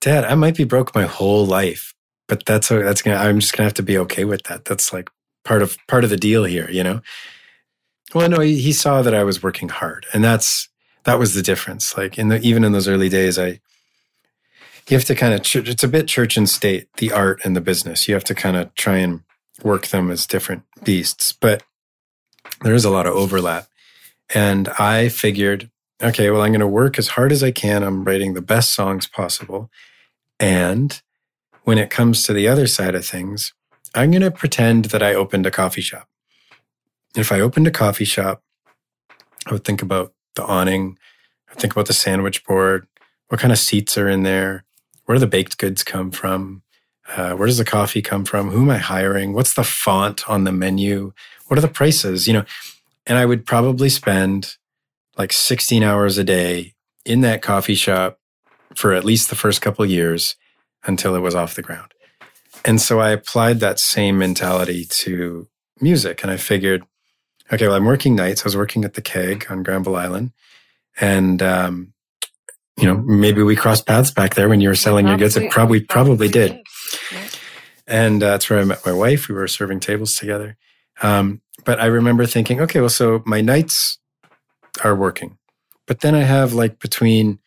Dad, 0.00 0.24
I 0.24 0.34
might 0.34 0.56
be 0.56 0.64
broke 0.64 0.94
my 0.94 1.04
whole 1.04 1.44
life, 1.44 1.93
but 2.26 2.44
that's, 2.44 2.68
that's 2.68 3.02
gonna, 3.02 3.16
I'm 3.16 3.40
just 3.40 3.56
gonna 3.56 3.66
have 3.66 3.74
to 3.74 3.82
be 3.82 3.98
okay 3.98 4.24
with 4.24 4.44
that. 4.44 4.64
That's 4.64 4.92
like 4.92 5.10
part 5.44 5.62
of, 5.62 5.76
part 5.88 6.04
of 6.04 6.10
the 6.10 6.16
deal 6.16 6.44
here, 6.44 6.70
you 6.70 6.82
know? 6.82 7.00
Well, 8.14 8.28
no, 8.28 8.40
he, 8.40 8.58
he 8.58 8.72
saw 8.72 9.02
that 9.02 9.14
I 9.14 9.24
was 9.24 9.42
working 9.42 9.68
hard 9.68 10.06
and 10.12 10.22
that's, 10.22 10.68
that 11.04 11.18
was 11.18 11.34
the 11.34 11.42
difference. 11.42 11.96
Like 11.96 12.18
in 12.18 12.28
the, 12.28 12.40
even 12.40 12.64
in 12.64 12.72
those 12.72 12.88
early 12.88 13.08
days, 13.08 13.38
I, 13.38 13.60
you 14.88 14.96
have 14.96 15.04
to 15.06 15.14
kind 15.14 15.34
of, 15.34 15.40
it's 15.68 15.82
a 15.82 15.88
bit 15.88 16.08
church 16.08 16.36
and 16.36 16.48
state, 16.48 16.88
the 16.98 17.12
art 17.12 17.40
and 17.44 17.56
the 17.56 17.60
business. 17.60 18.06
You 18.06 18.14
have 18.14 18.24
to 18.24 18.34
kind 18.34 18.56
of 18.56 18.74
try 18.74 18.98
and 18.98 19.22
work 19.62 19.86
them 19.88 20.10
as 20.10 20.26
different 20.26 20.64
beasts. 20.82 21.32
But 21.32 21.62
there 22.62 22.74
is 22.74 22.84
a 22.84 22.90
lot 22.90 23.06
of 23.06 23.14
overlap. 23.14 23.66
And 24.34 24.68
I 24.78 25.08
figured, 25.08 25.70
okay, 26.02 26.30
well, 26.30 26.42
I'm 26.42 26.52
going 26.52 26.60
to 26.60 26.66
work 26.66 26.98
as 26.98 27.08
hard 27.08 27.32
as 27.32 27.42
I 27.42 27.50
can. 27.50 27.82
I'm 27.82 28.04
writing 28.04 28.34
the 28.34 28.42
best 28.42 28.72
songs 28.72 29.06
possible. 29.06 29.70
And 30.38 31.00
when 31.64 31.78
it 31.78 31.90
comes 31.90 32.22
to 32.22 32.32
the 32.32 32.46
other 32.46 32.66
side 32.66 32.94
of 32.94 33.04
things, 33.04 33.52
I'm 33.94 34.10
going 34.10 34.22
to 34.22 34.30
pretend 34.30 34.86
that 34.86 35.02
I 35.02 35.14
opened 35.14 35.46
a 35.46 35.50
coffee 35.50 35.80
shop. 35.80 36.08
If 37.16 37.32
I 37.32 37.40
opened 37.40 37.66
a 37.66 37.72
coffee 37.72 38.04
shop, 38.04 38.42
I 39.46 39.52
would 39.52 39.64
think 39.64 39.82
about 39.82 40.12
the 40.36 40.44
awning, 40.44 40.98
I 41.50 41.54
think 41.54 41.72
about 41.72 41.86
the 41.86 41.92
sandwich 41.92 42.44
board, 42.44 42.86
what 43.28 43.40
kind 43.40 43.52
of 43.52 43.58
seats 43.58 43.96
are 43.96 44.08
in 44.08 44.22
there, 44.22 44.64
where 45.04 45.16
do 45.16 45.20
the 45.20 45.26
baked 45.26 45.58
goods 45.58 45.82
come 45.82 46.10
from, 46.10 46.62
uh, 47.16 47.32
where 47.32 47.46
does 47.46 47.58
the 47.58 47.64
coffee 47.64 48.02
come 48.02 48.24
from, 48.24 48.50
who 48.50 48.62
am 48.62 48.70
I 48.70 48.78
hiring, 48.78 49.32
what's 49.32 49.54
the 49.54 49.64
font 49.64 50.28
on 50.28 50.44
the 50.44 50.52
menu, 50.52 51.12
what 51.46 51.58
are 51.58 51.62
the 51.62 51.68
prices? 51.68 52.26
You 52.26 52.34
know, 52.34 52.44
and 53.06 53.16
I 53.16 53.26
would 53.26 53.46
probably 53.46 53.88
spend 53.88 54.56
like 55.16 55.32
16 55.32 55.82
hours 55.82 56.18
a 56.18 56.24
day 56.24 56.74
in 57.04 57.20
that 57.20 57.42
coffee 57.42 57.74
shop 57.74 58.18
for 58.74 58.92
at 58.92 59.04
least 59.04 59.30
the 59.30 59.36
first 59.36 59.62
couple 59.62 59.86
years 59.86 60.36
until 60.86 61.14
it 61.14 61.20
was 61.20 61.34
off 61.34 61.54
the 61.54 61.62
ground. 61.62 61.92
And 62.64 62.80
so 62.80 63.00
I 63.00 63.10
applied 63.10 63.60
that 63.60 63.78
same 63.78 64.18
mentality 64.18 64.86
to 64.86 65.48
music 65.80 66.22
and 66.22 66.30
I 66.30 66.36
figured, 66.36 66.84
okay, 67.52 67.66
well, 67.66 67.76
I'm 67.76 67.84
working 67.84 68.14
nights. 68.14 68.42
I 68.42 68.44
was 68.44 68.56
working 68.56 68.84
at 68.84 68.94
the 68.94 69.02
keg 69.02 69.46
on 69.50 69.62
Granville 69.62 69.96
Island. 69.96 70.32
And, 71.00 71.42
um, 71.42 71.92
you 72.76 72.84
know, 72.84 72.96
maybe 72.96 73.42
we 73.42 73.56
crossed 73.56 73.86
paths 73.86 74.10
back 74.10 74.34
there 74.34 74.48
when 74.48 74.60
you 74.60 74.68
were 74.68 74.74
selling 74.74 75.04
probably, 75.06 75.20
your 75.20 75.28
goods. 75.28 75.36
It 75.36 75.50
probably, 75.50 75.80
probably, 75.80 76.28
did. 76.28 76.52
did. 76.52 76.62
Yeah. 77.12 77.28
And 77.86 78.22
uh, 78.22 78.30
that's 78.30 78.48
where 78.48 78.58
I 78.58 78.64
met 78.64 78.86
my 78.86 78.92
wife. 78.92 79.28
We 79.28 79.34
were 79.34 79.48
serving 79.48 79.80
tables 79.80 80.14
together. 80.14 80.56
Um, 81.02 81.42
but 81.64 81.80
I 81.80 81.86
remember 81.86 82.26
thinking, 82.26 82.60
okay, 82.60 82.80
well, 82.80 82.88
so 82.88 83.22
my 83.26 83.40
nights 83.40 83.98
are 84.82 84.94
working, 84.94 85.38
but 85.86 86.00
then 86.00 86.14
I 86.14 86.22
have 86.22 86.52
like 86.52 86.80
between, 86.80 87.38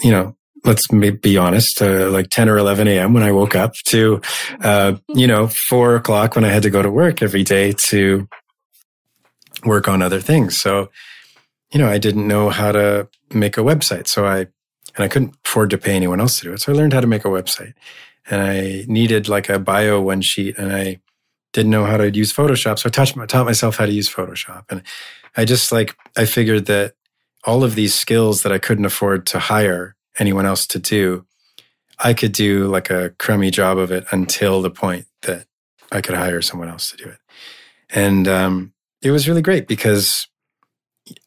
you 0.00 0.10
know, 0.10 0.36
let's 0.64 0.86
be 0.88 1.36
honest, 1.36 1.80
uh, 1.80 2.10
like 2.10 2.30
10 2.30 2.48
or 2.48 2.58
11 2.58 2.88
a.m. 2.88 3.12
when 3.14 3.22
I 3.22 3.32
woke 3.32 3.54
up 3.54 3.74
to, 3.86 4.20
uh, 4.62 4.96
you 5.08 5.26
know, 5.26 5.48
four 5.48 5.96
o'clock 5.96 6.34
when 6.34 6.44
I 6.44 6.48
had 6.48 6.62
to 6.62 6.70
go 6.70 6.82
to 6.82 6.90
work 6.90 7.22
every 7.22 7.44
day 7.44 7.72
to 7.88 8.28
work 9.64 9.88
on 9.88 10.02
other 10.02 10.20
things. 10.20 10.60
So, 10.60 10.90
you 11.72 11.78
know, 11.78 11.88
I 11.88 11.98
didn't 11.98 12.26
know 12.26 12.50
how 12.50 12.72
to 12.72 13.08
make 13.32 13.56
a 13.56 13.62
website. 13.62 14.08
So 14.08 14.26
I, 14.26 14.38
and 14.96 15.04
I 15.04 15.08
couldn't 15.08 15.36
afford 15.44 15.70
to 15.70 15.78
pay 15.78 15.94
anyone 15.94 16.20
else 16.20 16.38
to 16.38 16.44
do 16.44 16.52
it. 16.52 16.60
So 16.60 16.72
I 16.72 16.76
learned 16.76 16.92
how 16.92 17.00
to 17.00 17.06
make 17.06 17.24
a 17.24 17.28
website 17.28 17.74
and 18.30 18.42
I 18.42 18.84
needed 18.88 19.28
like 19.28 19.48
a 19.48 19.58
bio 19.58 20.00
one 20.00 20.20
sheet 20.20 20.58
and 20.58 20.72
I 20.72 21.00
didn't 21.52 21.70
know 21.70 21.84
how 21.84 21.96
to 21.96 22.10
use 22.10 22.32
Photoshop. 22.32 22.78
So 22.78 22.88
I 22.88 22.90
taught, 22.90 23.28
taught 23.28 23.46
myself 23.46 23.76
how 23.76 23.86
to 23.86 23.92
use 23.92 24.08
Photoshop. 24.08 24.64
And 24.70 24.82
I 25.36 25.44
just 25.44 25.72
like, 25.72 25.96
I 26.16 26.24
figured 26.24 26.66
that 26.66 26.94
all 27.44 27.64
of 27.64 27.74
these 27.74 27.94
skills 27.94 28.42
that 28.42 28.52
I 28.52 28.58
couldn't 28.58 28.84
afford 28.84 29.26
to 29.28 29.38
hire 29.38 29.94
anyone 30.18 30.46
else 30.46 30.66
to 30.68 30.78
do, 30.78 31.24
I 31.98 32.14
could 32.14 32.32
do 32.32 32.68
like 32.68 32.90
a 32.90 33.10
crummy 33.18 33.50
job 33.50 33.78
of 33.78 33.90
it 33.90 34.06
until 34.10 34.62
the 34.62 34.70
point 34.70 35.06
that 35.22 35.46
I 35.90 36.00
could 36.00 36.14
hire 36.14 36.42
someone 36.42 36.68
else 36.68 36.90
to 36.90 36.96
do 36.96 37.08
it. 37.08 37.18
And 37.90 38.28
um, 38.28 38.72
it 39.02 39.10
was 39.10 39.28
really 39.28 39.42
great 39.42 39.66
because 39.66 40.28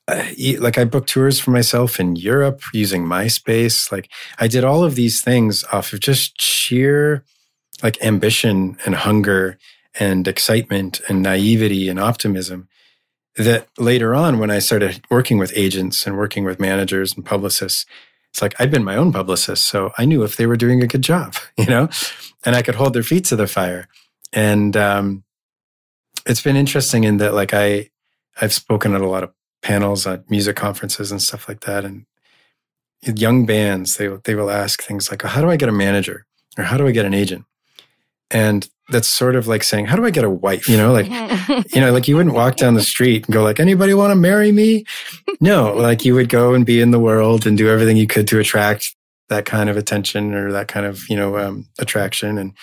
I, 0.08 0.58
like 0.60 0.78
I 0.78 0.86
booked 0.86 1.10
tours 1.10 1.40
for 1.40 1.52
myself 1.52 2.00
in 2.00 2.16
Europe 2.16 2.62
using 2.74 3.04
MySpace. 3.04 3.92
Like 3.92 4.10
I 4.40 4.48
did 4.48 4.64
all 4.64 4.84
of 4.84 4.96
these 4.96 5.22
things 5.22 5.64
off 5.72 5.94
of 5.94 6.00
just 6.00 6.42
sheer 6.42 7.24
like 7.82 8.02
ambition 8.04 8.78
and 8.86 8.96
hunger 8.96 9.58
and 10.00 10.28
excitement 10.28 11.02
and 11.10 11.22
naivety 11.22 11.90
and 11.90 12.00
optimism 12.00 12.68
that 13.36 13.68
later 13.78 14.14
on, 14.14 14.40
when 14.40 14.52
I 14.52 14.60
started 14.60 15.02
working 15.10 15.38
with 15.38 15.54
agents 15.56 16.06
and 16.06 16.18
working 16.18 16.44
with 16.44 16.60
managers 16.60 17.16
and 17.16 17.26
publicists, 17.26 17.86
it's 18.32 18.42
like 18.42 18.60
I'd 18.60 18.72
been 18.72 18.84
my 18.84 18.96
own 18.96 19.12
publicist. 19.12 19.68
So 19.68 19.92
I 19.98 20.06
knew 20.06 20.24
if 20.24 20.38
they 20.38 20.46
were 20.46 20.56
doing 20.56 20.82
a 20.82 20.88
good 20.88 21.02
job, 21.02 21.36
you 21.58 21.66
know, 21.66 21.90
and 22.46 22.56
I 22.56 22.62
could 22.62 22.76
hold 22.76 22.94
their 22.94 23.04
feet 23.04 23.26
to 23.26 23.36
the 23.36 23.48
fire. 23.48 23.88
And 24.34 24.76
um, 24.78 25.24
it's 26.26 26.42
been 26.42 26.56
interesting 26.56 27.04
in 27.04 27.18
that, 27.18 27.34
like, 27.34 27.54
I, 27.54 27.90
I've 28.40 28.54
spoken 28.54 28.96
at 28.96 29.02
a 29.02 29.08
lot 29.08 29.24
of 29.24 29.34
panels 29.62 30.08
at 30.08 30.30
music 30.30 30.56
conferences 30.56 31.12
and 31.12 31.22
stuff 31.22 31.50
like 31.50 31.62
that. 31.62 31.84
And 31.84 32.06
young 33.04 33.46
bands, 33.46 33.98
they, 33.98 34.08
they 34.08 34.36
will 34.36 34.50
ask 34.50 34.82
things 34.82 35.12
like, 35.12 35.22
how 35.24 35.42
do 35.42 35.50
I 35.50 35.58
get 35.58 35.70
a 35.70 35.74
manager? 35.74 36.26
Or 36.58 36.64
how 36.64 36.78
do 36.78 36.88
I 36.88 36.92
get 36.92 37.06
an 37.06 37.14
agent? 37.14 37.46
And 38.32 38.68
that's 38.90 39.08
sort 39.08 39.36
of 39.36 39.48
like 39.48 39.64
saying, 39.64 39.86
how 39.86 39.96
do 39.96 40.06
I 40.06 40.10
get 40.10 40.24
a 40.24 40.30
wife? 40.30 40.68
You 40.68 40.78
know, 40.78 40.92
like, 40.92 41.08
you 41.74 41.82
know, 41.82 41.92
like 41.92 42.08
you 42.08 42.16
wouldn't 42.18 42.36
walk 42.36 42.58
down 42.58 42.74
the 42.74 42.84
street 42.84 43.26
and 43.26 43.34
go 43.34 43.44
like, 43.44 43.60
anybody 43.60 43.94
want 43.94 44.12
to 44.12 44.16
marry 44.16 44.52
me? 44.52 44.86
No, 45.40 45.74
like 45.74 46.04
you 46.06 46.14
would 46.16 46.30
go 46.30 46.54
and 46.54 46.66
be 46.66 46.82
in 46.82 46.92
the 46.92 47.00
world 47.00 47.46
and 47.46 47.58
do 47.58 47.70
everything 47.70 47.98
you 47.98 48.08
could 48.08 48.28
to 48.30 48.40
attract 48.40 48.96
that 49.32 49.46
kind 49.46 49.70
of 49.70 49.78
attention 49.78 50.34
or 50.34 50.52
that 50.52 50.68
kind 50.68 50.86
of 50.86 51.10
you 51.10 51.16
know 51.16 51.38
um, 51.38 51.66
attraction 51.80 52.38
and 52.38 52.54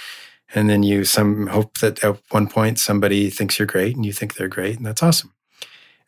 and 0.55 0.69
then 0.69 0.83
you 0.83 1.03
some 1.03 1.47
hope 1.47 1.79
that 1.79 2.05
at 2.05 2.19
one 2.29 2.47
point 2.47 2.79
somebody 2.79 3.31
thinks 3.31 3.59
you're 3.59 3.67
great 3.67 3.97
and 3.97 4.05
you 4.05 4.13
think 4.13 4.35
they're 4.35 4.49
great 4.49 4.77
and 4.77 4.85
that's 4.85 5.03
awesome 5.03 5.33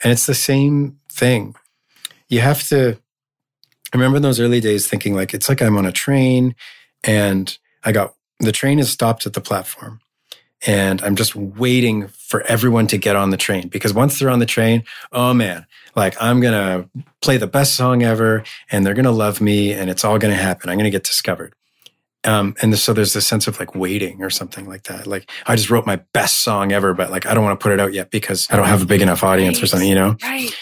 and 0.04 0.12
it's 0.12 0.26
the 0.26 0.34
same 0.34 0.98
thing 1.10 1.54
you 2.28 2.40
have 2.40 2.62
to 2.68 2.98
I 3.92 3.96
remember 3.96 4.18
in 4.18 4.22
those 4.22 4.38
early 4.38 4.60
days 4.60 4.86
thinking 4.86 5.14
like 5.14 5.32
it's 5.32 5.48
like 5.48 5.62
i'm 5.62 5.78
on 5.78 5.86
a 5.86 5.92
train 5.92 6.54
and 7.02 7.56
i 7.82 7.90
got 7.90 8.14
the 8.40 8.52
train 8.52 8.78
is 8.78 8.90
stopped 8.90 9.26
at 9.26 9.32
the 9.34 9.40
platform 9.40 10.00
and 10.66 11.00
i'm 11.02 11.16
just 11.16 11.34
waiting 11.34 12.08
for 12.08 12.42
everyone 12.42 12.86
to 12.86 12.98
get 12.98 13.16
on 13.16 13.30
the 13.30 13.36
train 13.36 13.68
because 13.68 13.94
once 13.94 14.18
they're 14.18 14.30
on 14.30 14.38
the 14.40 14.46
train 14.46 14.82
oh 15.12 15.32
man 15.32 15.64
like 15.96 16.14
i'm 16.20 16.40
gonna 16.40 16.88
play 17.22 17.36
the 17.36 17.46
best 17.46 17.74
song 17.74 18.02
ever 18.02 18.42
and 18.70 18.84
they're 18.84 18.94
gonna 18.94 19.10
love 19.10 19.40
me 19.40 19.72
and 19.72 19.88
it's 19.90 20.04
all 20.04 20.18
gonna 20.18 20.34
happen 20.34 20.68
i'm 20.68 20.76
gonna 20.76 20.90
get 20.90 21.04
discovered 21.04 21.54
um, 22.24 22.54
and 22.60 22.78
so 22.78 22.92
there's 22.92 23.14
this 23.14 23.26
sense 23.26 23.46
of 23.48 23.58
like 23.58 23.74
waiting 23.74 24.22
or 24.22 24.28
something 24.28 24.68
like 24.68 24.82
that. 24.82 25.06
Like 25.06 25.30
I 25.46 25.56
just 25.56 25.70
wrote 25.70 25.86
my 25.86 25.96
best 26.12 26.40
song 26.42 26.70
ever, 26.70 26.92
but 26.92 27.10
like 27.10 27.24
I 27.24 27.32
don't 27.32 27.42
want 27.42 27.58
to 27.58 27.62
put 27.64 27.72
it 27.72 27.80
out 27.80 27.94
yet 27.94 28.10
because 28.10 28.46
I 28.50 28.56
don't 28.56 28.66
have 28.66 28.82
a 28.82 28.84
big 28.84 29.00
enough 29.00 29.24
audience 29.24 29.56
Right. 29.56 29.62
or 29.62 29.66
something, 29.68 29.88
you 29.88 29.94
know? 29.94 30.16
Right. 30.22 30.54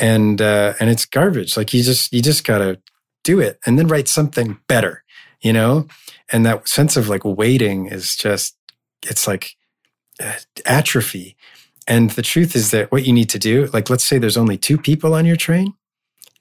And 0.00 0.42
uh, 0.42 0.74
and 0.80 0.90
it's 0.90 1.06
garbage. 1.06 1.56
Like 1.56 1.72
you 1.72 1.84
just 1.84 2.12
you 2.12 2.20
just 2.22 2.42
gotta 2.42 2.80
do 3.22 3.38
it 3.38 3.60
and 3.64 3.78
then 3.78 3.86
write 3.86 4.08
something 4.08 4.58
better, 4.66 5.04
you 5.40 5.52
know? 5.52 5.86
And 6.32 6.44
that 6.44 6.68
sense 6.68 6.96
of 6.96 7.08
like 7.08 7.24
waiting 7.24 7.86
is 7.86 8.16
just 8.16 8.56
it's 9.02 9.26
like 9.26 9.56
uh, 10.22 10.34
atrophy. 10.64 11.36
And 11.86 12.10
the 12.10 12.22
truth 12.22 12.56
is 12.56 12.72
that 12.72 12.90
what 12.90 13.06
you 13.06 13.12
need 13.12 13.28
to 13.30 13.38
do, 13.38 13.66
like 13.72 13.88
let's 13.88 14.04
say 14.04 14.18
there's 14.18 14.36
only 14.36 14.58
two 14.58 14.76
people 14.76 15.14
on 15.14 15.24
your 15.24 15.36
train, 15.36 15.74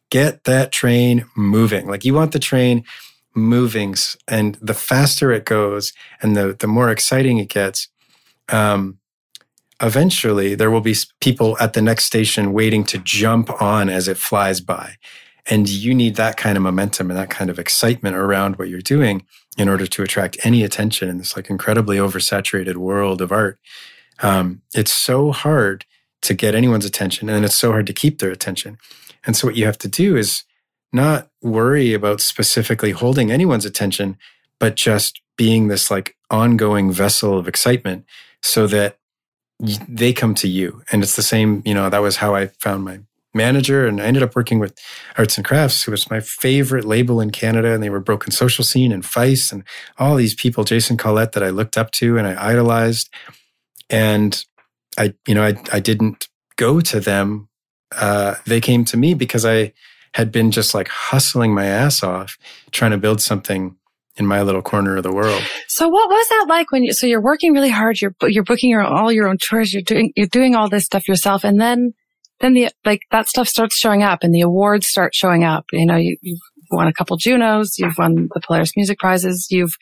get 0.10 0.44
that 0.46 0.72
train 0.72 1.26
moving. 1.36 1.88
Like 1.88 2.04
you 2.04 2.14
want 2.14 2.32
the 2.32 2.40
train 2.40 2.84
moving 3.36 3.96
and 4.28 4.56
the 4.62 4.74
faster 4.74 5.32
it 5.32 5.46
goes 5.46 5.92
and 6.22 6.38
the 6.38 6.56
the 6.58 6.68
more 6.68 6.90
exciting 6.90 7.38
it 7.38 7.50
gets 7.50 7.90
um 8.50 8.98
eventually 9.82 10.56
there 10.56 10.72
will 10.72 10.82
be 10.82 10.96
people 11.20 11.58
at 11.60 11.74
the 11.74 11.82
next 11.82 12.06
station 12.06 12.54
waiting 12.54 12.86
to 12.86 12.98
jump 13.00 13.62
on 13.62 13.90
as 13.90 14.08
it 14.08 14.16
flies 14.16 14.62
by 14.62 14.96
and 15.48 15.68
you 15.68 15.94
need 15.94 16.16
that 16.16 16.38
kind 16.38 16.56
of 16.56 16.64
momentum 16.64 17.12
and 17.12 17.20
that 17.20 17.30
kind 17.30 17.50
of 17.50 17.60
excitement 17.60 18.16
around 18.16 18.58
what 18.58 18.70
you're 18.70 18.80
doing 18.80 19.22
in 19.58 19.70
order 19.70 19.88
to 19.88 20.04
attract 20.04 20.38
any 20.44 20.64
attention 20.64 21.10
in 21.10 21.18
this 21.18 21.36
like 21.36 21.50
incredibly 21.50 21.98
oversaturated 21.98 22.76
world 22.76 23.22
of 23.22 23.32
art 23.32 23.60
um, 24.22 24.62
it's 24.74 24.94
so 24.94 25.32
hard 25.32 25.86
to 26.22 26.34
get 26.34 26.56
anyone's 26.56 26.86
attention 26.86 27.30
and 27.30 27.46
it's 27.46 27.56
so 27.56 27.72
hard 27.72 27.86
to 27.88 27.94
keep 27.94 28.20
their 28.20 28.32
attention 28.32 28.78
and 29.26 29.36
so 29.36 29.48
what 29.48 29.56
you 29.56 29.66
have 29.66 29.78
to 29.80 29.88
do 29.88 30.16
is 30.16 30.44
not 30.94 31.28
worry 31.42 31.94
about 31.94 32.22
specifically 32.22 32.92
holding 32.92 33.32
anyone's 33.32 33.66
attention, 33.66 34.18
but 34.60 34.76
just 34.76 35.22
being 35.38 35.68
this 35.68 35.92
like 35.92 36.16
ongoing 36.32 36.92
vessel 36.92 37.38
of 37.38 37.48
excitement 37.48 38.06
so 38.42 38.66
that 38.68 38.98
they 39.60 40.14
come 40.14 40.34
to 40.36 40.48
you. 40.48 40.82
And 40.92 41.04
it's 41.04 41.16
the 41.16 41.24
same, 41.24 41.62
you 41.66 41.74
know, 41.74 41.90
that 41.90 42.02
was 42.02 42.18
how 42.18 42.34
I 42.36 42.48
found 42.48 42.86
my 42.86 43.00
manager. 43.36 43.86
And 43.86 44.02
I 44.02 44.06
ended 44.06 44.24
up 44.24 44.36
working 44.36 44.60
with 44.60 44.78
Arts 45.18 45.38
and 45.38 45.46
Crafts, 45.46 45.84
who 45.84 45.92
was 45.92 46.10
my 46.10 46.20
favorite 46.20 46.86
label 46.86 47.22
in 47.22 47.32
Canada. 47.32 47.74
And 47.74 47.84
they 47.84 47.90
were 47.90 48.00
Broken 48.00 48.32
Social 48.32 48.64
Scene 48.64 48.92
and 48.92 49.04
Feist 49.04 49.52
and 49.52 49.64
all 49.98 50.16
these 50.16 50.34
people, 50.34 50.64
Jason 50.64 50.98
Collett, 50.98 51.34
that 51.34 51.44
I 51.44 51.50
looked 51.50 51.78
up 51.78 51.92
to 51.92 52.18
and 52.18 52.26
I 52.26 52.52
idolized. 52.52 53.10
And 53.90 54.44
I, 54.98 55.14
you 55.28 55.36
know, 55.36 55.44
I, 55.44 55.56
I 55.72 55.80
didn't 55.80 56.30
go 56.56 56.80
to 56.82 57.00
them. 57.00 57.50
Uh, 57.96 58.36
they 58.46 58.62
came 58.62 58.86
to 58.86 58.98
me 58.98 59.14
because 59.14 59.46
I, 59.46 59.74
had 60.16 60.32
been 60.32 60.50
just 60.50 60.74
like 60.74 60.88
hustling 60.88 61.54
my 61.54 61.66
ass 61.66 62.02
off 62.02 62.38
trying 62.72 62.92
to 62.92 62.98
build 62.98 63.20
something 63.20 63.76
in 64.16 64.26
my 64.26 64.42
little 64.42 64.62
corner 64.62 64.96
of 64.96 65.04
the 65.04 65.12
world. 65.12 65.44
So 65.68 65.90
what 65.90 66.10
was 66.10 66.28
that 66.30 66.46
like 66.48 66.72
when 66.72 66.86
you, 66.86 66.94
so 66.94 67.06
you're 67.06 67.22
working 67.22 67.52
really 67.52 67.70
hard, 67.70 68.00
you're, 68.00 68.16
you're 68.22 68.46
booking 68.46 68.70
your, 68.70 68.82
all 68.82 69.12
your 69.12 69.28
own 69.28 69.38
tours, 69.38 69.74
you're 69.74 69.84
doing, 69.84 70.14
you're 70.16 70.28
doing 70.28 70.56
all 70.56 70.70
this 70.70 70.86
stuff 70.86 71.10
yourself. 71.10 71.44
And 71.44 71.60
then, 71.60 71.94
then 72.42 72.54
the, 72.54 72.70
like 72.84 73.02
that 73.12 73.28
stuff 73.28 73.48
starts 73.48 73.78
showing 73.78 74.04
up 74.04 74.20
and 74.22 74.34
the 74.34 74.42
awards 74.42 74.88
start 74.88 75.16
showing 75.16 75.44
up. 75.44 75.66
You 75.72 75.86
know, 75.86 75.96
you, 75.96 76.18
you've 76.22 76.40
won 76.72 76.88
a 76.88 76.94
couple 76.94 77.18
Junos, 77.18 77.78
you've 77.78 77.98
won 77.98 78.28
the 78.34 78.42
Polaris 78.42 78.76
Music 78.76 79.00
Prizes, 79.00 79.48
you've 79.50 79.76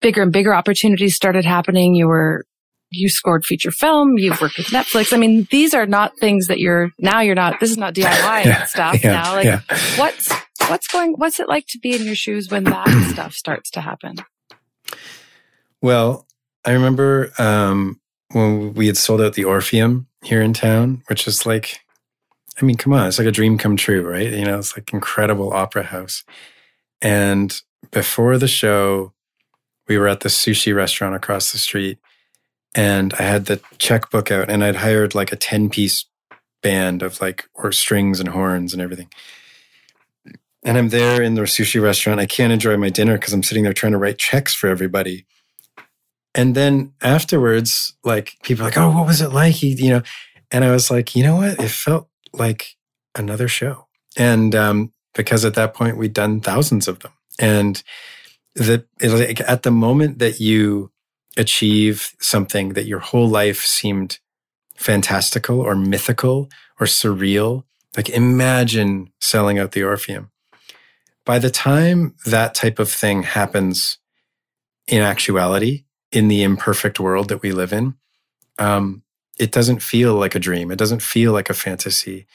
bigger 0.00 0.22
and 0.22 0.32
bigger 0.32 0.54
opportunities 0.54 1.14
started 1.14 1.44
happening. 1.44 1.94
You 1.94 2.08
were, 2.08 2.46
you 2.90 3.08
scored 3.08 3.44
feature 3.44 3.70
film, 3.70 4.16
you've 4.16 4.40
worked 4.40 4.58
with 4.58 4.68
Netflix. 4.68 5.12
I 5.12 5.16
mean, 5.16 5.46
these 5.50 5.74
are 5.74 5.86
not 5.86 6.12
things 6.18 6.46
that 6.46 6.58
you're, 6.58 6.90
now 6.98 7.20
you're 7.20 7.34
not, 7.34 7.60
this 7.60 7.70
is 7.70 7.76
not 7.76 7.94
DIY 7.94 8.04
Yeah, 8.44 8.64
stuff 8.64 9.02
yeah, 9.02 9.12
now. 9.12 9.34
Like 9.34 9.44
yeah. 9.44 9.60
what's, 9.96 10.32
what's 10.68 10.88
going, 10.88 11.14
what's 11.14 11.38
it 11.38 11.48
like 11.48 11.66
to 11.68 11.78
be 11.78 11.94
in 11.94 12.04
your 12.04 12.14
shoes 12.14 12.50
when 12.50 12.64
that 12.64 12.88
stuff 13.12 13.34
starts 13.34 13.70
to 13.72 13.80
happen? 13.80 14.16
Well, 15.82 16.26
I 16.64 16.72
remember 16.72 17.32
um, 17.38 18.00
when 18.32 18.74
we 18.74 18.86
had 18.86 18.96
sold 18.96 19.20
out 19.20 19.34
the 19.34 19.44
Orpheum 19.44 20.08
here 20.22 20.42
in 20.42 20.52
town, 20.52 21.02
which 21.08 21.26
is 21.26 21.46
like, 21.46 21.80
I 22.60 22.64
mean, 22.64 22.76
come 22.76 22.92
on, 22.92 23.06
it's 23.06 23.18
like 23.18 23.28
a 23.28 23.32
dream 23.32 23.58
come 23.58 23.76
true, 23.76 24.06
right? 24.06 24.30
You 24.30 24.44
know, 24.44 24.58
it's 24.58 24.76
like 24.76 24.92
incredible 24.92 25.52
opera 25.52 25.84
house. 25.84 26.24
And 27.00 27.60
before 27.90 28.36
the 28.38 28.48
show, 28.48 29.12
we 29.88 29.98
were 29.98 30.08
at 30.08 30.20
the 30.20 30.28
sushi 30.28 30.74
restaurant 30.74 31.14
across 31.14 31.52
the 31.52 31.58
street, 31.58 31.98
and 32.74 33.14
I 33.14 33.22
had 33.22 33.46
the 33.46 33.60
checkbook 33.78 34.30
out, 34.30 34.50
and 34.50 34.62
I'd 34.62 34.76
hired 34.76 35.14
like 35.14 35.32
a 35.32 35.36
ten 35.36 35.70
piece 35.70 36.04
band 36.62 37.02
of 37.02 37.20
like 37.20 37.48
or 37.54 37.72
strings 37.72 38.20
and 38.20 38.28
horns 38.28 38.72
and 38.72 38.82
everything. 38.82 39.08
And 40.62 40.76
I'm 40.76 40.90
there 40.90 41.22
in 41.22 41.34
the 41.34 41.42
sushi 41.42 41.82
restaurant. 41.82 42.20
I 42.20 42.26
can't 42.26 42.52
enjoy 42.52 42.76
my 42.76 42.90
dinner 42.90 43.14
because 43.14 43.32
I'm 43.32 43.42
sitting 43.42 43.64
there 43.64 43.72
trying 43.72 43.92
to 43.92 43.98
write 43.98 44.18
checks 44.18 44.54
for 44.54 44.68
everybody. 44.68 45.24
And 46.34 46.54
then 46.54 46.92
afterwards, 47.00 47.94
like 48.04 48.36
people 48.42 48.64
like, 48.64 48.78
oh, 48.78 48.90
what 48.90 49.06
was 49.06 49.20
it 49.20 49.32
like? 49.32 49.62
You, 49.62 49.74
you 49.74 49.90
know, 49.90 50.02
and 50.50 50.64
I 50.64 50.70
was 50.70 50.90
like, 50.90 51.16
you 51.16 51.22
know 51.22 51.36
what? 51.36 51.60
It 51.60 51.70
felt 51.70 52.08
like 52.32 52.76
another 53.14 53.48
show. 53.48 53.86
And 54.16 54.54
um, 54.54 54.92
because 55.14 55.44
at 55.44 55.54
that 55.54 55.74
point 55.74 55.96
we'd 55.96 56.12
done 56.12 56.40
thousands 56.40 56.88
of 56.88 57.00
them. 57.00 57.12
And 57.38 57.82
the 58.54 58.84
like, 59.02 59.40
at 59.40 59.62
the 59.62 59.70
moment 59.70 60.18
that 60.18 60.40
you 60.40 60.92
achieve 61.36 62.12
something 62.20 62.70
that 62.70 62.86
your 62.86 62.98
whole 62.98 63.28
life 63.28 63.64
seemed 63.64 64.18
fantastical 64.74 65.60
or 65.60 65.74
mythical 65.74 66.48
or 66.78 66.86
surreal, 66.86 67.64
like 67.96 68.08
imagine 68.08 69.12
selling 69.20 69.58
out 69.58 69.72
the 69.72 69.82
Orpheum. 69.82 70.30
By 71.24 71.38
the 71.38 71.50
time 71.50 72.14
that 72.26 72.54
type 72.54 72.78
of 72.78 72.90
thing 72.90 73.22
happens 73.22 73.98
in 74.86 75.02
actuality, 75.02 75.84
in 76.12 76.28
the 76.28 76.42
imperfect 76.42 76.98
world 76.98 77.28
that 77.28 77.42
we 77.42 77.52
live 77.52 77.72
in, 77.72 77.94
um, 78.58 79.02
it 79.38 79.52
doesn't 79.52 79.82
feel 79.82 80.14
like 80.14 80.34
a 80.34 80.40
dream. 80.40 80.70
It 80.70 80.78
doesn't 80.78 81.02
feel 81.02 81.32
like 81.32 81.48
a 81.48 81.54
fantasy. 81.54 82.26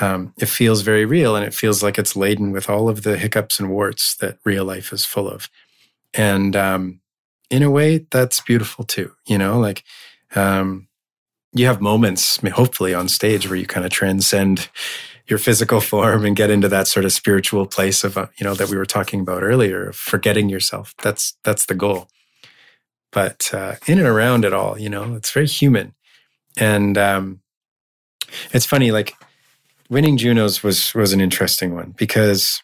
Um, 0.00 0.32
it 0.38 0.46
feels 0.46 0.82
very 0.82 1.04
real 1.04 1.36
and 1.36 1.44
it 1.44 1.54
feels 1.54 1.82
like 1.82 1.98
it's 1.98 2.16
laden 2.16 2.52
with 2.52 2.68
all 2.68 2.88
of 2.88 3.02
the 3.02 3.16
hiccups 3.16 3.58
and 3.58 3.70
warts 3.70 4.16
that 4.16 4.38
real 4.44 4.64
life 4.64 4.92
is 4.92 5.04
full 5.04 5.28
of. 5.28 5.48
And 6.14 6.56
um, 6.56 7.00
in 7.50 7.62
a 7.62 7.70
way, 7.70 8.06
that's 8.10 8.40
beautiful 8.40 8.84
too. 8.84 9.12
You 9.26 9.38
know, 9.38 9.58
like 9.58 9.84
um, 10.34 10.88
you 11.52 11.66
have 11.66 11.80
moments, 11.80 12.38
hopefully, 12.52 12.94
on 12.94 13.08
stage 13.08 13.48
where 13.48 13.58
you 13.58 13.66
kind 13.66 13.86
of 13.86 13.92
transcend 13.92 14.68
your 15.26 15.38
physical 15.38 15.80
form 15.80 16.24
and 16.24 16.36
get 16.36 16.50
into 16.50 16.68
that 16.68 16.86
sort 16.86 17.04
of 17.04 17.12
spiritual 17.12 17.66
place 17.66 18.02
of, 18.02 18.16
uh, 18.16 18.26
you 18.38 18.44
know, 18.44 18.54
that 18.54 18.70
we 18.70 18.76
were 18.76 18.86
talking 18.86 19.20
about 19.20 19.42
earlier, 19.42 19.88
of 19.88 19.96
forgetting 19.96 20.48
yourself. 20.48 20.94
That's 21.02 21.34
that's 21.44 21.66
the 21.66 21.74
goal. 21.74 22.08
But 23.10 23.52
uh, 23.54 23.76
in 23.86 23.98
and 23.98 24.06
around 24.06 24.44
it 24.44 24.52
all, 24.52 24.78
you 24.78 24.90
know, 24.90 25.14
it's 25.14 25.30
very 25.30 25.46
human, 25.46 25.94
and 26.58 26.98
um, 26.98 27.40
it's 28.52 28.66
funny. 28.66 28.90
Like 28.90 29.14
winning 29.88 30.16
Junos 30.16 30.62
was 30.62 30.94
was 30.94 31.12
an 31.12 31.20
interesting 31.20 31.74
one 31.74 31.94
because 31.96 32.62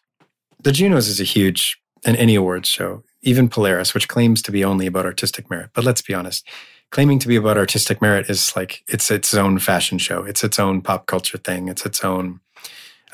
the 0.63 0.73
Junos 0.73 1.09
is 1.09 1.21
a 1.21 1.25
huge 1.25 1.81
and 2.05 2.17
any 2.17 2.35
awards 2.35 2.69
show, 2.69 3.03
even 3.23 3.49
Polaris, 3.49 3.95
which 3.95 4.09
claims 4.09 4.43
to 4.43 4.53
be 4.53 4.65
only 4.65 4.87
about 4.87 5.07
artistic 5.07 5.49
merit. 5.51 5.71
But 5.73 5.85
let's 5.85 6.03
be 6.03 6.15
honest, 6.15 6.47
claiming 6.91 7.19
to 7.19 7.29
be 7.29 7.37
about 7.37 7.57
artistic 7.57 8.03
merit 8.03 8.29
is 8.29 8.55
like 8.55 8.85
it's 8.89 9.11
its 9.11 9.35
own 9.35 9.59
fashion 9.59 9.99
show. 9.99 10.25
It's 10.25 10.45
its 10.45 10.59
own 10.59 10.83
pop 10.83 11.07
culture 11.07 11.39
thing. 11.39 11.69
It's 11.69 11.87
its 11.87 12.05
own, 12.05 12.41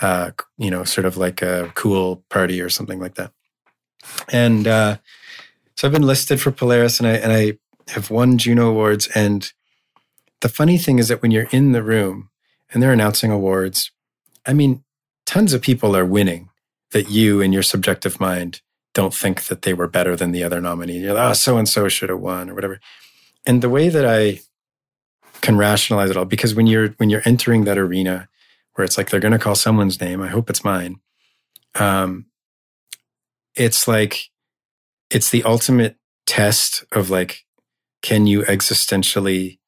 uh, 0.00 0.32
you 0.58 0.70
know, 0.70 0.84
sort 0.84 1.06
of 1.06 1.16
like 1.16 1.42
a 1.42 1.72
cool 1.74 2.24
party 2.28 2.60
or 2.60 2.68
something 2.68 3.00
like 3.00 3.14
that. 3.14 3.32
And 4.32 4.66
uh, 4.66 4.96
so 5.80 5.88
I've 5.88 5.92
been 5.92 6.02
listed 6.02 6.42
for 6.42 6.50
Polaris, 6.50 7.00
and 7.00 7.08
I 7.08 7.12
and 7.12 7.32
I 7.32 7.58
have 7.92 8.10
won 8.10 8.36
Juno 8.36 8.68
awards. 8.68 9.08
And 9.14 9.50
the 10.40 10.50
funny 10.50 10.76
thing 10.76 10.98
is 10.98 11.08
that 11.08 11.22
when 11.22 11.30
you're 11.30 11.48
in 11.52 11.72
the 11.72 11.82
room 11.82 12.28
and 12.70 12.82
they're 12.82 12.92
announcing 12.92 13.30
awards, 13.30 13.90
I 14.44 14.52
mean, 14.52 14.84
tons 15.24 15.54
of 15.54 15.62
people 15.62 15.96
are 15.96 16.04
winning 16.04 16.50
that 16.90 17.08
you 17.08 17.40
in 17.40 17.54
your 17.54 17.62
subjective 17.62 18.20
mind 18.20 18.60
don't 18.92 19.14
think 19.14 19.44
that 19.44 19.62
they 19.62 19.72
were 19.72 19.88
better 19.88 20.16
than 20.16 20.32
the 20.32 20.44
other 20.44 20.60
nominee. 20.60 20.98
You're 20.98 21.14
like, 21.14 21.30
oh, 21.30 21.32
so 21.32 21.56
and 21.56 21.66
so 21.66 21.88
should 21.88 22.10
have 22.10 22.20
won 22.20 22.50
or 22.50 22.54
whatever. 22.54 22.78
And 23.46 23.62
the 23.62 23.70
way 23.70 23.88
that 23.88 24.04
I 24.04 24.40
can 25.40 25.56
rationalize 25.56 26.10
it 26.10 26.16
all, 26.18 26.26
because 26.26 26.54
when 26.54 26.66
you're 26.66 26.88
when 26.98 27.08
you're 27.08 27.22
entering 27.24 27.64
that 27.64 27.78
arena 27.78 28.28
where 28.74 28.84
it's 28.84 28.98
like 28.98 29.08
they're 29.08 29.18
going 29.18 29.32
to 29.32 29.38
call 29.38 29.54
someone's 29.54 29.98
name, 29.98 30.20
I 30.20 30.28
hope 30.28 30.50
it's 30.50 30.62
mine. 30.62 31.00
Um, 31.74 32.26
it's 33.54 33.88
like, 33.88 34.28
it's 35.10 35.30
the 35.30 35.42
ultimate 35.44 35.96
test 36.26 36.84
of 36.92 37.10
like, 37.10 37.44
can 38.02 38.26
you 38.26 38.42
existentially 38.42 39.58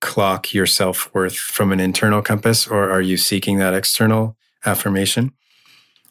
clock 0.00 0.52
your 0.52 0.66
self 0.66 1.12
worth 1.14 1.36
from 1.36 1.72
an 1.72 1.80
internal 1.80 2.22
compass 2.22 2.66
or 2.66 2.90
are 2.90 3.00
you 3.00 3.16
seeking 3.16 3.58
that 3.58 3.74
external 3.74 4.36
affirmation? 4.64 5.32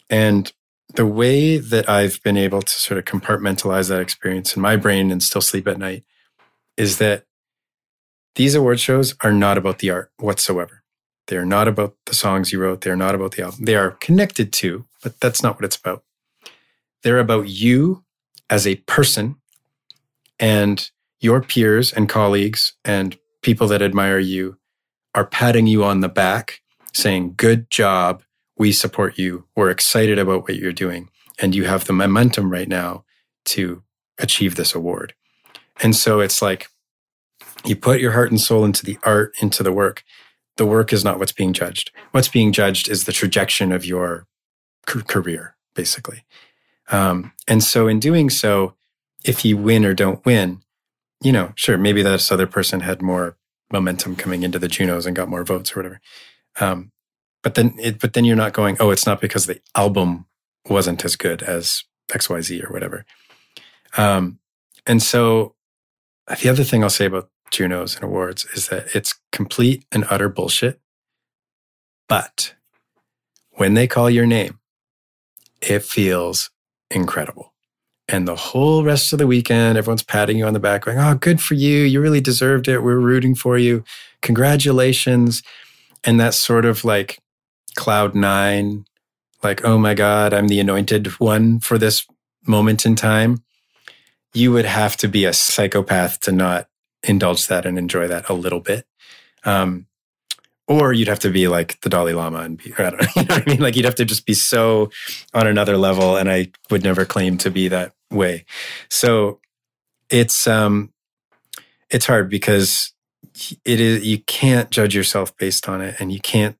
And 0.10 0.52
the 0.96 1.06
way 1.06 1.58
that 1.58 1.88
I've 1.88 2.22
been 2.24 2.38
able 2.38 2.62
to 2.62 2.82
sort 2.82 2.98
of 2.98 3.06
compartmentalize 3.06 3.90
that 3.90 4.02
experience 4.02 4.56
in 4.56 4.62
my 4.62 4.76
brain 4.76 5.12
and 5.12 5.22
still 5.22 5.42
sleep 5.42 5.68
at 5.68 5.78
night 5.78 6.04
is 6.78 6.98
that 6.98 7.26
these 8.36 8.56
award 8.56 8.80
shows 8.80 9.16
are 9.22 9.34
not 9.34 9.58
about 9.58 9.80
the 9.80 9.90
art 9.90 10.12
whatsoever. 10.18 10.84
They 11.28 11.38
are 11.38 11.46
not 11.46 11.68
about 11.68 11.96
the 12.06 12.16
songs 12.16 12.52
you 12.52 12.60
wrote. 12.60 12.82
They're 12.82 12.96
not 12.96 13.14
about 13.14 13.34
the 13.34 13.44
album. 13.44 13.66
They 13.66 13.76
are 13.76 13.92
connected 13.92 14.52
to, 14.54 14.86
but 15.04 15.20
that's 15.20 15.44
not 15.44 15.56
what 15.56 15.66
it's 15.66 15.76
about. 15.76 16.04
They're 17.04 17.20
about 17.20 17.50
you 17.50 18.04
as 18.50 18.66
a 18.66 18.76
person 18.76 19.36
and 20.40 20.90
your 21.20 21.42
peers 21.42 21.92
and 21.92 22.08
colleagues 22.08 22.74
and 22.86 23.18
people 23.42 23.68
that 23.68 23.82
admire 23.82 24.20
you 24.20 24.58
are 25.16 25.26
patting 25.26 25.68
you 25.68 25.84
on 25.84 26.00
the 26.00 26.10
back 26.10 26.62
saying, 26.94 27.34
Good 27.36 27.70
job. 27.70 28.24
We 28.58 28.72
support 28.72 29.18
you. 29.18 29.46
We're 29.56 29.70
excited 29.70 30.20
about 30.20 30.44
what 30.44 30.56
you're 30.56 30.74
doing. 30.74 31.10
And 31.42 31.56
you 31.56 31.64
have 31.64 31.86
the 31.86 31.94
momentum 31.94 32.52
right 32.52 32.68
now 32.68 33.06
to 33.46 33.84
achieve 34.18 34.56
this 34.56 34.76
award. 34.76 35.14
And 35.82 35.96
so 35.96 36.20
it's 36.20 36.42
like 36.42 36.68
you 37.64 37.76
put 37.76 38.02
your 38.02 38.12
heart 38.12 38.32
and 38.32 38.40
soul 38.40 38.66
into 38.66 38.86
the 38.86 38.98
art, 39.04 39.34
into 39.42 39.64
the 39.64 39.72
work. 39.72 40.04
The 40.58 40.66
work 40.66 40.92
is 40.92 41.06
not 41.06 41.20
what's 41.20 41.32
being 41.32 41.54
judged. 41.54 41.92
What's 42.12 42.28
being 42.28 42.52
judged 42.52 42.90
is 42.90 43.06
the 43.06 43.14
trajectory 43.14 43.72
of 43.74 43.86
your 43.86 44.28
career, 44.86 45.56
basically. 45.74 46.26
Um, 46.92 47.34
and 47.48 47.64
so 47.64 47.88
in 47.88 48.00
doing 48.00 48.30
so, 48.30 48.76
if 49.24 49.46
you 49.46 49.58
win 49.58 49.86
or 49.86 49.94
don't 49.94 50.26
win, 50.26 50.62
you 51.22 51.32
know, 51.32 51.52
sure, 51.56 51.78
maybe 51.78 52.02
this 52.02 52.32
other 52.32 52.48
person 52.48 52.82
had 52.82 53.02
more 53.02 53.38
momentum 53.72 54.16
coming 54.16 54.44
into 54.44 54.60
the 54.60 54.68
Junos 54.68 55.06
and 55.06 55.16
got 55.16 55.30
more 55.30 55.44
votes 55.44 55.76
or 55.76 55.80
whatever. 55.80 56.02
Um, 56.60 56.92
but 57.44 57.56
then, 57.56 57.76
it, 57.80 58.00
but 58.00 58.14
then 58.14 58.26
you're 58.26 58.36
not 58.36 58.54
going, 58.54 58.78
oh, 58.80 58.92
it's 58.92 59.06
not 59.06 59.22
because 59.22 59.46
the 59.46 59.62
album 59.76 60.26
wasn't 60.68 61.06
as 61.06 61.16
good 61.16 61.42
as 61.44 61.84
X, 62.14 62.30
Y, 62.30 62.42
Z 62.42 62.64
or 62.64 62.72
whatever. 62.72 63.06
Um, 63.98 64.40
and 64.86 65.02
so, 65.02 65.56
the 66.42 66.50
other 66.50 66.64
thing 66.64 66.84
I'll 66.84 66.90
say 66.90 67.06
about 67.06 67.30
Junos 67.50 67.96
and 67.96 68.04
awards 68.04 68.46
is 68.54 68.68
that 68.68 68.96
it's 68.96 69.20
complete 69.32 69.86
and 69.92 70.06
utter 70.10 70.30
bullshit. 70.30 70.80
But 72.08 72.56
when 73.52 73.74
they 73.74 73.88
call 73.88 74.10
your 74.10 74.26
name, 74.26 74.60
it 75.62 75.84
feels 75.84 76.52
incredible. 76.92 77.54
And 78.08 78.28
the 78.28 78.36
whole 78.36 78.84
rest 78.84 79.14
of 79.14 79.20
the 79.20 79.28
weekend, 79.28 79.78
everyone's 79.78 80.04
patting 80.04 80.38
you 80.38 80.46
on 80.46 80.54
the 80.54 80.60
back, 80.60 80.86
going, 80.86 80.98
Oh, 80.98 81.14
good 81.14 81.40
for 81.40 81.54
you. 81.54 81.84
You 81.84 82.02
really 82.02 82.22
deserved 82.22 82.68
it. 82.68 82.80
We're 82.80 82.98
rooting 82.98 83.36
for 83.36 83.58
you. 83.58 83.84
Congratulations. 84.22 85.44
And 86.04 86.20
that's 86.20 86.38
sort 86.38 86.66
of 86.66 86.84
like 86.84 87.20
cloud 87.76 88.16
nine, 88.16 88.86
like, 89.44 89.64
oh 89.64 89.78
my 89.78 89.94
God, 89.94 90.34
I'm 90.34 90.48
the 90.48 90.60
anointed 90.60 91.08
one 91.20 91.60
for 91.60 91.78
this 91.78 92.06
moment 92.48 92.86
in 92.86 92.96
time. 92.96 93.44
You 94.34 94.52
would 94.52 94.66
have 94.66 94.98
to 94.98 95.08
be 95.08 95.26
a 95.26 95.34
psychopath 95.34 96.20
to 96.22 96.32
not 96.32 96.68
indulge 97.04 97.48
that 97.48 97.66
and 97.66 97.78
enjoy 97.78 98.08
that 98.08 98.30
a 98.30 98.34
little 98.34 98.60
bit. 98.60 98.86
Um, 99.46 99.86
or 100.70 100.94
you'd 100.94 101.08
have 101.08 101.20
to 101.20 101.32
be 101.32 101.48
like 101.48 101.82
the 101.82 101.90
Dalai 101.90 102.14
Lama 102.14 102.42
and 102.42 102.58
be, 102.58 102.72
I 102.78 102.92
don't 102.92 103.02
know, 103.02 103.08
you 103.16 103.24
know 103.24 103.36
what 103.36 103.48
I 103.48 103.52
mean? 103.52 103.60
Like 103.60 103.76
you'd 103.76 103.86
have 103.86 103.96
to 103.96 104.06
just 104.06 104.26
be 104.28 104.36
so 104.36 104.92
on 105.34 105.48
another 105.48 105.76
level. 105.76 106.16
And 106.16 106.30
I 106.30 106.52
would 106.70 106.84
never 106.84 107.06
claim 107.06 107.38
to 107.40 107.50
be 107.50 107.68
that 107.70 107.94
way. 108.12 108.46
So 108.88 109.40
it's, 110.10 110.46
um, 110.48 110.94
it's 111.90 112.06
hard 112.06 112.30
because 112.30 112.94
it 113.66 113.80
is, 113.80 114.06
you 114.06 114.20
can't 114.20 114.70
judge 114.70 114.96
yourself 114.96 115.36
based 115.38 115.68
on 115.68 115.82
it 115.82 115.96
and 116.00 116.12
you 116.12 116.20
can't 116.20 116.56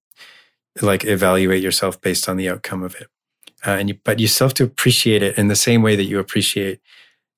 like 0.82 1.06
evaluate 1.06 1.62
yourself 1.62 2.02
based 2.02 2.28
on 2.28 2.38
the 2.38 2.50
outcome 2.50 2.82
of 2.82 2.96
it. 2.96 3.08
Uh, 3.66 3.72
and 3.72 3.90
you, 3.90 4.00
but 4.04 4.20
you 4.20 4.28
still 4.28 4.48
have 4.48 4.56
to 4.56 4.64
appreciate 4.64 5.22
it 5.22 5.38
in 5.38 5.50
the 5.50 5.56
same 5.56 5.84
way 5.84 5.96
that 5.96 6.06
you 6.06 6.18
appreciate, 6.18 6.80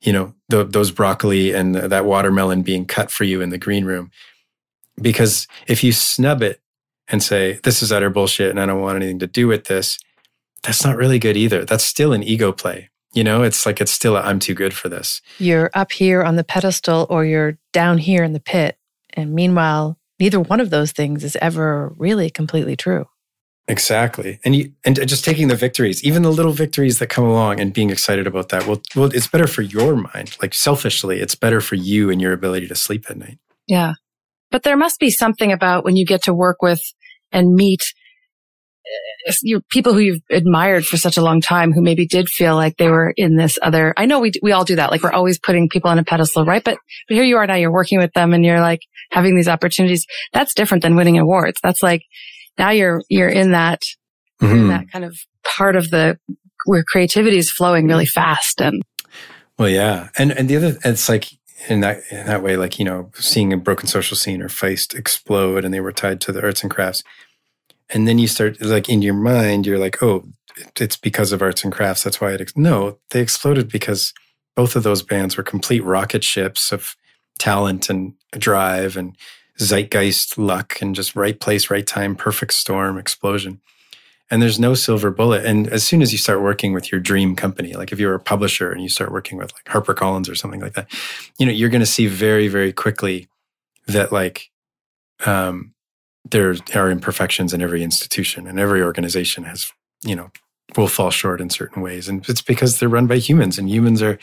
you 0.02 0.14
know, 0.14 0.34
the, 0.48 0.64
those 0.64 0.92
broccoli 0.92 1.52
and 1.52 1.76
that 1.76 2.06
watermelon 2.06 2.62
being 2.62 2.86
cut 2.86 3.12
for 3.12 3.26
you 3.26 3.42
in 3.42 3.50
the 3.50 3.58
green 3.58 3.84
room. 3.84 4.10
Because 5.02 5.48
if 5.68 5.84
you 5.84 5.92
snub 5.92 6.44
it 6.44 6.61
and 7.12 7.22
say, 7.22 7.60
this 7.64 7.84
is 7.84 7.92
utter 7.92 8.10
bullshit 8.10 8.50
and 8.50 8.60
I 8.60 8.66
don't 8.66 8.82
want 8.82 8.96
anything 8.96 9.20
to 9.20 9.28
do 9.28 9.48
with 9.48 9.66
this, 9.66 10.00
that's 10.64 10.84
not 10.84 10.98
really 10.98 11.20
good 11.20 11.38
either. 11.38 11.66
That's 11.66 11.84
still 11.84 12.14
an 12.14 12.24
ego 12.24 12.52
play. 12.52 12.90
You 13.14 13.24
know, 13.24 13.44
it's 13.44 13.66
like 13.66 13.82
it's 13.82 13.92
still 13.92 14.16
i 14.16 14.30
am 14.30 14.40
too 14.40 14.54
good 14.54 14.74
for 14.74 14.88
this. 14.88 15.22
You're 15.38 15.70
up 15.74 15.92
here 15.92 16.24
on 16.24 16.38
the 16.38 16.46
pedestal 16.46 17.08
or 17.10 17.26
you're 17.26 17.58
down 17.74 17.98
here 17.98 18.24
in 18.24 18.32
the 18.32 18.40
pit. 18.40 18.78
And 19.14 19.34
meanwhile, 19.34 19.98
neither 20.20 20.40
one 20.40 20.62
of 20.62 20.70
those 20.70 20.94
things 20.94 21.24
is 21.24 21.36
ever 21.42 21.94
really 21.98 22.30
completely 22.30 22.78
true. 22.78 23.06
Exactly. 23.68 24.40
And 24.44 24.56
you 24.56 24.72
and 24.86 24.96
just 25.08 25.24
taking 25.24 25.48
the 25.48 25.56
victories, 25.56 26.04
even 26.04 26.24
the 26.24 26.32
little 26.32 26.52
victories 26.54 27.00
that 27.00 27.08
come 27.08 27.26
along 27.26 27.60
and 27.60 27.74
being 27.74 27.90
excited 27.90 28.28
about 28.28 28.50
that. 28.50 28.66
Well, 28.66 28.82
well, 28.96 29.14
it's 29.14 29.28
better 29.28 29.48
for 29.48 29.62
your 29.62 29.96
mind. 29.96 30.38
Like 30.42 30.54
selfishly, 30.54 31.20
it's 31.20 31.36
better 31.36 31.62
for 31.62 31.76
you 31.76 32.10
and 32.10 32.22
your 32.22 32.34
ability 32.34 32.68
to 32.68 32.76
sleep 32.76 33.06
at 33.10 33.18
night. 33.18 33.40
Yeah. 33.68 33.94
But 34.50 34.64
there 34.64 34.78
must 34.78 35.00
be 35.00 35.10
something 35.10 35.52
about 35.52 35.86
when 35.86 35.96
you 35.96 36.06
get 36.06 36.24
to 36.24 36.34
work 36.34 36.62
with 36.62 36.82
and 37.32 37.54
meet 37.54 37.82
uh, 39.30 39.34
you 39.42 39.62
people 39.70 39.94
who 39.94 40.00
you've 40.00 40.22
admired 40.30 40.86
for 40.86 40.98
such 40.98 41.18
a 41.18 41.22
long 41.22 41.42
time 41.42 41.72
who 41.72 41.82
maybe 41.82 42.06
did 42.06 42.28
feel 42.28 42.56
like 42.56 42.78
they 42.78 42.90
were 42.90 43.14
in 43.16 43.36
this 43.36 43.58
other 43.62 43.94
i 43.98 44.06
know 44.06 44.20
we 44.20 44.32
we 44.42 44.52
all 44.52 44.66
do 44.66 44.76
that. 44.76 44.92
Like 44.92 45.04
we're 45.04 45.12
always 45.12 45.40
putting 45.40 45.70
people 45.70 45.90
on 45.90 46.00
a 46.00 46.04
pedestal 46.04 46.46
right? 46.46 46.64
But 46.64 46.78
but 47.08 47.16
here 47.16 47.24
you 47.24 47.38
are 47.38 47.48
now 47.48 47.56
you're 47.56 47.72
working 47.72 48.00
with 48.00 48.14
them 48.14 48.34
and 48.34 48.46
you're 48.46 48.62
like 48.62 48.82
having 49.12 49.36
these 49.36 49.48
opportunities. 49.48 50.06
That's 50.34 50.54
different 50.54 50.84
than 50.84 50.96
winning 50.96 51.18
awards. 51.18 51.60
That's 51.62 51.84
like 51.84 52.04
now 52.58 52.72
you're 52.72 53.02
you're 53.10 53.30
in 53.30 53.52
that 53.52 53.82
mm-hmm. 54.42 54.56
in 54.56 54.68
that 54.70 54.92
kind 54.92 55.06
of 55.06 55.18
part 55.44 55.76
of 55.76 55.90
the 55.90 56.18
where 56.66 56.84
creativity 56.84 57.38
is 57.38 57.52
flowing 57.52 57.88
really 57.88 58.06
fast 58.06 58.62
and 58.62 58.82
well 59.58 59.70
yeah. 59.70 60.10
And 60.18 60.32
and 60.32 60.50
the 60.50 60.58
other 60.58 60.78
it's 60.84 61.10
like 61.10 61.30
in 61.70 61.82
that 61.82 62.02
in 62.10 62.26
that 62.26 62.44
way, 62.44 62.58
like 62.58 62.80
you 62.80 62.86
know, 62.86 63.12
seeing 63.16 63.54
a 63.54 63.58
broken 63.58 63.88
social 63.88 64.18
scene 64.18 64.42
or 64.42 64.48
Feist 64.48 64.96
explode, 64.96 65.64
and 65.64 65.74
they 65.74 65.80
were 65.80 65.92
tied 65.92 66.22
to 66.22 66.32
the 66.32 66.44
arts 66.44 66.64
and 66.64 66.72
crafts, 66.72 67.04
and 67.90 68.08
then 68.08 68.18
you 68.18 68.28
start 68.28 68.62
like 68.62 68.90
in 68.90 69.02
your 69.02 69.14
mind, 69.14 69.66
you're 69.66 69.80
like, 69.80 70.02
oh, 70.02 70.26
it's 70.80 70.98
because 70.98 71.32
of 71.32 71.42
arts 71.42 71.64
and 71.64 71.74
crafts. 71.74 72.04
That's 72.04 72.22
why 72.22 72.32
it. 72.32 72.42
Ex-. 72.42 72.58
No, 72.58 72.98
they 73.12 73.22
exploded 73.22 73.70
because 73.70 74.14
both 74.56 74.76
of 74.76 74.84
those 74.84 75.04
bands 75.04 75.38
were 75.38 75.44
complete 75.44 75.84
rocket 75.84 76.24
ships 76.24 76.72
of 76.72 76.96
talent 77.40 77.90
and 77.90 78.14
drive 78.34 78.98
and 78.98 79.16
zeitgeist 79.60 80.38
luck 80.38 80.82
and 80.82 80.96
just 80.96 81.16
right 81.16 81.40
place, 81.40 81.70
right 81.70 81.86
time, 81.86 82.16
perfect 82.16 82.54
storm, 82.54 82.98
explosion 82.98 83.62
and 84.32 84.42
there's 84.42 84.60
no 84.60 84.74
silver 84.74 85.12
bullet. 85.12 85.46
And 85.46 85.68
as 85.68 85.84
soon 85.84 86.02
as 86.02 86.14
you 86.14 86.18
start 86.18 86.42
working 86.42 86.72
with 86.72 86.90
your 86.90 87.02
dream 87.02 87.36
company, 87.36 87.74
like 87.74 87.92
if 87.92 88.00
you're 88.00 88.16
a 88.16 88.20
publisher 88.20 88.72
and 88.72 88.82
you 88.82 88.88
start 88.88 89.12
working 89.12 89.38
with 89.38 89.52
like 89.54 89.66
HarperCollins 89.66 90.30
or 90.30 90.36
something 90.36 90.62
like 90.62 90.74
that, 90.74 90.90
you 91.38 91.46
know, 91.46 91.52
you're 91.52 91.70
going 91.70 91.82
to 91.82 91.86
see 91.86 92.08
very, 92.08 92.48
very 92.48 92.72
quickly 92.72 93.28
that 93.88 94.14
like, 94.14 94.50
um, 95.26 95.74
there 96.30 96.56
are 96.76 96.90
imperfections 96.90 97.54
in 97.54 97.62
every 97.62 97.84
institution 97.84 98.48
and 98.48 98.58
every 98.58 98.82
organization 98.82 99.44
has, 99.44 99.70
you 100.04 100.16
know, 100.16 100.32
will 100.78 100.88
fall 100.88 101.12
short 101.12 101.42
in 101.42 101.50
certain 101.50 101.82
ways. 101.82 102.08
And 102.08 102.28
it's 102.30 102.42
because 102.42 102.80
they're 102.80 102.88
run 102.88 103.08
by 103.08 103.18
humans 103.18 103.58
and 103.58 103.70
humans 103.70 104.02
are 104.02 104.18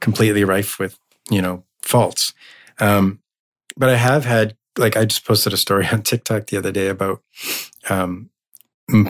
completely 0.00 0.44
rife 0.44 0.78
with, 0.78 0.98
you 1.30 1.40
know, 1.40 1.64
faults. 1.80 2.34
Um, 2.78 3.20
but 3.76 3.88
I 3.88 3.96
have 3.96 4.26
had, 4.26 4.54
like, 4.76 4.96
I 4.98 5.06
just 5.06 5.24
posted 5.24 5.54
a 5.54 5.56
story 5.56 5.86
on 5.92 6.02
TikTok 6.02 6.48
the 6.48 6.58
other 6.58 6.72
day 6.72 6.88
about, 6.88 7.22
um, 7.88 8.28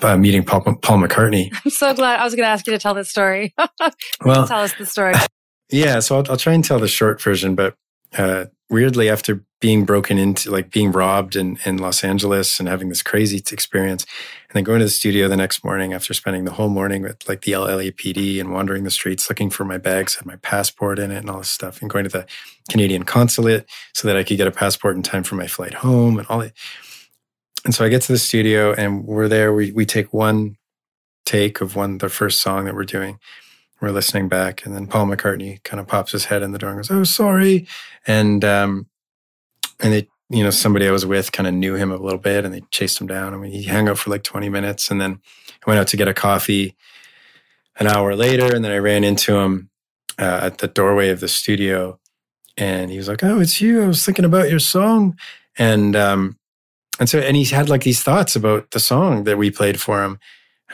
uh, 0.03 0.16
meeting 0.16 0.45
Paul, 0.45 0.62
Paul, 0.83 0.99
McCartney. 0.99 1.51
I'm 1.64 1.70
so 1.70 1.95
glad. 1.95 2.20
I 2.20 2.24
was 2.24 2.35
going 2.35 2.45
to 2.45 2.51
ask 2.51 2.66
you 2.66 2.72
to 2.72 2.79
tell 2.79 2.95
this 2.95 3.11
story. 3.11 3.55
well, 4.24 4.47
tell 4.47 4.62
us 4.62 4.74
the 4.74 4.87
story. 4.87 5.14
Yeah, 5.68 5.99
so 5.99 6.18
I'll, 6.18 6.31
I'll, 6.31 6.37
try 6.37 6.53
and 6.53 6.64
tell 6.64 6.79
the 6.79 6.87
short 6.87 7.20
version, 7.20 7.57
but 7.57 7.74
uh, 8.16 8.45
weirdly, 8.70 9.11
after 9.11 9.45
being 9.61 9.85
broken 9.85 10.16
into, 10.16 10.49
like 10.49 10.70
being 10.70 10.93
robbed 10.93 11.35
in, 11.35 11.59
in 11.64 11.79
Los 11.79 12.05
Angeles 12.05 12.61
and 12.61 12.68
having 12.68 12.89
this 12.89 13.03
crazy 13.03 13.39
experience, 13.51 14.05
and 14.49 14.55
then 14.55 14.62
going 14.62 14.79
to 14.79 14.85
the 14.85 14.91
studio 14.93 15.27
the 15.27 15.37
next 15.37 15.64
morning 15.64 15.93
after 15.93 16.14
spending 16.14 16.45
the 16.45 16.53
whole 16.53 16.68
morning 16.68 17.03
with 17.03 17.29
like 17.29 17.43
the 17.43 17.51
LAPD 17.51 18.39
and 18.39 18.53
wandering 18.53 18.85
the 18.85 18.93
streets 18.93 19.29
looking 19.29 19.51
for 19.51 19.64
my 19.64 19.77
bags, 19.77 20.14
had 20.14 20.24
my 20.24 20.37
passport 20.37 21.01
in 21.01 21.11
it 21.11 21.18
and 21.18 21.29
all 21.29 21.39
this 21.39 21.49
stuff, 21.49 21.81
and 21.81 21.91
going 21.91 22.05
to 22.05 22.11
the 22.11 22.27
Canadian 22.70 23.03
consulate 23.03 23.66
so 23.93 24.07
that 24.07 24.16
I 24.16 24.22
could 24.22 24.37
get 24.37 24.47
a 24.47 24.53
passport 24.53 24.95
in 24.95 25.03
time 25.03 25.24
for 25.24 25.35
my 25.35 25.49
flight 25.49 25.74
home 25.74 26.16
and 26.16 26.29
all 26.29 26.39
that 26.39 26.53
and 27.67 27.75
so 27.75 27.85
I 27.85 27.91
get 27.91 28.03
to 28.03 28.12
the 28.12 28.19
studio 28.19 28.73
and 28.73 29.05
we're 29.05 29.29
there. 29.29 29.53
We, 29.53 29.73
we 29.73 29.85
take 29.85 30.14
one 30.14 30.57
take 31.27 31.61
of 31.61 31.77
one, 31.77 31.99
the 31.99 32.09
first 32.09 32.41
song 32.41 32.64
that 32.64 32.75
we're 32.75 32.85
doing. 32.85 33.19
We're 33.81 33.91
listening 33.91 34.29
back. 34.29 34.64
And 34.64 34.75
then 34.75 34.87
Paul 34.87 35.07
McCartney 35.07 35.62
kind 35.64 35.81
of 35.81 35.89
pops 35.89 36.12
his 36.12 36.27
head 36.27 36.43
in 36.43 36.53
the 36.53 36.59
door 36.59 36.71
and 36.71 36.79
goes, 36.79 36.91
Oh, 36.91 37.05
sorry. 37.05 37.67
And, 38.07 38.45
um, 38.45 38.87
and 39.81 39.93
they, 39.93 40.09
you 40.31 40.45
know, 40.45 40.51
somebody 40.51 40.89
I 40.89 40.93
was 40.93 41.05
with 41.05 41.33
kind 41.33 41.47
of 41.49 41.55
knew 41.55 41.75
him 41.75 41.93
a 41.93 41.97
little 41.97 42.19
bit 42.19 42.45
and 42.45 42.55
they 42.55 42.62
chased 42.71 43.01
him 43.01 43.09
down. 43.09 43.35
I 43.35 43.37
mean, 43.37 43.53
he 43.53 43.64
hung 43.64 43.89
out 43.89 43.99
for 43.99 44.11
like 44.11 44.23
20 44.23 44.49
minutes 44.49 44.91
and 44.91 45.01
then 45.01 45.21
I 45.67 45.71
went 45.71 45.81
out 45.81 45.89
to 45.89 45.97
get 45.99 46.09
a 46.09 46.14
coffee. 46.14 46.77
an 47.79 47.87
hour 47.87 48.17
later, 48.17 48.55
and 48.55 48.64
then 48.64 48.73
I 48.73 48.79
ran 48.79 49.05
into 49.05 49.37
him 49.37 49.71
uh, 50.19 50.41
at 50.43 50.59
the 50.59 50.69
doorway 50.69 51.11
of 51.11 51.21
the 51.21 51.29
studio, 51.29 51.99
and 52.57 52.91
he 52.91 52.97
was 52.97 53.09
like, 53.09 53.23
"Oh, 53.23 53.41
it's 53.41 53.61
you. 53.61 53.83
I 53.83 53.87
was 53.87 54.05
thinking 54.05 54.25
about 54.25 54.51
your 54.51 54.59
song," 54.59 55.19
and 55.59 55.95
um, 55.95 56.39
and 56.99 57.09
so 57.09 57.19
and 57.19 57.37
he 57.37 57.45
had 57.45 57.69
like 57.69 57.83
these 57.83 58.03
thoughts 58.03 58.37
about 58.37 58.71
the 58.71 58.81
song 58.81 59.25
that 59.25 59.39
we 59.39 59.51
played 59.51 59.81
for 59.81 60.03
him. 60.03 60.19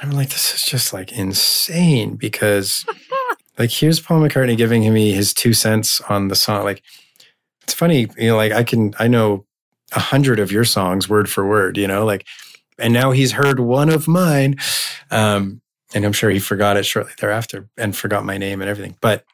And 0.01 0.11
I'm 0.11 0.16
like, 0.16 0.31
this 0.31 0.55
is 0.55 0.62
just 0.62 0.93
like 0.93 1.12
insane 1.12 2.16
because 2.16 2.85
like 3.59 3.70
here's 3.70 4.01
Paul 4.01 4.20
McCartney 4.20 4.57
giving 4.57 4.93
me 4.93 5.12
his 5.12 5.35
two 5.35 5.53
cents 5.53 6.01
on 6.03 6.29
the 6.29 6.35
song. 6.35 6.64
Like 6.64 6.83
it's 7.62 7.75
funny, 7.75 8.09
you 8.16 8.29
know, 8.29 8.37
like 8.37 8.53
I 8.53 8.62
can 8.64 8.95
I 8.99 9.09
know 9.09 9.45
a 9.93 10.01
hundred 10.01 10.39
of 10.39 10.51
your 10.51 10.64
songs 10.64 11.09
word 11.09 11.29
for 11.29 11.47
word, 11.47 11.77
you 11.77 11.87
know, 11.87 12.05
like 12.05 12.27
and 12.79 12.93
now 12.93 13.11
he's 13.11 13.33
heard 13.33 13.61
one 13.61 13.91
of 13.91 14.09
mine. 14.09 14.57
Um, 15.11 15.61
and 15.95 16.05
I'm 16.05 16.12
sure 16.12 16.31
he 16.31 16.39
forgot 16.39 16.77
it 16.77 16.87
shortly 16.87 17.12
thereafter 17.18 17.68
and 17.77 17.95
forgot 17.95 18.25
my 18.25 18.39
name 18.39 18.61
and 18.61 18.70
everything. 18.70 18.97
But 19.01 19.25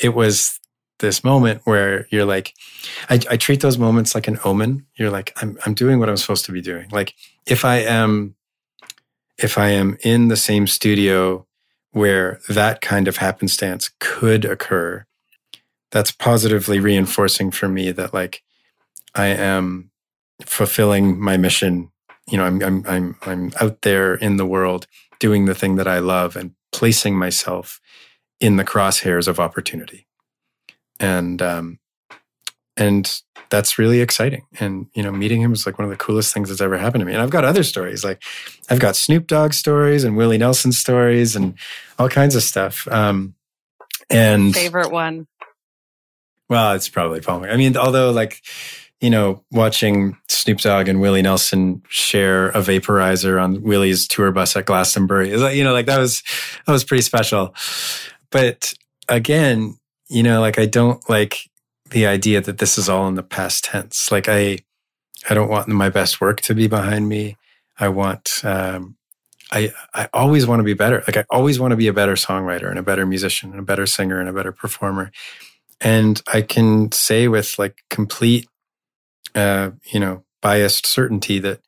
it 0.00 0.14
was 0.14 0.58
this 0.98 1.22
moment 1.22 1.60
where 1.64 2.06
you're 2.10 2.24
like, 2.24 2.54
I, 3.08 3.20
I 3.30 3.36
treat 3.36 3.60
those 3.60 3.78
moments 3.78 4.14
like 4.14 4.28
an 4.28 4.38
omen. 4.44 4.86
You're 4.96 5.10
like, 5.10 5.32
I'm 5.40 5.58
I'm 5.64 5.74
doing 5.74 5.98
what 5.98 6.08
I'm 6.08 6.16
supposed 6.16 6.44
to 6.46 6.52
be 6.52 6.60
doing. 6.60 6.88
Like 6.90 7.14
if 7.46 7.64
I 7.64 7.76
am 7.76 8.34
if 9.38 9.56
I 9.56 9.68
am 9.70 9.96
in 10.02 10.28
the 10.28 10.36
same 10.36 10.66
studio 10.66 11.46
where 11.92 12.40
that 12.48 12.80
kind 12.80 13.08
of 13.08 13.18
happenstance 13.18 13.90
could 14.00 14.44
occur, 14.44 15.06
that's 15.90 16.10
positively 16.10 16.80
reinforcing 16.80 17.50
for 17.50 17.68
me 17.68 17.92
that 17.92 18.12
like 18.12 18.42
I 19.14 19.28
am 19.28 19.90
fulfilling 20.44 21.20
my 21.20 21.36
mission. 21.36 21.90
You 22.28 22.38
know, 22.38 22.44
I'm 22.44 22.62
I'm 22.62 22.84
I'm 22.86 23.16
I'm 23.22 23.52
out 23.60 23.82
there 23.82 24.14
in 24.14 24.36
the 24.36 24.46
world 24.46 24.86
doing 25.18 25.46
the 25.46 25.54
thing 25.54 25.76
that 25.76 25.88
I 25.88 25.98
love 25.98 26.36
and 26.36 26.52
placing 26.72 27.16
myself 27.16 27.80
in 28.40 28.56
the 28.56 28.64
crosshairs 28.64 29.26
of 29.26 29.40
opportunity. 29.40 30.07
And 31.00 31.40
um 31.42 31.78
and 32.76 33.20
that's 33.50 33.78
really 33.78 34.00
exciting. 34.00 34.46
And 34.60 34.86
you 34.94 35.02
know, 35.02 35.12
meeting 35.12 35.40
him 35.40 35.50
was 35.50 35.66
like 35.66 35.78
one 35.78 35.84
of 35.84 35.90
the 35.90 35.96
coolest 35.96 36.32
things 36.32 36.48
that's 36.48 36.60
ever 36.60 36.78
happened 36.78 37.00
to 37.00 37.06
me. 37.06 37.12
And 37.12 37.22
I've 37.22 37.30
got 37.30 37.44
other 37.44 37.62
stories, 37.62 38.04
like 38.04 38.22
I've 38.70 38.80
got 38.80 38.96
Snoop 38.96 39.26
Dogg 39.26 39.52
stories 39.52 40.04
and 40.04 40.16
Willie 40.16 40.38
Nelson 40.38 40.72
stories 40.72 41.34
and 41.34 41.54
all 41.98 42.08
kinds 42.08 42.36
of 42.36 42.42
stuff. 42.42 42.86
Um, 42.88 43.34
and 44.10 44.54
favorite 44.54 44.90
one. 44.90 45.26
Well, 46.48 46.72
it's 46.72 46.88
probably 46.88 47.20
Paul. 47.20 47.44
I 47.44 47.56
mean, 47.56 47.76
although 47.76 48.10
like 48.10 48.42
you 49.00 49.10
know, 49.10 49.44
watching 49.52 50.16
Snoop 50.28 50.58
Dogg 50.58 50.88
and 50.88 51.00
Willie 51.00 51.22
Nelson 51.22 51.82
share 51.88 52.48
a 52.48 52.60
vaporizer 52.60 53.40
on 53.42 53.62
Willie's 53.62 54.08
tour 54.08 54.32
bus 54.32 54.56
at 54.56 54.66
Glastonbury, 54.66 55.30
is 55.30 55.40
like, 55.40 55.56
you 55.56 55.62
know, 55.62 55.72
like 55.72 55.86
that 55.86 55.98
was 55.98 56.22
that 56.66 56.72
was 56.72 56.84
pretty 56.84 57.02
special. 57.02 57.54
But 58.30 58.74
again, 59.08 59.78
you 60.08 60.22
know, 60.22 60.40
like 60.40 60.58
I 60.58 60.66
don't 60.66 61.08
like 61.08 61.50
the 61.90 62.06
idea 62.06 62.40
that 62.40 62.58
this 62.58 62.78
is 62.78 62.88
all 62.88 63.08
in 63.08 63.14
the 63.14 63.22
past 63.22 63.64
tense. 63.64 64.10
Like 64.10 64.28
I, 64.28 64.58
I 65.28 65.34
don't 65.34 65.48
want 65.48 65.68
my 65.68 65.88
best 65.88 66.20
work 66.20 66.40
to 66.42 66.54
be 66.54 66.66
behind 66.66 67.08
me. 67.08 67.36
I 67.78 67.88
want, 67.88 68.40
um, 68.44 68.96
I, 69.50 69.72
I 69.94 70.08
always 70.12 70.46
want 70.46 70.60
to 70.60 70.64
be 70.64 70.74
better. 70.74 71.02
Like 71.06 71.16
I 71.16 71.24
always 71.30 71.58
want 71.58 71.72
to 71.72 71.76
be 71.76 71.88
a 71.88 71.92
better 71.92 72.14
songwriter 72.14 72.68
and 72.68 72.78
a 72.78 72.82
better 72.82 73.06
musician 73.06 73.50
and 73.50 73.60
a 73.60 73.64
better 73.64 73.86
singer 73.86 74.20
and 74.20 74.28
a 74.28 74.32
better 74.32 74.52
performer. 74.52 75.10
And 75.80 76.20
I 76.26 76.42
can 76.42 76.92
say 76.92 77.28
with 77.28 77.58
like 77.58 77.82
complete, 77.88 78.48
uh, 79.34 79.70
you 79.92 80.00
know, 80.00 80.24
biased 80.42 80.86
certainty 80.86 81.38
that 81.38 81.60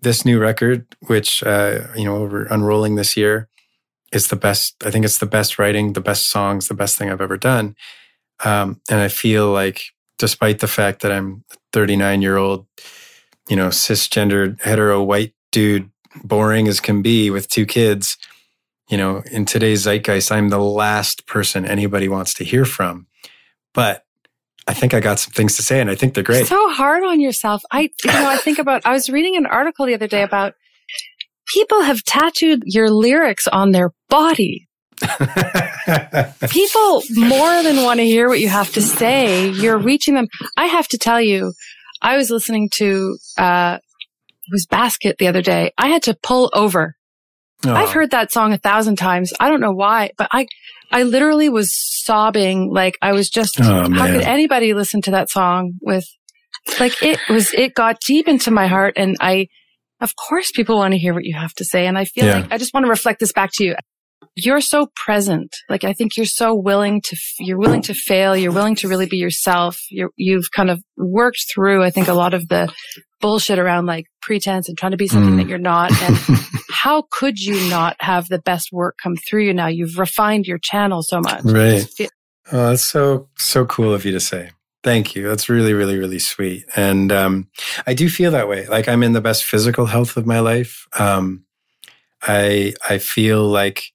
this 0.00 0.24
new 0.24 0.38
record, 0.38 0.86
which, 1.06 1.42
uh, 1.42 1.88
you 1.96 2.04
know, 2.04 2.22
we're 2.22 2.46
unrolling 2.46 2.94
this 2.94 3.16
year, 3.16 3.48
is 4.12 4.28
the 4.28 4.36
best. 4.36 4.74
I 4.84 4.90
think 4.90 5.04
it's 5.04 5.18
the 5.18 5.26
best 5.26 5.58
writing, 5.58 5.92
the 5.92 6.00
best 6.00 6.30
songs, 6.30 6.68
the 6.68 6.74
best 6.74 6.96
thing 6.96 7.10
I've 7.10 7.20
ever 7.20 7.36
done. 7.36 7.76
Um, 8.44 8.80
and 8.90 9.00
I 9.00 9.08
feel 9.08 9.50
like, 9.50 9.82
despite 10.18 10.58
the 10.58 10.68
fact 10.68 11.02
that 11.02 11.12
I'm 11.12 11.44
39 11.72 12.22
year 12.22 12.36
old, 12.36 12.66
you 13.48 13.56
know, 13.56 13.68
cisgendered, 13.68 14.60
hetero, 14.62 15.02
white 15.02 15.34
dude, 15.52 15.90
boring 16.24 16.68
as 16.68 16.80
can 16.80 17.02
be 17.02 17.30
with 17.30 17.48
two 17.48 17.66
kids, 17.66 18.16
you 18.88 18.96
know, 18.96 19.22
in 19.30 19.44
today's 19.44 19.86
zeitgeist, 19.86 20.32
I'm 20.32 20.48
the 20.48 20.58
last 20.58 21.26
person 21.26 21.64
anybody 21.64 22.08
wants 22.08 22.34
to 22.34 22.44
hear 22.44 22.64
from. 22.64 23.06
But 23.72 24.04
I 24.66 24.74
think 24.74 24.94
I 24.94 25.00
got 25.00 25.18
some 25.18 25.32
things 25.32 25.56
to 25.56 25.62
say 25.62 25.80
and 25.80 25.90
I 25.90 25.94
think 25.94 26.14
they're 26.14 26.24
great. 26.24 26.46
So 26.46 26.70
hard 26.70 27.04
on 27.04 27.20
yourself. 27.20 27.62
I, 27.70 27.90
you 28.04 28.12
know, 28.12 28.28
I 28.28 28.36
think 28.36 28.58
about, 28.58 28.82
I 28.84 28.92
was 28.92 29.08
reading 29.08 29.36
an 29.36 29.46
article 29.46 29.86
the 29.86 29.94
other 29.94 30.08
day 30.08 30.22
about 30.22 30.54
people 31.52 31.82
have 31.82 32.02
tattooed 32.04 32.62
your 32.66 32.90
lyrics 32.90 33.46
on 33.48 33.70
their 33.72 33.90
body. 34.08 34.68
People 36.50 37.02
more 37.14 37.62
than 37.62 37.82
want 37.82 38.00
to 38.00 38.04
hear 38.04 38.28
what 38.28 38.40
you 38.40 38.48
have 38.48 38.72
to 38.74 38.82
say. 38.82 39.48
You're 39.48 39.78
reaching 39.78 40.14
them. 40.14 40.28
I 40.56 40.66
have 40.66 40.88
to 40.88 40.98
tell 40.98 41.20
you, 41.20 41.52
I 42.02 42.16
was 42.16 42.30
listening 42.30 42.68
to, 42.74 43.16
uh, 43.38 43.78
it 43.80 44.52
was 44.52 44.66
Basket 44.66 45.16
the 45.18 45.28
other 45.28 45.42
day. 45.42 45.72
I 45.78 45.88
had 45.88 46.02
to 46.04 46.14
pull 46.22 46.50
over. 46.52 46.96
Oh. 47.64 47.72
I've 47.72 47.90
heard 47.90 48.10
that 48.10 48.32
song 48.32 48.52
a 48.52 48.58
thousand 48.58 48.96
times. 48.96 49.32
I 49.40 49.48
don't 49.48 49.60
know 49.60 49.72
why, 49.72 50.10
but 50.16 50.28
I, 50.32 50.46
I 50.90 51.02
literally 51.04 51.48
was 51.48 51.74
sobbing. 51.74 52.70
Like 52.72 52.96
I 53.00 53.12
was 53.12 53.28
just, 53.30 53.60
oh, 53.60 53.90
how 53.90 54.06
could 54.06 54.22
anybody 54.22 54.74
listen 54.74 55.02
to 55.02 55.12
that 55.12 55.30
song 55.30 55.74
with, 55.80 56.04
like 56.78 57.02
it 57.02 57.18
was, 57.28 57.54
it 57.54 57.74
got 57.74 58.00
deep 58.06 58.28
into 58.28 58.50
my 58.50 58.66
heart. 58.66 58.94
And 58.96 59.16
I, 59.20 59.48
of 60.00 60.14
course 60.16 60.50
people 60.50 60.76
want 60.76 60.92
to 60.92 60.98
hear 60.98 61.14
what 61.14 61.24
you 61.24 61.36
have 61.36 61.54
to 61.54 61.64
say. 61.64 61.86
And 61.86 61.98
I 61.98 62.04
feel 62.04 62.26
yeah. 62.26 62.40
like 62.40 62.52
I 62.52 62.58
just 62.58 62.74
want 62.74 62.86
to 62.86 62.90
reflect 62.90 63.20
this 63.20 63.32
back 63.32 63.50
to 63.54 63.64
you 63.64 63.74
you're 64.36 64.60
so 64.60 64.88
present. 64.94 65.54
Like 65.68 65.84
I 65.84 65.92
think 65.92 66.16
you're 66.16 66.26
so 66.26 66.54
willing 66.54 67.02
to, 67.02 67.16
you're 67.38 67.58
willing 67.58 67.82
to 67.82 67.94
fail. 67.94 68.36
You're 68.36 68.52
willing 68.52 68.76
to 68.76 68.88
really 68.88 69.06
be 69.06 69.16
yourself. 69.16 69.78
You're, 69.90 70.10
you've 70.16 70.50
kind 70.54 70.70
of 70.70 70.82
worked 70.96 71.46
through, 71.52 71.82
I 71.82 71.90
think, 71.90 72.08
a 72.08 72.14
lot 72.14 72.34
of 72.34 72.48
the 72.48 72.72
bullshit 73.20 73.58
around 73.58 73.86
like 73.86 74.06
pretense 74.22 74.68
and 74.68 74.78
trying 74.78 74.92
to 74.92 74.96
be 74.96 75.08
something 75.08 75.34
mm. 75.34 75.36
that 75.38 75.48
you're 75.48 75.58
not. 75.58 75.90
And 76.02 76.16
how 76.70 77.04
could 77.10 77.38
you 77.38 77.68
not 77.68 77.96
have 78.00 78.28
the 78.28 78.38
best 78.38 78.70
work 78.72 78.96
come 79.02 79.16
through 79.16 79.44
you 79.44 79.54
now? 79.54 79.66
You've 79.66 79.98
refined 79.98 80.46
your 80.46 80.58
channel 80.58 81.02
so 81.02 81.20
much. 81.20 81.44
Right. 81.44 81.86
Oh, 82.52 82.70
that's 82.70 82.84
so, 82.84 83.28
so 83.36 83.64
cool 83.66 83.92
of 83.92 84.04
you 84.04 84.12
to 84.12 84.20
say. 84.20 84.50
Thank 84.82 85.14
you. 85.14 85.28
That's 85.28 85.48
really, 85.48 85.74
really, 85.74 85.98
really 85.98 86.18
sweet. 86.18 86.64
And 86.74 87.12
um, 87.12 87.48
I 87.86 87.92
do 87.92 88.08
feel 88.08 88.30
that 88.30 88.48
way. 88.48 88.66
Like 88.66 88.88
I'm 88.88 89.02
in 89.02 89.12
the 89.12 89.20
best 89.20 89.44
physical 89.44 89.86
health 89.86 90.16
of 90.16 90.26
my 90.26 90.40
life. 90.40 90.86
Um, 90.98 91.44
I 92.22 92.74
I 92.88 92.98
feel 92.98 93.46
like 93.46 93.92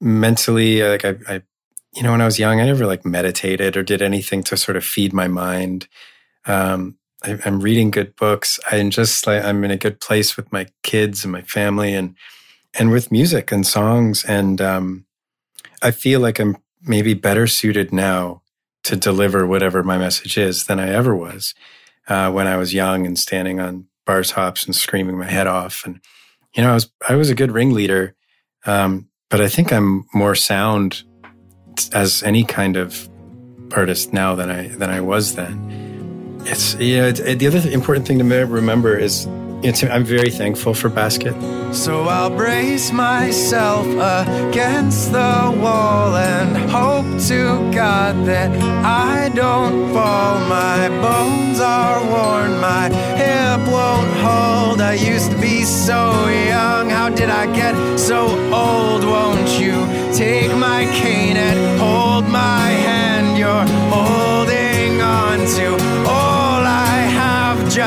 mentally, 0.00 0.82
like 0.82 1.04
I, 1.04 1.16
I, 1.28 1.42
you 1.94 2.02
know, 2.02 2.10
when 2.10 2.20
I 2.20 2.24
was 2.24 2.38
young, 2.38 2.60
I 2.60 2.66
never 2.66 2.86
like 2.86 3.04
meditated 3.04 3.76
or 3.76 3.82
did 3.84 4.02
anything 4.02 4.42
to 4.44 4.56
sort 4.56 4.76
of 4.76 4.84
feed 4.84 5.12
my 5.12 5.28
mind. 5.28 5.86
Um, 6.44 6.96
I, 7.22 7.38
am 7.44 7.60
reading 7.60 7.90
good 7.90 8.16
books. 8.16 8.58
I'm 8.70 8.90
just 8.90 9.26
like 9.28 9.44
I'm 9.44 9.62
in 9.64 9.70
a 9.70 9.76
good 9.76 10.00
place 10.00 10.36
with 10.36 10.50
my 10.52 10.66
kids 10.82 11.24
and 11.24 11.32
my 11.32 11.42
family, 11.42 11.94
and 11.94 12.16
and 12.74 12.90
with 12.90 13.12
music 13.12 13.52
and 13.52 13.64
songs. 13.64 14.24
And 14.24 14.60
um, 14.60 15.06
I 15.82 15.92
feel 15.92 16.18
like 16.18 16.40
I'm 16.40 16.56
maybe 16.82 17.14
better 17.14 17.46
suited 17.46 17.92
now 17.92 18.42
to 18.86 18.94
deliver 18.94 19.46
whatever 19.46 19.82
my 19.82 19.98
message 19.98 20.38
is 20.38 20.66
than 20.66 20.78
I 20.78 20.90
ever 20.90 21.14
was 21.14 21.54
uh, 22.06 22.30
when 22.30 22.46
I 22.46 22.56
was 22.56 22.72
young 22.72 23.04
and 23.04 23.18
standing 23.18 23.58
on 23.58 23.86
bar 24.04 24.22
tops 24.22 24.64
and 24.64 24.76
screaming 24.76 25.18
my 25.18 25.26
head 25.26 25.48
off. 25.48 25.84
And 25.84 26.00
you 26.54 26.62
know, 26.62 26.70
I 26.70 26.74
was 26.74 26.90
I 27.08 27.16
was 27.16 27.28
a 27.28 27.34
good 27.34 27.50
ringleader, 27.50 28.14
um, 28.64 29.08
but 29.28 29.40
I 29.40 29.48
think 29.48 29.72
I'm 29.72 30.06
more 30.14 30.36
sound 30.36 31.02
as 31.92 32.22
any 32.22 32.44
kind 32.44 32.76
of 32.76 33.08
artist 33.74 34.12
now 34.12 34.36
than 34.36 34.50
I 34.50 34.68
than 34.68 34.88
I 34.88 35.00
was 35.00 35.34
then. 35.34 36.40
It's 36.44 36.76
yeah. 36.76 37.06
It, 37.06 37.40
the 37.40 37.48
other 37.48 37.68
important 37.70 38.06
thing 38.06 38.20
to 38.20 38.24
remember 38.24 38.96
is 38.96 39.26
know, 39.62 39.88
I'm 39.90 40.04
very 40.04 40.30
thankful 40.30 40.74
for 40.74 40.88
Basket. 40.88 41.34
So 41.74 42.04
I'll 42.04 42.30
brace 42.30 42.92
myself 42.92 43.86
against 43.86 45.12
the 45.12 45.58
wall 45.62 46.16
and 46.16 46.56
hope 46.70 47.20
to 47.28 47.70
God 47.72 48.26
that 48.26 48.50
I 48.84 49.28
don't 49.34 49.92
fall. 49.92 50.38
My 50.48 50.88
bones 50.88 51.60
are 51.60 52.00
worn, 52.04 52.60
my 52.60 52.88
hip 53.16 53.60
won't 53.68 54.12
hold. 54.18 54.80
I 54.80 54.94
used 54.94 55.30
to 55.32 55.38
be 55.38 55.64
so 55.64 56.28
young. 56.28 56.90
How 56.90 57.08
did 57.10 57.30
I 57.30 57.46
get 57.54 57.74
so 57.98 58.28
old? 58.52 59.04
Won't 59.04 59.58
you 59.60 59.74
take 60.14 60.54
my 60.56 60.86
cane 60.92 61.36
and 61.36 61.80
hold 61.80 62.28
my 62.28 62.75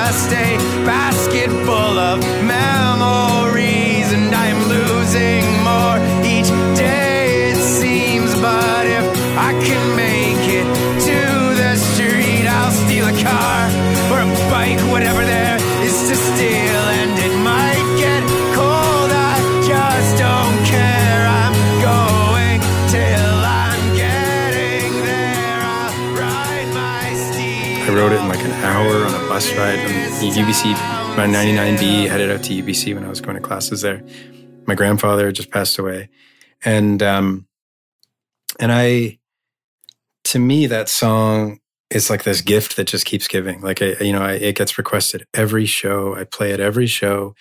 just 0.06 0.32
a 0.32 0.58
basket 0.86 1.50
full 1.68 1.98
of 2.12 2.20
memories, 2.56 4.08
and 4.18 4.34
I'm 4.34 4.60
losing 4.76 5.44
more 5.70 5.98
each 6.24 6.50
day, 6.78 7.52
it 7.52 7.58
seems. 7.58 8.32
But 8.40 8.86
if 8.88 9.06
I 9.38 9.52
can 9.68 9.84
make 10.06 10.44
it 10.60 10.68
to 11.10 11.20
the 11.62 11.74
street, 11.76 12.46
I'll 12.48 12.72
steal 12.84 13.06
a 13.14 13.18
car 13.28 13.60
or 14.12 14.20
a 14.28 14.30
bike, 14.54 14.82
whatever 14.94 15.24
there 15.36 15.58
is 15.88 15.98
to 16.10 16.16
steal, 16.16 16.84
and 17.00 17.12
it 17.28 17.36
might 17.52 17.88
get 18.04 18.22
cold. 18.58 19.12
I 19.32 19.36
just 19.72 20.12
don't 20.26 20.58
care. 20.76 21.22
I'm 21.42 21.56
going 21.92 22.60
till 22.94 23.38
I'm 23.64 23.84
getting 24.04 24.92
there. 25.12 25.60
I'll 25.76 25.94
ride 26.24 26.70
my 26.82 27.06
steed. 27.26 27.90
I 27.90 27.92
wrote 27.94 28.14
it 28.14 28.22
in 28.22 28.30
like 28.30 28.39
bus 29.40 29.56
ride 29.56 29.80
from 29.80 30.30
UBC, 30.32 30.74
my 31.16 31.26
99B, 31.26 32.10
headed 32.10 32.30
out 32.30 32.44
to 32.44 32.52
UBC 32.52 32.94
when 32.94 33.06
I 33.06 33.08
was 33.08 33.22
going 33.22 33.36
to 33.36 33.42
classes 33.42 33.82
there. 33.84 34.04
My 34.68 34.76
grandfather 34.76 35.32
just 35.32 35.50
passed 35.50 35.80
away. 35.80 36.10
And, 36.66 37.02
um, 37.02 37.48
and 38.60 38.74
I, 38.74 39.20
to 40.26 40.40
me, 40.40 40.68
that 40.68 40.90
song 40.90 41.60
is 41.90 42.10
like 42.10 42.24
this 42.24 42.42
gift 42.42 42.76
that 42.76 42.88
just 42.88 43.06
keeps 43.06 43.30
giving. 43.30 43.62
Like, 43.62 43.82
I, 43.82 43.96
you 44.02 44.12
know, 44.12 44.24
I, 44.24 44.34
it 44.34 44.58
gets 44.58 44.78
requested 44.78 45.26
every 45.34 45.66
show. 45.66 46.16
I 46.16 46.26
play 46.26 46.52
it 46.52 46.60
every 46.60 46.88
show. 46.88 47.36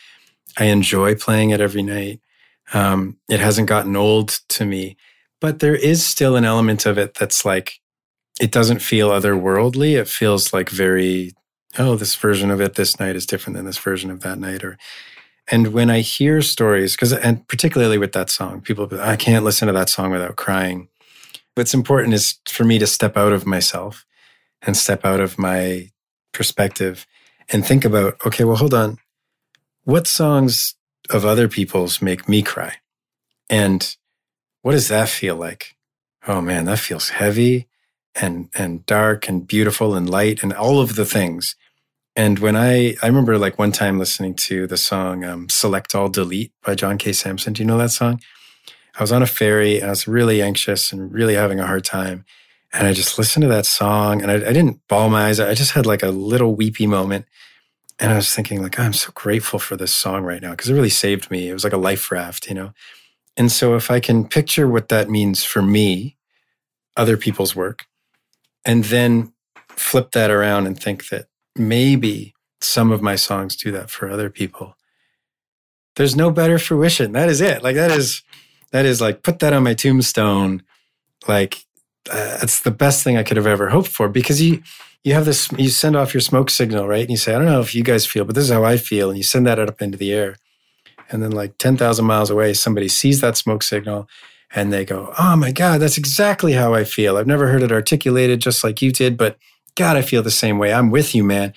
I 0.57 0.67
enjoy 0.67 1.17
playing 1.17 1.51
it 1.51 1.61
every 1.61 1.83
night. 1.83 2.21
Um, 2.73 3.17
it 3.29 3.41
hasn't 3.41 3.69
gotten 3.69 3.97
old 3.97 4.39
to 4.51 4.65
me, 4.65 4.97
but 5.41 5.59
there 5.59 5.75
is 5.75 6.07
still 6.07 6.37
an 6.37 6.45
element 6.45 6.87
of 6.87 6.97
it 6.97 7.15
that's 7.15 7.45
like, 7.45 7.81
it 8.41 8.53
doesn't 8.53 8.81
feel 8.81 9.11
otherworldly. 9.11 9.99
It 9.99 10.09
feels 10.09 10.53
like 10.53 10.71
very, 10.71 11.33
oh, 11.79 11.97
this 11.97 12.15
version 12.15 12.51
of 12.51 12.61
it 12.61 12.75
this 12.75 12.99
night 13.01 13.17
is 13.17 13.27
different 13.27 13.57
than 13.57 13.67
this 13.67 13.79
version 13.79 14.11
of 14.11 14.21
that 14.21 14.39
night. 14.39 14.65
Or, 14.65 14.79
and 15.51 15.69
when 15.69 15.91
I 15.91 16.01
hear 16.01 16.43
stories, 16.43 16.95
because, 16.95 17.13
and 17.13 17.47
particularly 17.49 17.99
with 17.99 18.13
that 18.13 18.31
song, 18.31 18.61
people, 18.61 18.89
I 19.01 19.17
can't 19.17 19.45
listen 19.45 19.67
to 19.67 19.75
that 19.75 19.89
song 19.89 20.11
without 20.11 20.37
crying. 20.37 20.89
What's 21.55 21.75
important 21.75 22.15
is 22.15 22.37
for 22.47 22.65
me 22.65 22.79
to 22.79 22.87
step 22.87 23.17
out 23.17 23.33
of 23.33 23.47
myself 23.47 24.05
and 24.63 24.77
step 24.77 25.05
out 25.05 25.21
of 25.21 25.39
my 25.39 25.91
perspective 26.33 27.07
and 27.51 27.67
think 27.67 27.85
about, 27.85 28.15
okay, 28.27 28.45
well, 28.45 28.57
hold 28.57 28.75
on. 28.75 28.99
What 29.85 30.07
songs 30.07 30.75
of 31.11 31.25
other 31.25 31.49
people's 31.49 32.03
make 32.03 32.29
me 32.29 32.43
cry? 32.43 32.75
And 33.49 33.97
what 34.63 34.73
does 34.73 34.89
that 34.89 35.09
feel 35.09 35.37
like? 35.37 35.77
Oh 36.27 36.41
man, 36.41 36.67
that 36.67 36.79
feels 36.79 37.09
heavy 37.09 37.68
and 38.21 38.49
and 38.55 38.85
dark 38.87 39.29
and 39.29 39.47
beautiful 39.47 39.95
and 39.95 40.09
light 40.09 40.43
and 40.43 40.53
all 40.53 40.81
of 40.81 40.97
the 40.97 41.05
things. 41.05 41.57
And 42.17 42.39
when 42.39 42.57
I 42.57 42.97
I 43.03 43.07
remember 43.07 43.39
like 43.39 43.59
one 43.59 43.73
time 43.73 43.99
listening 43.99 44.35
to 44.35 44.67
the 44.67 44.77
song 44.77 45.25
um, 45.25 45.49
"Select 45.49 45.95
All 45.95 46.09
Delete" 46.09 46.53
by 46.65 46.75
John 46.75 46.99
K. 46.99 47.13
Samson. 47.13 47.53
Do 47.53 47.63
you 47.63 47.67
know 47.67 47.79
that 47.79 47.91
song? 47.91 48.21
I 48.99 49.03
was 49.03 49.13
on 49.13 49.23
a 49.23 49.27
ferry 49.27 49.77
and 49.79 49.87
I 49.87 49.91
was 49.91 50.09
really 50.09 50.43
anxious 50.43 50.93
and 50.93 51.13
really 51.13 51.35
having 51.35 51.61
a 51.61 51.67
hard 51.67 51.85
time. 51.85 52.25
And 52.73 52.87
I 52.87 52.93
just 52.93 53.17
listened 53.17 53.43
to 53.43 53.49
that 53.49 53.65
song 53.67 54.21
and 54.21 54.31
I, 54.31 54.35
I 54.35 54.53
didn't 54.53 54.81
bawl 54.89 55.09
my 55.09 55.29
eyes. 55.29 55.41
I 55.41 55.55
just 55.55 55.73
had 55.73 55.87
like 55.87 56.03
a 56.03 56.11
little 56.11 56.55
weepy 56.55 56.87
moment. 56.87 57.27
And 58.01 58.13
I 58.13 58.17
was 58.17 58.33
thinking, 58.33 58.63
like, 58.63 58.79
oh, 58.79 58.83
I'm 58.83 58.93
so 58.93 59.11
grateful 59.15 59.59
for 59.59 59.77
this 59.77 59.93
song 59.93 60.23
right 60.23 60.43
now 60.43 60.51
because 60.51 60.71
it 60.71 60.75
really 60.75 60.91
saved 60.91 61.31
me. 61.31 61.49
It 61.49 61.53
was 61.53 61.65
like 61.65 61.73
a 61.73 61.79
life 61.79 62.13
raft, 62.13 62.49
you 62.49 62.55
know? 62.55 62.73
And 63.37 63.51
so 63.51 63.75
if 63.75 63.91
I 63.91 64.01
can 64.01 64.29
picture 64.29 64.69
what 64.69 64.89
that 64.89 65.09
means 65.09 65.45
for 65.45 65.63
me, 65.63 66.17
other 66.97 67.17
people's 67.17 67.57
work, 67.57 67.87
and 68.69 68.85
then 68.85 69.33
flip 69.71 70.13
that 70.13 70.31
around 70.31 70.67
and 70.67 70.79
think 70.79 71.09
that 71.09 71.27
maybe 71.57 72.35
some 72.61 72.93
of 72.93 73.01
my 73.01 73.17
songs 73.17 73.57
do 73.57 73.73
that 73.73 73.89
for 73.89 74.11
other 74.11 74.29
people. 74.29 74.77
There's 75.97 76.15
no 76.15 76.31
better 76.31 76.59
fruition. 76.59 77.13
That 77.13 77.31
is 77.31 77.41
it. 77.41 77.63
Like 77.63 77.77
that 77.77 77.91
is 77.91 78.23
that 78.71 78.85
is 78.85 79.01
like 79.01 79.23
put 79.23 79.39
that 79.39 79.55
on 79.55 79.65
my 79.65 79.73
tombstone. 79.73 80.63
Like 81.27 81.65
uh, 82.11 82.41
it's 82.43 82.61
the 82.61 82.71
best 82.71 83.03
thing 83.03 83.17
i 83.17 83.23
could 83.23 83.37
have 83.37 83.47
ever 83.47 83.69
hoped 83.69 83.89
for 83.89 84.09
because 84.09 84.41
you 84.41 84.63
you 85.05 85.13
have 85.15 85.25
this 85.25 85.51
you 85.59 85.69
send 85.69 85.97
off 85.97 86.15
your 86.15 86.21
smoke 86.21 86.51
signal 86.51 86.87
right? 86.87 87.03
And 87.03 87.11
you 87.11 87.17
say 87.17 87.35
i 87.35 87.39
don't 87.39 87.47
know 87.47 87.61
if 87.61 87.75
you 87.75 87.83
guys 87.83 88.07
feel 88.07 88.25
but 88.25 88.35
this 88.35 88.45
is 88.45 88.51
how 88.51 88.65
i 88.65 88.77
feel. 88.77 89.09
And 89.09 89.17
you 89.17 89.25
send 89.25 89.47
that 89.47 89.59
up 89.59 89.81
into 89.81 89.97
the 89.97 90.13
air. 90.13 90.37
And 91.11 91.23
then 91.23 91.33
like 91.33 91.57
10,000 91.57 92.05
miles 92.05 92.29
away 92.29 92.53
somebody 92.53 92.89
sees 92.89 93.23
that 93.23 93.39
smoke 93.39 93.63
signal 93.63 94.09
and 94.55 94.73
they 94.73 94.85
go, 94.85 95.13
Oh 95.19 95.37
my 95.37 95.53
God, 95.53 95.81
that's 95.81 95.99
exactly 95.99 96.53
how 96.53 96.75
I 96.75 96.85
feel. 96.85 97.17
I've 97.17 97.27
never 97.27 97.49
heard 97.49 97.63
it 97.63 97.73
articulated 97.73 98.41
just 98.41 98.65
like 98.65 98.81
you 98.83 98.93
did, 98.93 99.17
but 99.17 99.37
God, 99.75 99.97
I 99.97 100.03
feel 100.03 100.23
the 100.23 100.31
same 100.31 100.59
way. 100.59 100.73
I'm 100.73 100.91
with 100.91 101.15
you, 101.15 101.23
man. 101.23 101.55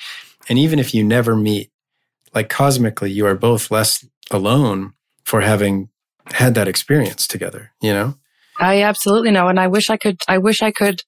And 0.49 0.59
even 0.59 0.79
if 0.79 0.93
you 0.93 1.03
never 1.03 1.35
meet, 1.35 1.71
like 2.33 2.49
cosmically, 2.49 3.11
you 3.11 3.25
are 3.25 3.35
both 3.35 3.71
less 3.71 4.05
alone 4.29 4.93
for 5.23 5.41
having 5.41 5.89
had 6.25 6.55
that 6.55 6.67
experience 6.67 7.27
together, 7.27 7.71
you 7.81 7.93
know? 7.93 8.15
I 8.59 8.83
absolutely 8.83 9.31
know. 9.31 9.47
And 9.47 9.59
I 9.59 9.67
wish 9.67 9.89
I 9.89 9.97
could, 9.97 10.21
I 10.27 10.37
wish 10.37 10.61
I 10.61 10.71
could 10.71 11.03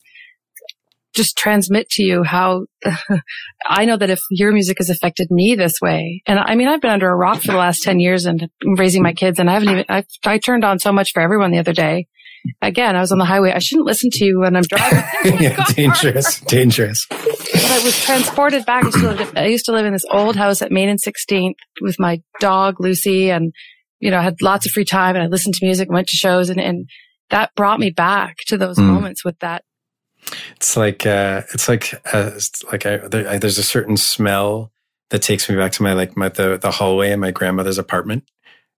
just 1.13 1.37
transmit 1.37 1.89
to 1.91 2.03
you 2.03 2.23
how 2.23 2.65
I 3.65 3.85
know 3.85 3.97
that 3.97 4.09
if 4.09 4.19
your 4.29 4.51
music 4.51 4.77
has 4.79 4.89
affected 4.89 5.29
me 5.31 5.55
this 5.55 5.79
way, 5.81 6.21
and 6.25 6.39
I 6.39 6.55
mean, 6.55 6.67
I've 6.67 6.81
been 6.81 6.91
under 6.91 7.09
a 7.09 7.15
rock 7.15 7.41
for 7.41 7.51
the 7.51 7.57
last 7.57 7.83
10 7.83 7.99
years 7.99 8.25
and 8.25 8.49
raising 8.77 9.03
my 9.03 9.13
kids 9.13 9.39
and 9.39 9.49
I 9.49 9.53
haven't 9.53 9.69
even, 9.69 9.85
I, 9.89 10.05
I 10.25 10.37
turned 10.37 10.65
on 10.65 10.79
so 10.79 10.91
much 10.91 11.11
for 11.13 11.21
everyone 11.21 11.51
the 11.51 11.59
other 11.59 11.73
day. 11.73 12.07
Again, 12.61 12.97
I 12.97 12.99
was 12.99 13.11
on 13.13 13.19
the 13.19 13.25
highway. 13.25 13.53
I 13.53 13.59
shouldn't 13.59 13.87
listen 13.87 14.09
to 14.11 14.25
you 14.25 14.41
when 14.41 14.57
I'm 14.57 14.63
driving. 14.63 15.03
yeah, 15.41 15.63
dangerous, 15.69 16.41
dangerous. 16.41 17.05
But 17.09 17.71
I 17.71 17.81
was 17.85 17.97
transported 18.03 18.65
back. 18.65 18.83
I 18.83 18.87
used, 18.87 19.01
live, 19.01 19.33
I 19.37 19.45
used 19.45 19.65
to 19.65 19.71
live 19.71 19.85
in 19.85 19.93
this 19.93 20.05
old 20.11 20.35
house 20.35 20.61
at 20.61 20.69
Main 20.69 20.89
and 20.89 20.99
16th 21.01 21.55
with 21.79 21.97
my 21.99 22.21
dog, 22.41 22.81
Lucy, 22.81 23.31
and, 23.31 23.53
you 23.99 24.11
know, 24.11 24.19
I 24.19 24.23
had 24.23 24.41
lots 24.41 24.65
of 24.65 24.73
free 24.73 24.83
time 24.83 25.15
and 25.15 25.23
I 25.23 25.27
listened 25.27 25.55
to 25.55 25.65
music, 25.65 25.89
went 25.89 26.07
to 26.09 26.17
shows 26.17 26.49
and, 26.49 26.59
and 26.59 26.89
that 27.29 27.55
brought 27.55 27.79
me 27.79 27.91
back 27.91 28.35
to 28.47 28.57
those 28.57 28.77
mm. 28.77 28.87
moments 28.87 29.23
with 29.23 29.39
that 29.39 29.63
it's 30.55 30.77
like 30.77 31.05
uh, 31.05 31.41
it's 31.53 31.67
like 31.67 31.93
uh, 32.13 32.31
it's 32.35 32.63
like 32.65 32.85
I, 32.85 32.97
there, 32.97 33.29
I, 33.29 33.37
there's 33.37 33.57
a 33.57 33.63
certain 33.63 33.97
smell 33.97 34.71
that 35.09 35.21
takes 35.21 35.49
me 35.49 35.55
back 35.55 35.71
to 35.73 35.83
my 35.83 35.93
like 35.93 36.17
my 36.17 36.29
the 36.29 36.57
the 36.57 36.71
hallway 36.71 37.11
in 37.11 37.19
my 37.19 37.31
grandmother's 37.31 37.77
apartment, 37.77 38.23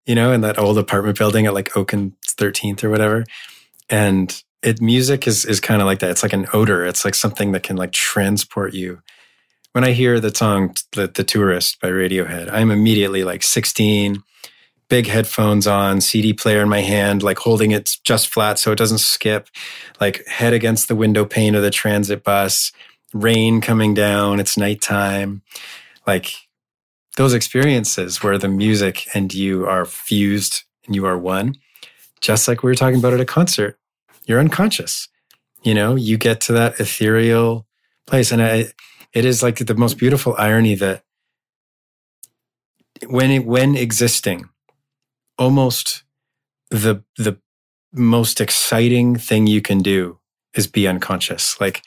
you 0.06 0.16
know, 0.16 0.32
in 0.32 0.42
that 0.42 0.60
old 0.60 0.78
apartment 0.78 1.18
building 1.18 1.46
at 1.46 1.54
like 1.54 1.76
Oak 1.78 1.94
and 1.94 2.14
13th 2.22 2.84
or 2.84 2.90
whatever. 2.90 3.24
And 3.90 4.44
it 4.62 4.82
music 4.82 5.28
is 5.28 5.46
is 5.46 5.60
kind 5.60 5.82
of 5.82 5.86
like 5.86 6.00
that. 6.00 6.10
It's 6.12 6.24
like 6.24 6.34
an 6.34 6.48
odor. 6.54 6.86
It's 6.86 7.06
like 7.06 7.16
something 7.16 7.52
that 7.52 7.64
can 7.64 7.78
like 7.78 7.92
transport 7.92 8.74
you. 8.74 9.02
When 9.74 9.84
I 9.84 9.92
hear 9.92 10.20
the 10.20 10.34
song 10.34 10.76
the, 10.94 11.08
the 11.08 11.24
Tourist 11.24 11.80
by 11.82 11.90
Radiohead, 11.90 12.50
I'm 12.52 12.72
immediately 12.72 13.24
like 13.24 13.44
16 13.44 14.24
big 14.90 15.08
headphones 15.08 15.68
on, 15.68 16.02
CD 16.02 16.34
player 16.34 16.62
in 16.62 16.70
my 16.70 16.82
hand, 16.82 17.24
like 17.24 17.40
holding 17.40 17.72
it 17.72 17.98
just 18.04 18.28
flat 18.28 18.60
so 18.60 18.72
it 18.72 18.78
doesn't 18.78 19.00
skip, 19.00 19.50
like 20.00 20.26
head 20.28 20.54
against 20.54 20.88
the 20.88 20.96
window 20.96 21.26
pane 21.26 21.56
of 21.56 21.64
the 21.64 21.72
transit 21.72 22.24
bus, 22.24 22.72
rain 23.14 23.62
coming 23.62 23.94
down, 23.94 24.40
it's 24.40 24.58
nighttime. 24.58 25.42
Like 26.06 26.36
those 27.18 27.34
experiences 27.34 28.22
where 28.22 28.38
the 28.38 28.48
music 28.48 29.08
and 29.14 29.34
you 29.34 29.66
are 29.66 29.86
fused 29.86 30.64
and 30.86 30.96
you 30.96 31.06
are 31.06 31.18
one, 31.18 31.56
just 32.22 32.48
like 32.48 32.62
we 32.62 32.70
were 32.70 32.76
talking 32.76 33.00
about 33.00 33.14
at 33.14 33.20
a 33.20 33.26
concert, 33.26 33.80
you're 34.26 34.40
unconscious. 34.40 35.08
You 35.64 35.74
know, 35.74 35.96
you 35.96 36.18
get 36.18 36.42
to 36.42 36.54
that 36.54 36.80
ethereal 36.80 37.66
place. 38.06 38.32
And 38.32 38.42
I, 38.42 38.68
it 39.14 39.26
is 39.26 39.42
like 39.42 39.58
the 39.58 39.76
most 39.76 39.98
beautiful 39.98 40.36
irony 40.38 40.76
that 40.76 41.04
when 43.08 43.32
it, 43.32 43.46
when 43.46 43.76
existing, 43.76 44.50
almost 45.38 46.04
the 46.70 47.04
the 47.18 47.38
most 47.94 48.42
exciting 48.42 49.16
thing 49.16 49.48
you 49.48 49.62
can 49.62 49.80
do 49.80 50.20
is 50.54 50.68
be 50.68 50.88
unconscious. 50.88 51.60
Like 51.60 51.82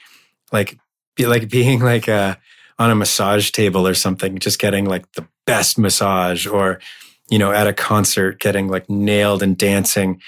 like 0.52 0.78
be 1.16 1.26
like 1.26 1.48
being 1.48 1.80
like 1.80 2.08
a 2.08 2.12
uh, 2.12 2.34
on 2.78 2.90
a 2.90 2.94
massage 2.94 3.50
table 3.50 3.88
or 3.88 3.94
something 3.94 4.38
just 4.38 4.60
getting 4.60 4.84
like 4.84 5.10
the 5.12 5.26
best 5.46 5.78
massage 5.78 6.46
or 6.46 6.80
you 7.28 7.38
know 7.38 7.52
at 7.52 7.66
a 7.66 7.72
concert 7.72 8.38
getting 8.38 8.68
like 8.68 8.88
nailed 8.88 9.42
and 9.42 9.58
dancing. 9.58 10.20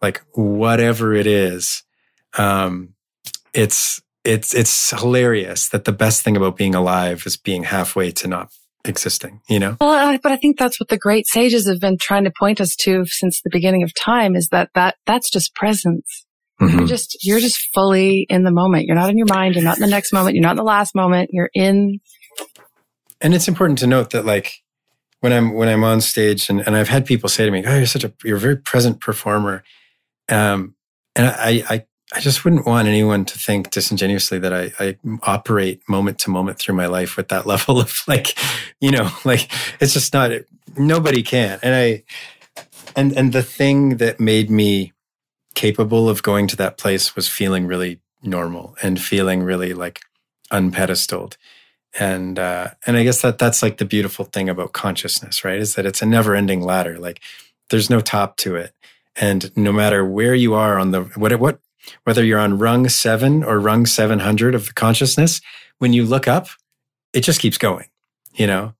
Like 0.00 0.22
whatever 0.32 1.12
it 1.14 1.26
is 1.26 1.82
um 2.38 2.94
it's 3.52 4.00
it's 4.24 4.54
it's 4.54 4.90
hilarious 4.90 5.68
that 5.68 5.84
the 5.84 5.92
best 5.92 6.22
thing 6.22 6.36
about 6.36 6.56
being 6.56 6.74
alive 6.74 7.24
is 7.26 7.36
being 7.36 7.64
halfway 7.64 8.10
to 8.12 8.28
not 8.28 8.52
existing, 8.84 9.40
you 9.48 9.58
know? 9.58 9.76
Well, 9.80 9.90
I, 9.90 10.18
but 10.18 10.32
I 10.32 10.36
think 10.36 10.58
that's 10.58 10.80
what 10.80 10.88
the 10.88 10.98
great 10.98 11.26
sages 11.26 11.68
have 11.68 11.80
been 11.80 11.98
trying 11.98 12.24
to 12.24 12.32
point 12.38 12.60
us 12.60 12.74
to 12.76 13.04
since 13.06 13.40
the 13.42 13.50
beginning 13.50 13.82
of 13.82 13.94
time 13.94 14.34
is 14.34 14.48
that, 14.48 14.70
that 14.74 14.96
that's 15.06 15.30
just 15.30 15.54
presence. 15.54 16.26
Mm-hmm. 16.60 16.78
You're 16.78 16.88
just, 16.88 17.24
you're 17.24 17.40
just 17.40 17.58
fully 17.72 18.26
in 18.28 18.44
the 18.44 18.50
moment. 18.50 18.86
You're 18.86 18.96
not 18.96 19.10
in 19.10 19.16
your 19.16 19.26
mind. 19.26 19.54
You're 19.54 19.64
not 19.64 19.78
in 19.78 19.82
the 19.82 19.88
next 19.88 20.12
moment. 20.12 20.34
You're 20.34 20.42
not 20.42 20.52
in 20.52 20.56
the 20.56 20.62
last 20.62 20.94
moment. 20.94 21.30
You're 21.32 21.50
in. 21.54 22.00
And 23.20 23.34
it's 23.34 23.48
important 23.48 23.78
to 23.80 23.86
note 23.86 24.10
that 24.10 24.24
like 24.24 24.62
when 25.20 25.32
I'm, 25.32 25.52
when 25.52 25.68
I'm 25.68 25.84
on 25.84 26.00
stage 26.00 26.48
and, 26.50 26.60
and 26.60 26.76
I've 26.76 26.88
had 26.88 27.06
people 27.06 27.28
say 27.28 27.44
to 27.44 27.50
me, 27.50 27.64
Oh, 27.66 27.76
you're 27.76 27.86
such 27.86 28.04
a, 28.04 28.12
you're 28.24 28.36
a 28.36 28.40
very 28.40 28.56
present 28.56 29.00
performer. 29.00 29.62
Um, 30.28 30.74
and 31.16 31.26
I, 31.26 31.64
I 31.68 31.86
I 32.12 32.20
just 32.20 32.44
wouldn't 32.44 32.66
want 32.66 32.88
anyone 32.88 33.24
to 33.26 33.38
think 33.38 33.70
disingenuously 33.70 34.40
that 34.40 34.52
I, 34.52 34.72
I, 34.80 34.96
operate 35.22 35.88
moment 35.88 36.18
to 36.20 36.30
moment 36.30 36.58
through 36.58 36.74
my 36.74 36.86
life 36.86 37.16
with 37.16 37.28
that 37.28 37.46
level 37.46 37.80
of 37.80 37.94
like, 38.08 38.36
you 38.80 38.90
know, 38.90 39.10
like 39.24 39.50
it's 39.80 39.92
just 39.92 40.12
not, 40.12 40.32
nobody 40.76 41.22
can. 41.22 41.60
And 41.62 41.74
I, 41.74 42.02
and, 42.96 43.16
and 43.16 43.32
the 43.32 43.44
thing 43.44 43.98
that 43.98 44.18
made 44.18 44.50
me 44.50 44.92
capable 45.54 46.08
of 46.08 46.22
going 46.22 46.48
to 46.48 46.56
that 46.56 46.78
place 46.78 47.14
was 47.14 47.28
feeling 47.28 47.66
really 47.66 48.00
normal 48.22 48.76
and 48.82 49.00
feeling 49.00 49.42
really 49.42 49.72
like 49.72 50.00
unpedestaled. 50.52 51.36
And, 51.98 52.38
uh, 52.38 52.70
and 52.86 52.96
I 52.96 53.04
guess 53.04 53.22
that 53.22 53.38
that's 53.38 53.62
like 53.62 53.78
the 53.78 53.84
beautiful 53.84 54.24
thing 54.24 54.48
about 54.48 54.72
consciousness, 54.72 55.44
right? 55.44 55.58
Is 55.58 55.76
that 55.76 55.86
it's 55.86 56.02
a 56.02 56.06
never 56.06 56.34
ending 56.34 56.60
ladder. 56.60 56.98
Like 56.98 57.20
there's 57.70 57.90
no 57.90 58.00
top 58.00 58.36
to 58.38 58.56
it. 58.56 58.74
And 59.16 59.56
no 59.56 59.72
matter 59.72 60.04
where 60.04 60.34
you 60.34 60.54
are 60.54 60.78
on 60.78 60.90
the, 60.90 61.02
what, 61.16 61.38
what, 61.38 61.60
whether 62.04 62.24
you're 62.24 62.38
on 62.38 62.58
rung 62.58 62.88
seven 62.88 63.42
or 63.44 63.58
rung 63.60 63.86
700 63.86 64.54
of 64.54 64.66
the 64.66 64.72
consciousness, 64.72 65.40
when 65.78 65.92
you 65.92 66.04
look 66.04 66.28
up, 66.28 66.48
it 67.12 67.22
just 67.22 67.40
keeps 67.40 67.58
going. 67.58 67.86
You 68.34 68.46
know, 68.46 68.74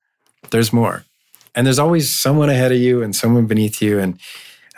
there's 0.51 0.73
more, 0.73 1.05
and 1.55 1.67
there's 1.67 1.79
always 1.79 2.15
someone 2.15 2.51
ahead 2.51 2.73
of 2.73 2.79
you 2.79 3.03
and 3.03 3.15
someone 3.15 3.47
beneath 3.47 3.83
you, 3.83 3.99
and 3.99 4.21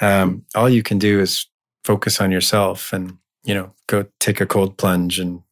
um, 0.01 0.45
all 0.55 0.69
you 0.69 0.83
can 0.83 0.99
do 0.99 1.21
is 1.21 1.47
focus 1.85 2.21
on 2.21 2.31
yourself 2.31 2.93
and 2.93 3.19
you 3.45 3.55
know 3.55 3.73
go 3.89 4.07
take 4.21 4.41
a 4.41 4.47
cold 4.47 4.79
plunge 4.79 5.19
and 5.19 5.43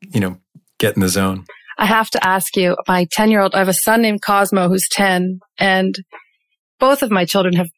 you 0.00 0.20
know 0.20 0.38
get 0.78 0.96
in 0.96 1.00
the 1.00 1.08
zone. 1.08 1.44
I 1.78 1.86
have 1.86 2.10
to 2.10 2.26
ask 2.26 2.56
you, 2.56 2.76
my 2.86 3.06
10 3.10 3.30
year 3.30 3.40
old, 3.40 3.54
I 3.54 3.58
have 3.58 3.68
a 3.68 3.74
son 3.74 4.02
named 4.02 4.22
Cosmo 4.22 4.68
who's 4.68 4.88
10 4.90 5.40
and 5.58 5.94
both 6.78 7.02
of 7.02 7.10
my 7.10 7.24
children 7.24 7.54
have 7.54 7.68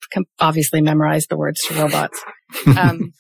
obviously 0.41 0.81
memorized 0.81 1.29
the 1.29 1.37
words 1.37 1.61
to 1.69 1.75
robots. 1.75 2.23
Um, 2.79 3.13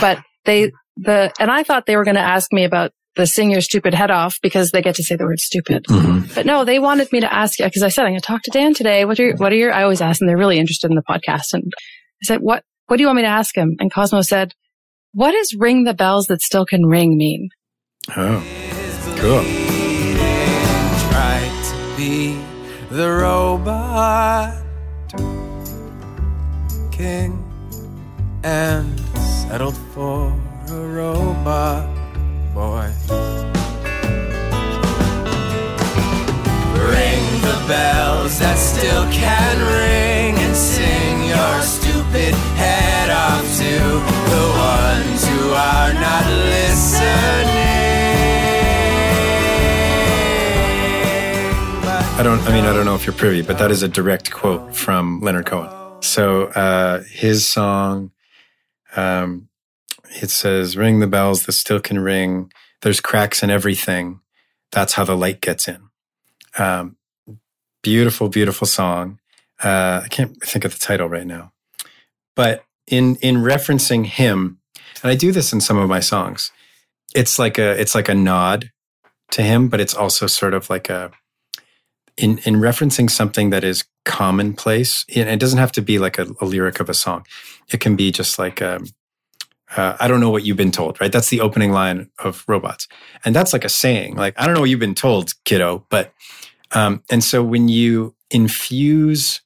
but 0.00 0.18
they, 0.44 0.72
the, 0.96 1.32
and 1.38 1.50
I 1.50 1.62
thought 1.62 1.86
they 1.86 1.96
were 1.96 2.04
going 2.04 2.16
to 2.16 2.20
ask 2.20 2.52
me 2.52 2.64
about 2.64 2.92
the 3.14 3.26
sing 3.26 3.50
your 3.50 3.60
stupid 3.60 3.92
head 3.92 4.10
off 4.10 4.38
because 4.42 4.70
they 4.70 4.80
get 4.80 4.94
to 4.96 5.02
say 5.02 5.16
the 5.16 5.24
word 5.24 5.38
stupid. 5.38 5.84
Mm-hmm. 5.84 6.34
But 6.34 6.46
no, 6.46 6.64
they 6.64 6.78
wanted 6.78 7.12
me 7.12 7.20
to 7.20 7.32
ask 7.32 7.58
you 7.58 7.66
because 7.66 7.82
I 7.82 7.88
said, 7.88 8.04
I'm 8.06 8.12
going 8.12 8.20
to 8.20 8.26
talk 8.26 8.42
to 8.42 8.50
Dan 8.50 8.74
today. 8.74 9.04
What 9.04 9.20
are 9.20 9.24
your, 9.24 9.36
what 9.36 9.52
are 9.52 9.56
your, 9.56 9.72
I 9.72 9.82
always 9.82 10.00
ask 10.00 10.20
and 10.20 10.28
they're 10.28 10.38
really 10.38 10.58
interested 10.58 10.90
in 10.90 10.96
the 10.96 11.02
podcast. 11.02 11.52
And 11.52 11.72
I 11.76 12.24
said, 12.24 12.40
what, 12.40 12.64
what 12.86 12.96
do 12.96 13.02
you 13.02 13.06
want 13.06 13.16
me 13.16 13.22
to 13.22 13.28
ask 13.28 13.56
him? 13.56 13.76
And 13.80 13.92
Cosmo 13.92 14.22
said, 14.22 14.54
what 15.12 15.32
does 15.32 15.54
ring 15.58 15.84
the 15.84 15.92
bells 15.92 16.26
that 16.28 16.40
still 16.40 16.64
can 16.64 16.86
ring 16.86 17.18
mean? 17.18 17.50
Oh, 18.16 18.42
cool. 19.16 19.42
Try 21.10 21.62
to 21.64 21.96
be 21.96 22.40
the 22.90 23.10
robot 23.10 24.62
king 26.90 27.42
and 28.42 29.00
settled 29.52 29.76
for 29.92 30.32
a 30.68 30.80
robot 30.96 31.84
boy. 32.54 32.88
Ring 36.88 37.24
the 37.44 37.58
bells 37.68 38.38
that 38.38 38.56
still 38.56 39.04
can 39.12 39.56
ring 39.76 40.42
and 40.42 40.56
sing 40.56 41.24
your 41.28 41.60
stupid 41.60 42.32
head 42.56 43.10
off 43.10 43.44
to 43.58 43.72
the 44.32 44.46
ones 44.72 45.20
who 45.28 45.50
are 45.50 45.92
not 46.00 46.24
listening. 46.48 47.52
I 52.18 52.22
don't, 52.24 52.40
I 52.40 52.52
mean, 52.54 52.64
I 52.64 52.72
don't 52.72 52.86
know 52.86 52.94
if 52.94 53.04
you're 53.04 53.12
privy, 53.12 53.42
but 53.42 53.58
that 53.58 53.70
is 53.70 53.82
a 53.82 53.88
direct 53.88 54.30
quote 54.30 54.74
from 54.74 55.20
Leonard 55.20 55.44
Cohen. 55.44 55.68
So 56.00 56.44
uh, 56.46 57.02
his 57.02 57.46
song, 57.46 58.12
um, 58.96 59.48
it 60.20 60.30
says, 60.30 60.76
"Ring 60.76 61.00
the 61.00 61.06
bells 61.06 61.44
that 61.44 61.52
still 61.52 61.80
can 61.80 61.98
ring. 61.98 62.52
There's 62.82 63.00
cracks 63.00 63.42
in 63.42 63.50
everything. 63.50 64.20
That's 64.70 64.94
how 64.94 65.04
the 65.04 65.16
light 65.16 65.40
gets 65.40 65.68
in." 65.68 65.88
Um, 66.58 66.96
beautiful, 67.82 68.28
beautiful 68.28 68.66
song. 68.66 69.18
Uh, 69.62 70.02
I 70.04 70.08
can't 70.08 70.40
think 70.42 70.64
of 70.64 70.72
the 70.72 70.78
title 70.78 71.08
right 71.08 71.26
now, 71.26 71.52
but 72.34 72.64
in 72.86 73.16
in 73.16 73.36
referencing 73.36 74.06
him, 74.06 74.58
and 75.02 75.10
I 75.10 75.14
do 75.14 75.32
this 75.32 75.52
in 75.52 75.60
some 75.60 75.78
of 75.78 75.88
my 75.88 76.00
songs. 76.00 76.50
It's 77.14 77.38
like 77.38 77.58
a 77.58 77.80
it's 77.80 77.94
like 77.94 78.08
a 78.08 78.14
nod 78.14 78.70
to 79.32 79.42
him, 79.42 79.68
but 79.68 79.80
it's 79.80 79.94
also 79.94 80.26
sort 80.26 80.54
of 80.54 80.70
like 80.70 80.88
a 80.90 81.10
in 82.16 82.38
in 82.38 82.56
referencing 82.56 83.10
something 83.10 83.50
that 83.50 83.64
is 83.64 83.84
commonplace. 84.04 85.04
And 85.14 85.28
it 85.28 85.40
doesn't 85.40 85.58
have 85.58 85.72
to 85.72 85.82
be 85.82 85.98
like 85.98 86.18
a, 86.18 86.26
a 86.40 86.44
lyric 86.44 86.80
of 86.80 86.88
a 86.88 86.94
song. 86.94 87.26
It 87.70 87.80
can 87.80 87.96
be 87.96 88.10
just 88.10 88.38
like 88.38 88.60
um, 88.60 88.86
uh, 89.76 89.96
I 89.98 90.08
don't 90.08 90.20
know 90.20 90.30
what 90.30 90.44
you've 90.44 90.56
been 90.56 90.72
told, 90.72 91.00
right? 91.00 91.10
That's 91.10 91.30
the 91.30 91.40
opening 91.40 91.72
line 91.72 92.10
of 92.18 92.44
Robots, 92.46 92.88
and 93.24 93.34
that's 93.34 93.52
like 93.52 93.64
a 93.64 93.68
saying, 93.68 94.16
like 94.16 94.34
I 94.38 94.46
don't 94.46 94.54
know 94.54 94.60
what 94.60 94.70
you've 94.70 94.80
been 94.80 94.94
told, 94.94 95.32
kiddo. 95.44 95.86
But 95.88 96.12
um, 96.72 97.02
and 97.10 97.24
so 97.24 97.42
when 97.42 97.68
you 97.68 98.14
infuse 98.30 99.40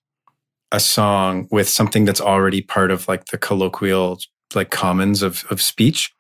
a 0.73 0.81
song 0.81 1.49
with 1.51 1.69
something 1.69 2.05
that's 2.05 2.21
already 2.21 2.61
part 2.61 2.91
of 2.91 3.07
like 3.09 3.27
the 3.27 3.39
colloquial 3.39 4.19
like 4.55 4.71
commons 4.71 5.23
of 5.23 5.45
of 5.51 5.63
speech, 5.63 6.13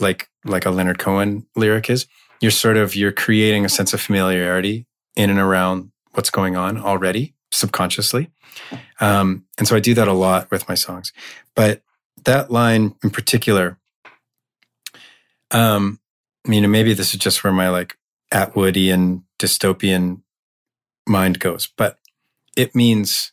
like 0.00 0.28
like 0.44 0.64
a 0.64 0.70
Leonard 0.70 0.98
Cohen 0.98 1.46
lyric 1.54 1.90
is, 1.90 2.06
you're 2.40 2.50
sort 2.50 2.76
of 2.76 2.96
you're 2.96 3.12
creating 3.12 3.64
a 3.64 3.68
sense 3.68 3.92
of 3.92 4.00
familiarity 4.00 4.86
in 5.16 5.28
and 5.28 5.38
around 5.38 5.90
what's 6.12 6.30
going 6.30 6.56
on 6.56 6.78
already 6.78 7.34
subconsciously. 7.50 8.30
Um, 9.00 9.44
and 9.58 9.66
so 9.66 9.76
I 9.76 9.80
do 9.80 9.94
that 9.94 10.08
a 10.08 10.12
lot 10.12 10.50
with 10.50 10.68
my 10.68 10.74
songs. 10.74 11.12
But 11.54 11.82
that 12.24 12.50
line 12.50 12.94
in 13.02 13.10
particular, 13.10 13.78
um, 15.50 16.00
you 16.46 16.60
know, 16.60 16.68
maybe 16.68 16.94
this 16.94 17.14
is 17.14 17.20
just 17.20 17.44
where 17.44 17.52
my 17.52 17.68
like 17.68 17.96
Atwoodian 18.32 19.22
dystopian 19.38 20.22
mind 21.06 21.38
goes, 21.38 21.68
but 21.76 21.98
it 22.56 22.74
means, 22.74 23.32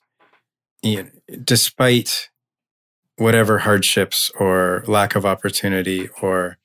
you 0.82 1.04
know, 1.04 1.10
despite 1.44 2.30
whatever 3.18 3.60
hardships 3.60 4.30
or 4.40 4.84
lack 4.88 5.16
of 5.16 5.26
opportunity 5.26 6.10
or 6.22 6.58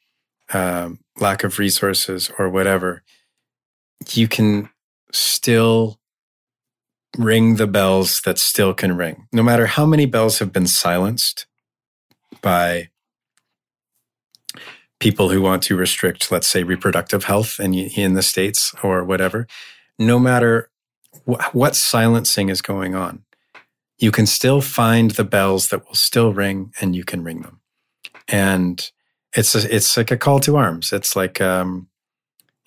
um, 0.52 0.98
lack 1.18 1.44
of 1.44 1.58
resources 1.58 2.30
or 2.38 2.48
whatever, 2.48 3.02
you 4.12 4.28
can 4.28 4.68
still 5.12 5.99
ring 7.18 7.56
the 7.56 7.66
bells 7.66 8.20
that 8.22 8.38
still 8.38 8.74
can 8.74 8.96
ring. 8.96 9.26
No 9.32 9.42
matter 9.42 9.66
how 9.66 9.86
many 9.86 10.06
bells 10.06 10.38
have 10.38 10.52
been 10.52 10.66
silenced 10.66 11.46
by 12.40 12.90
people 15.00 15.30
who 15.30 15.40
want 15.40 15.62
to 15.64 15.76
restrict, 15.76 16.30
let's 16.30 16.46
say, 16.46 16.62
reproductive 16.62 17.24
health 17.24 17.58
in, 17.58 17.74
in 17.74 18.14
the 18.14 18.22
States 18.22 18.74
or 18.82 19.02
whatever, 19.02 19.46
no 19.98 20.18
matter 20.18 20.70
wh- 21.26 21.54
what 21.54 21.74
silencing 21.74 22.48
is 22.48 22.62
going 22.62 22.94
on, 22.94 23.24
you 23.98 24.10
can 24.10 24.26
still 24.26 24.60
find 24.60 25.12
the 25.12 25.24
bells 25.24 25.68
that 25.68 25.86
will 25.86 25.94
still 25.94 26.32
ring 26.32 26.72
and 26.80 26.94
you 26.94 27.04
can 27.04 27.24
ring 27.24 27.42
them. 27.42 27.60
And 28.28 28.90
it's 29.36 29.54
a, 29.54 29.74
it's 29.74 29.96
like 29.96 30.10
a 30.10 30.16
call 30.16 30.40
to 30.40 30.56
arms. 30.56 30.92
It's 30.92 31.14
like 31.16 31.40
um, 31.40 31.88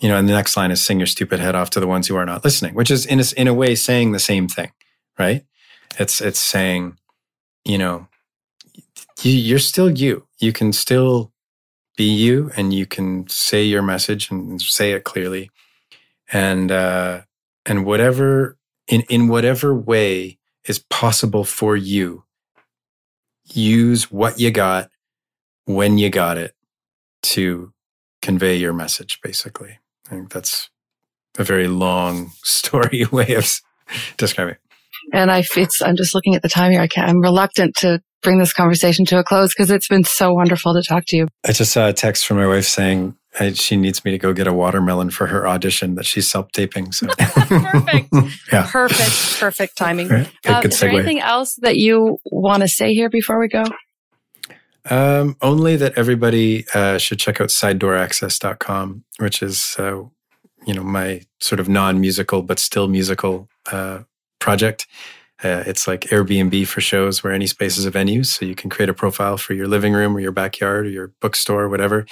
you 0.03 0.09
know, 0.09 0.17
and 0.17 0.27
the 0.27 0.33
next 0.33 0.57
line 0.57 0.69
is 0.69 0.83
sing 0.83 0.99
your 0.99 1.07
stupid 1.07 1.39
head 1.39 1.55
off 1.55 1.69
to 1.69 1.79
the 1.79 1.87
ones 1.87 2.09
who 2.09 2.17
are 2.17 2.25
not 2.25 2.43
listening, 2.43 2.73
which 2.73 2.91
is 2.91 3.05
in 3.05 3.21
a, 3.21 3.23
in 3.37 3.47
a 3.47 3.53
way 3.53 3.73
saying 3.73 4.11
the 4.11 4.19
same 4.19 4.49
thing, 4.49 4.69
right? 5.17 5.45
It's, 5.97 6.19
it's 6.19 6.41
saying, 6.41 6.97
you 7.63 7.77
know, 7.77 8.09
you, 9.21 9.55
are 9.55 9.59
still 9.59 9.89
you. 9.89 10.27
You 10.39 10.51
can 10.51 10.73
still 10.73 11.31
be 11.95 12.03
you 12.03 12.51
and 12.57 12.73
you 12.73 12.85
can 12.85 13.29
say 13.29 13.63
your 13.63 13.81
message 13.81 14.29
and 14.29 14.61
say 14.61 14.91
it 14.91 15.05
clearly. 15.05 15.49
And, 16.33 16.69
uh, 16.69 17.21
and 17.65 17.85
whatever, 17.85 18.57
in, 18.89 19.03
in 19.03 19.29
whatever 19.29 19.73
way 19.73 20.37
is 20.65 20.79
possible 20.79 21.45
for 21.45 21.77
you, 21.77 22.25
use 23.45 24.11
what 24.11 24.37
you 24.37 24.51
got 24.51 24.89
when 25.63 25.97
you 25.97 26.09
got 26.09 26.37
it 26.37 26.55
to 27.21 27.71
convey 28.21 28.57
your 28.57 28.73
message, 28.73 29.21
basically. 29.21 29.79
I 30.07 30.09
think 30.09 30.31
that's 30.31 30.69
a 31.37 31.43
very 31.43 31.67
long 31.67 32.31
story 32.43 33.05
way 33.11 33.33
of 33.35 33.49
describing. 34.17 34.55
And 35.11 35.31
I, 35.31 35.43
it's, 35.57 35.81
I'm 35.81 35.97
just 35.97 36.15
looking 36.15 36.35
at 36.35 36.41
the 36.41 36.49
time 36.49 36.71
here. 36.71 36.81
I 36.81 36.87
can't, 36.87 37.09
I'm 37.09 37.19
reluctant 37.19 37.75
to 37.77 38.01
bring 38.21 38.39
this 38.39 38.53
conversation 38.53 39.05
to 39.05 39.19
a 39.19 39.23
close 39.23 39.53
because 39.53 39.69
it's 39.69 39.87
been 39.87 40.05
so 40.05 40.33
wonderful 40.33 40.73
to 40.73 40.81
talk 40.81 41.03
to 41.07 41.17
you. 41.17 41.27
I 41.45 41.51
just 41.51 41.73
saw 41.73 41.89
a 41.89 41.93
text 41.93 42.25
from 42.25 42.37
my 42.37 42.47
wife 42.47 42.65
saying 42.65 43.15
I, 43.39 43.53
she 43.53 43.75
needs 43.75 44.05
me 44.05 44.11
to 44.11 44.17
go 44.17 44.31
get 44.33 44.47
a 44.47 44.53
watermelon 44.53 45.09
for 45.09 45.27
her 45.27 45.47
audition 45.47 45.95
that 45.95 46.05
she's 46.05 46.27
self 46.27 46.51
taping. 46.51 46.91
So 46.91 47.07
perfect. 47.17 48.09
yeah. 48.51 48.67
Perfect. 48.71 49.39
Perfect 49.39 49.77
timing. 49.77 50.07
Right. 50.07 50.31
Good, 50.43 50.51
um, 50.51 50.61
good 50.61 50.73
is 50.73 50.79
there 50.79 50.89
anything 50.89 51.19
else 51.19 51.55
that 51.61 51.77
you 51.77 52.19
want 52.25 52.61
to 52.61 52.67
say 52.67 52.93
here 52.93 53.09
before 53.09 53.39
we 53.39 53.47
go? 53.47 53.65
Um, 54.89 55.37
only 55.41 55.75
that 55.77 55.97
everybody 55.97 56.65
uh, 56.73 56.97
should 56.97 57.19
check 57.19 57.39
out 57.39 57.49
sidedooraccess.com, 57.49 59.03
which 59.17 59.41
is, 59.41 59.75
uh, 59.79 60.03
you 60.65 60.73
know, 60.73 60.83
my 60.83 61.21
sort 61.39 61.59
of 61.59 61.69
non-musical 61.69 62.41
but 62.41 62.59
still 62.59 62.87
musical 62.87 63.47
uh, 63.71 63.99
project. 64.39 64.87
Uh, 65.43 65.63
it's 65.65 65.87
like 65.87 66.01
Airbnb 66.01 66.67
for 66.67 66.81
shows 66.81 67.23
where 67.23 67.33
any 67.33 67.47
space 67.47 67.77
is 67.77 67.85
a 67.85 67.91
venue. 67.91 68.23
So 68.23 68.45
you 68.45 68.55
can 68.55 68.69
create 68.69 68.89
a 68.89 68.93
profile 68.93 69.37
for 69.37 69.53
your 69.53 69.67
living 69.67 69.93
room 69.93 70.15
or 70.15 70.19
your 70.19 70.31
backyard 70.31 70.85
or 70.85 70.89
your 70.89 71.11
bookstore, 71.21 71.63
or 71.63 71.69
whatever. 71.69 72.05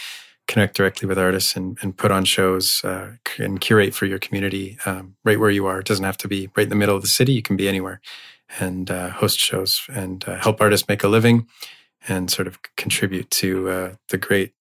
Connect 0.47 0.75
directly 0.75 1.07
with 1.07 1.17
artists 1.17 1.55
and, 1.55 1.77
and 1.81 1.95
put 1.95 2.11
on 2.11 2.25
shows 2.25 2.81
uh, 2.83 3.11
and 3.37 3.61
curate 3.61 3.93
for 3.93 4.05
your 4.05 4.19
community 4.19 4.77
um, 4.85 5.15
right 5.23 5.39
where 5.39 5.51
you 5.51 5.65
are. 5.65 5.79
It 5.79 5.85
doesn't 5.85 6.03
have 6.03 6.17
to 6.17 6.27
be 6.27 6.49
right 6.55 6.63
in 6.63 6.69
the 6.69 6.75
middle 6.75 6.95
of 6.95 7.01
the 7.01 7.07
city. 7.07 7.33
You 7.33 7.41
can 7.41 7.55
be 7.55 7.69
anywhere 7.69 8.01
and 8.59 8.91
uh, 8.91 9.11
host 9.11 9.39
shows 9.39 9.81
and 9.93 10.23
help 10.23 10.59
artists 10.59 10.89
make 10.89 11.03
a 11.03 11.07
living 11.07 11.47
and 12.07 12.29
sort 12.29 12.47
of 12.47 12.59
contribute 12.77 13.29
to 13.31 13.69
uh, 13.69 13.93
the 14.09 14.17
great 14.17 14.53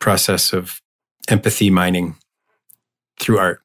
process 0.00 0.52
of 0.52 0.80
empathy 1.28 1.70
mining 1.70 2.16
through 3.20 3.38
art. 3.38 3.60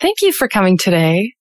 Thank 0.00 0.20
you 0.20 0.32
for 0.32 0.48
coming 0.48 0.76
today. 0.76 1.32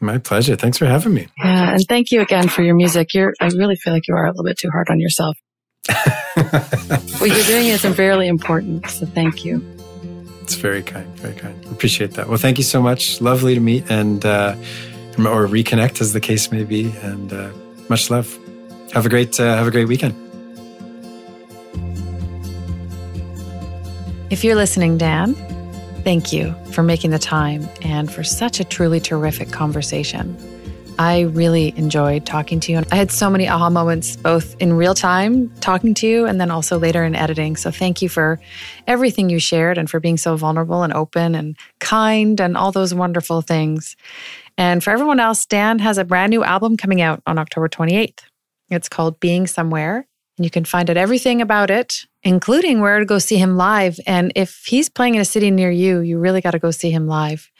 My 0.00 0.18
pleasure. 0.18 0.56
Thanks 0.56 0.78
for 0.78 0.86
having 0.86 1.14
me. 1.14 1.28
Yeah, 1.38 1.74
and 1.74 1.84
thank 1.88 2.10
you 2.10 2.20
again 2.20 2.48
for 2.48 2.62
your 2.62 2.74
music. 2.74 3.14
You're 3.14 3.32
I 3.40 3.46
really 3.46 3.76
feel 3.76 3.92
like 3.92 4.08
you 4.08 4.14
are 4.14 4.24
a 4.24 4.30
little 4.30 4.44
bit 4.44 4.58
too 4.58 4.70
hard 4.70 4.88
on 4.90 4.98
yourself. 4.98 5.36
what 5.86 7.30
you're 7.30 7.46
doing 7.46 7.68
is 7.68 7.84
very 7.84 8.26
important, 8.26 8.88
so 8.88 9.06
thank 9.06 9.44
you. 9.44 9.62
It's 10.42 10.56
very 10.56 10.82
kind, 10.82 11.06
very 11.18 11.34
kind. 11.34 11.64
Appreciate 11.66 12.12
that. 12.12 12.28
Well, 12.28 12.38
thank 12.38 12.58
you 12.58 12.64
so 12.64 12.82
much. 12.82 13.20
Lovely 13.20 13.54
to 13.54 13.60
meet 13.60 13.90
and 13.90 14.24
uh, 14.26 14.56
or 15.18 15.46
reconnect, 15.46 16.00
as 16.00 16.12
the 16.12 16.20
case 16.20 16.50
may 16.50 16.64
be. 16.64 16.90
And 17.02 17.32
uh, 17.32 17.50
much 17.88 18.10
love. 18.10 18.38
Have 18.94 19.06
a 19.06 19.08
great 19.08 19.40
uh, 19.40 19.56
have 19.56 19.66
a 19.66 19.72
great 19.72 19.88
weekend. 19.88 20.14
If 24.30 24.44
you're 24.44 24.54
listening, 24.54 24.98
Dan, 24.98 25.34
thank 26.04 26.32
you 26.32 26.54
for 26.70 26.84
making 26.84 27.10
the 27.10 27.18
time 27.18 27.68
and 27.82 28.12
for 28.12 28.22
such 28.22 28.60
a 28.60 28.64
truly 28.64 29.00
terrific 29.00 29.50
conversation. 29.50 30.36
I 30.96 31.22
really 31.22 31.76
enjoyed 31.76 32.24
talking 32.24 32.60
to 32.60 32.72
you. 32.72 32.82
I 32.92 32.94
had 32.94 33.10
so 33.10 33.28
many 33.28 33.48
aha 33.48 33.68
moments, 33.68 34.14
both 34.14 34.54
in 34.60 34.74
real 34.74 34.94
time 34.94 35.50
talking 35.56 35.92
to 35.94 36.06
you 36.06 36.26
and 36.26 36.40
then 36.40 36.52
also 36.52 36.78
later 36.78 37.02
in 37.02 37.16
editing. 37.16 37.56
So 37.56 37.72
thank 37.72 38.00
you 38.00 38.08
for 38.08 38.38
everything 38.86 39.28
you 39.28 39.40
shared 39.40 39.76
and 39.76 39.90
for 39.90 39.98
being 39.98 40.16
so 40.16 40.36
vulnerable 40.36 40.84
and 40.84 40.92
open 40.92 41.34
and 41.34 41.56
kind 41.80 42.40
and 42.40 42.56
all 42.56 42.70
those 42.70 42.94
wonderful 42.94 43.42
things. 43.42 43.96
And 44.56 44.84
for 44.84 44.90
everyone 44.90 45.18
else, 45.18 45.46
Dan 45.46 45.80
has 45.80 45.98
a 45.98 46.04
brand 46.04 46.30
new 46.30 46.44
album 46.44 46.76
coming 46.76 47.00
out 47.00 47.20
on 47.26 47.38
October 47.38 47.68
28th. 47.68 48.20
It's 48.70 48.88
called 48.88 49.20
Being 49.20 49.46
Somewhere. 49.46 50.06
And 50.36 50.44
you 50.44 50.50
can 50.50 50.64
find 50.64 50.90
out 50.90 50.96
everything 50.96 51.40
about 51.40 51.70
it, 51.70 52.06
including 52.22 52.80
where 52.80 52.98
to 52.98 53.04
go 53.04 53.18
see 53.18 53.36
him 53.36 53.56
live. 53.56 54.00
And 54.06 54.32
if 54.34 54.64
he's 54.66 54.88
playing 54.88 55.14
in 55.14 55.20
a 55.20 55.24
city 55.24 55.50
near 55.50 55.70
you, 55.70 56.00
you 56.00 56.18
really 56.18 56.40
got 56.40 56.52
to 56.52 56.58
go 56.58 56.72
see 56.72 56.90
him 56.90 57.06
live. 57.06 57.50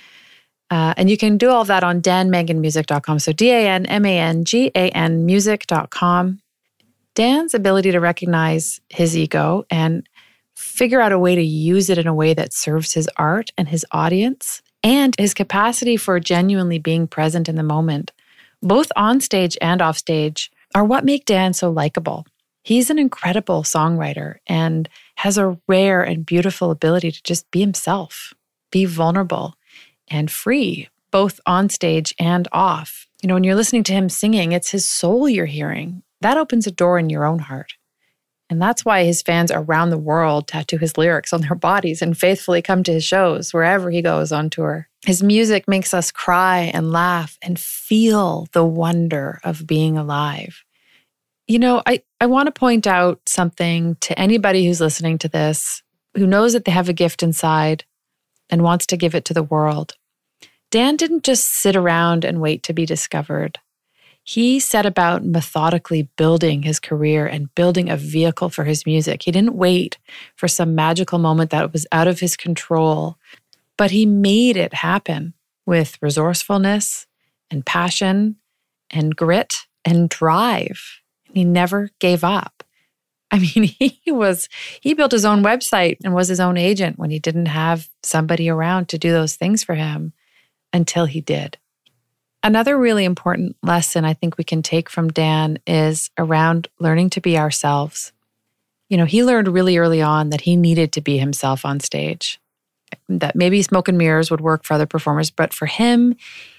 Uh, 0.71 0.95
and 0.97 1.09
you 1.09 1.17
can 1.17 1.37
do 1.37 1.51
all 1.51 1.65
that 1.65 1.85
on 1.85 2.01
danmanganmusic.com. 2.01 3.19
So 3.21 3.33
D 3.33 3.51
A 3.51 3.69
N 3.69 3.87
M 3.87 4.05
A 4.05 4.19
N 4.19 4.45
G 4.45 4.73
A 4.75 4.89
N 4.91 5.25
music.com. 5.25 6.41
Dan's 7.15 7.55
ability 7.55 7.93
to 7.93 8.01
recognize 8.01 8.81
his 8.89 9.17
ego 9.17 9.65
and 9.71 10.09
figure 10.57 11.01
out 11.01 11.13
a 11.13 11.19
way 11.19 11.37
to 11.37 11.43
use 11.43 11.91
it 11.91 11.99
in 11.99 12.07
a 12.07 12.15
way 12.15 12.35
that 12.35 12.53
serves 12.53 12.95
his 12.95 13.09
art 13.17 13.51
and 13.57 13.69
his 13.69 13.87
audience, 13.93 14.63
and 14.83 15.15
his 15.19 15.33
capacity 15.33 15.97
for 15.97 16.19
genuinely 16.19 16.79
being 16.79 17.07
present 17.07 17.49
in 17.49 17.55
the 17.55 17.63
moment, 17.63 18.11
both 18.63 18.91
on 18.97 19.21
stage 19.21 19.57
and 19.61 19.81
off 19.81 19.97
stage, 19.97 20.51
are 20.75 20.85
what 20.85 21.05
make 21.05 21.25
Dan 21.25 21.53
so 21.53 21.71
likable. 21.71 22.27
He's 22.63 22.91
an 22.91 22.99
incredible 22.99 23.63
songwriter 23.63 24.37
and 24.47 24.89
has 25.17 25.39
a 25.39 25.59
rare 25.69 26.03
and 26.03 26.25
beautiful 26.25 26.71
ability 26.71 27.13
to 27.13 27.23
just 27.23 27.51
be 27.51 27.61
himself, 27.61 28.33
be 28.71 28.85
vulnerable 28.85 29.55
and 30.09 30.31
free, 30.31 30.89
both 31.11 31.41
on 31.47 31.69
stage 31.69 32.15
and 32.19 32.49
off. 32.53 33.07
You 33.23 33.29
know, 33.29 33.35
when 33.35 33.45
you're 33.45 33.55
listening 33.55 33.85
to 33.85 33.93
him 33.93 34.09
singing, 34.09 34.53
it's 34.53 34.71
his 34.71 34.89
soul 34.89 35.29
you're 35.29 35.47
hearing. 35.47 36.03
That 36.23 36.39
opens 36.39 36.67
a 36.67 36.71
door 36.71 36.99
in 36.99 37.11
your 37.11 37.25
own 37.25 37.39
heart. 37.39 37.75
And 38.51 38.61
that's 38.61 38.85
why 38.85 39.05
his 39.05 39.23
fans 39.23 39.51
around 39.51 39.91
the 39.91 39.99
world 39.99 40.49
tattoo 40.49 40.79
his 40.79 40.99
lyrics 40.99 41.33
on 41.33 41.43
their 41.43 41.55
bodies 41.55 42.03
and 42.03 42.17
faithfully 42.17 42.63
come 42.63 42.83
to 42.85 42.93
his 42.93 43.05
shows 43.05 43.53
wherever 43.53 43.91
he 43.91 44.03
goes 44.03 44.33
on 44.33 44.51
tour. 44.51 44.89
His 45.05 45.23
music 45.23 45.69
makes 45.69 45.93
us 45.93 46.11
cry 46.11 46.71
and 46.73 46.93
laugh 46.93 47.39
and 47.43 47.59
feel 47.59 48.49
the 48.53 48.65
wonder 48.65 49.41
of 49.45 49.67
being 49.67 49.99
alive. 49.99 50.64
You 51.47 51.59
know, 51.59 51.83
I, 51.87 52.03
I 52.21 52.27
want 52.27 52.47
to 52.47 52.59
point 52.59 52.87
out 52.87 53.21
something 53.27 53.97
to 54.01 54.19
anybody 54.19 54.67
who's 54.67 54.81
listening 54.81 55.19
to 55.19 55.29
this 55.29 55.83
who 56.17 56.27
knows 56.27 56.53
that 56.53 56.65
they 56.65 56.73
have 56.73 56.89
a 56.89 56.95
gift 56.95 57.23
inside 57.23 57.85
and 58.49 58.63
wants 58.63 58.87
to 58.87 58.97
give 58.97 59.15
it 59.15 59.25
to 59.27 59.35
the 59.35 59.43
world. 59.43 59.95
Dan 60.71 60.97
didn't 60.97 61.25
just 61.25 61.53
sit 61.53 61.77
around 61.77 62.25
and 62.25 62.41
wait 62.41 62.63
to 62.65 62.73
be 62.73 62.87
discovered. 62.87 63.59
He 64.23 64.59
set 64.59 64.87
about 64.87 65.25
methodically 65.25 66.09
building 66.17 66.63
his 66.63 66.81
career 66.81 67.27
and 67.27 67.55
building 67.55 67.91
a 67.91 67.97
vehicle 67.97 68.49
for 68.49 68.65
his 68.65 68.87
music. 68.87 69.23
He 69.23 69.31
didn't 69.31 69.55
wait 69.55 69.99
for 70.35 70.49
some 70.49 70.75
magical 70.75 71.19
moment 71.19 71.51
that 71.51 71.73
was 71.73 71.87
out 71.93 72.09
of 72.09 72.21
his 72.21 72.37
control, 72.37 73.19
but 73.77 73.91
he 73.91 74.07
made 74.07 74.57
it 74.57 74.73
happen 74.73 75.35
with 75.67 75.99
resourcefulness 76.01 77.07
and 77.51 77.67
passion 77.67 78.37
and 78.91 79.15
grit 79.15 79.55
and 79.85 80.09
drive. 80.09 81.03
He 81.35 81.45
never 81.45 81.91
gave 81.99 82.25
up. 82.25 82.65
I 83.31 83.39
mean, 83.39 83.65
he 83.79 84.01
was, 84.13 84.49
he 84.81 84.95
built 84.95 85.13
his 85.13 85.25
own 85.25 85.43
website 85.43 85.99
and 86.05 86.15
was 86.15 86.29
his 86.29 86.41
own 86.41 86.57
agent 86.57 86.99
when 86.99 87.11
he 87.11 87.19
didn't 87.19 87.47
have 87.47 87.89
somebody 88.03 88.49
around 88.49 88.89
to 88.91 88.99
do 88.99 89.11
those 89.11 89.37
things 89.37 89.65
for 89.65 89.75
him 89.75 90.13
until 90.73 91.07
he 91.07 91.21
did. 91.21 91.59
Another 92.43 92.79
really 92.79 93.05
important 93.05 93.57
lesson 93.63 94.05
I 94.05 94.13
think 94.13 94.37
we 94.37 94.45
can 94.45 94.63
take 94.63 94.91
from 94.91 95.09
Dan 95.09 95.59
is 95.67 96.11
around 96.19 96.69
learning 96.79 97.11
to 97.11 97.21
be 97.21 97.39
ourselves. 97.39 98.13
You 98.91 98.99
know, 98.99 99.07
he 99.07 99.25
learned 99.25 99.49
really 99.49 99.79
early 99.79 100.03
on 100.03 100.29
that 100.29 100.43
he 100.43 100.55
needed 100.55 100.93
to 100.93 101.01
be 101.01 101.17
himself 101.17 101.65
on 101.65 101.81
stage, 101.81 102.39
that 103.09 103.35
maybe 103.35 103.63
smoke 103.63 103.89
and 103.89 103.97
mirrors 103.97 104.31
would 104.31 104.43
work 104.43 104.63
for 104.63 104.75
other 104.75 104.87
performers, 104.87 105.31
but 105.31 105.55
for 105.55 105.67
him, 105.67 106.17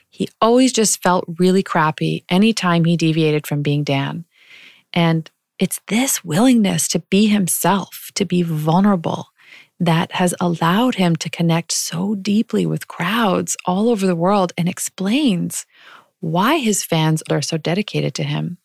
he 0.09 0.28
always 0.41 0.73
just 0.73 1.03
felt 1.03 1.26
really 1.38 1.61
crappy 1.61 2.23
anytime 2.30 2.86
he 2.86 2.97
deviated 2.97 3.45
from 3.45 3.61
being 3.61 3.84
Dan. 3.84 4.26
And 4.96 5.30
it's 5.60 5.82
this 5.88 6.24
willingness 6.24 6.88
to 6.89 7.00
be 7.00 7.28
himself, 7.28 8.10
to 8.16 8.26
be 8.26 8.41
vulnerable, 8.41 9.28
that 9.80 10.14
has 10.14 10.34
allowed 10.39 10.96
him 10.96 11.16
to 11.18 11.30
connect 11.30 11.72
so 11.72 12.16
deeply 12.16 12.66
with 12.66 12.88
crowds 12.88 13.58
all 13.66 13.89
over 13.89 14.08
the 14.08 14.16
world 14.16 14.54
and 14.58 14.70
explains 14.70 15.66
why 16.22 16.58
his 16.58 16.84
fans 16.84 17.22
are 17.30 17.41
so 17.41 17.58
dedicated 17.58 18.16
to 18.16 18.24
him. 18.24 18.58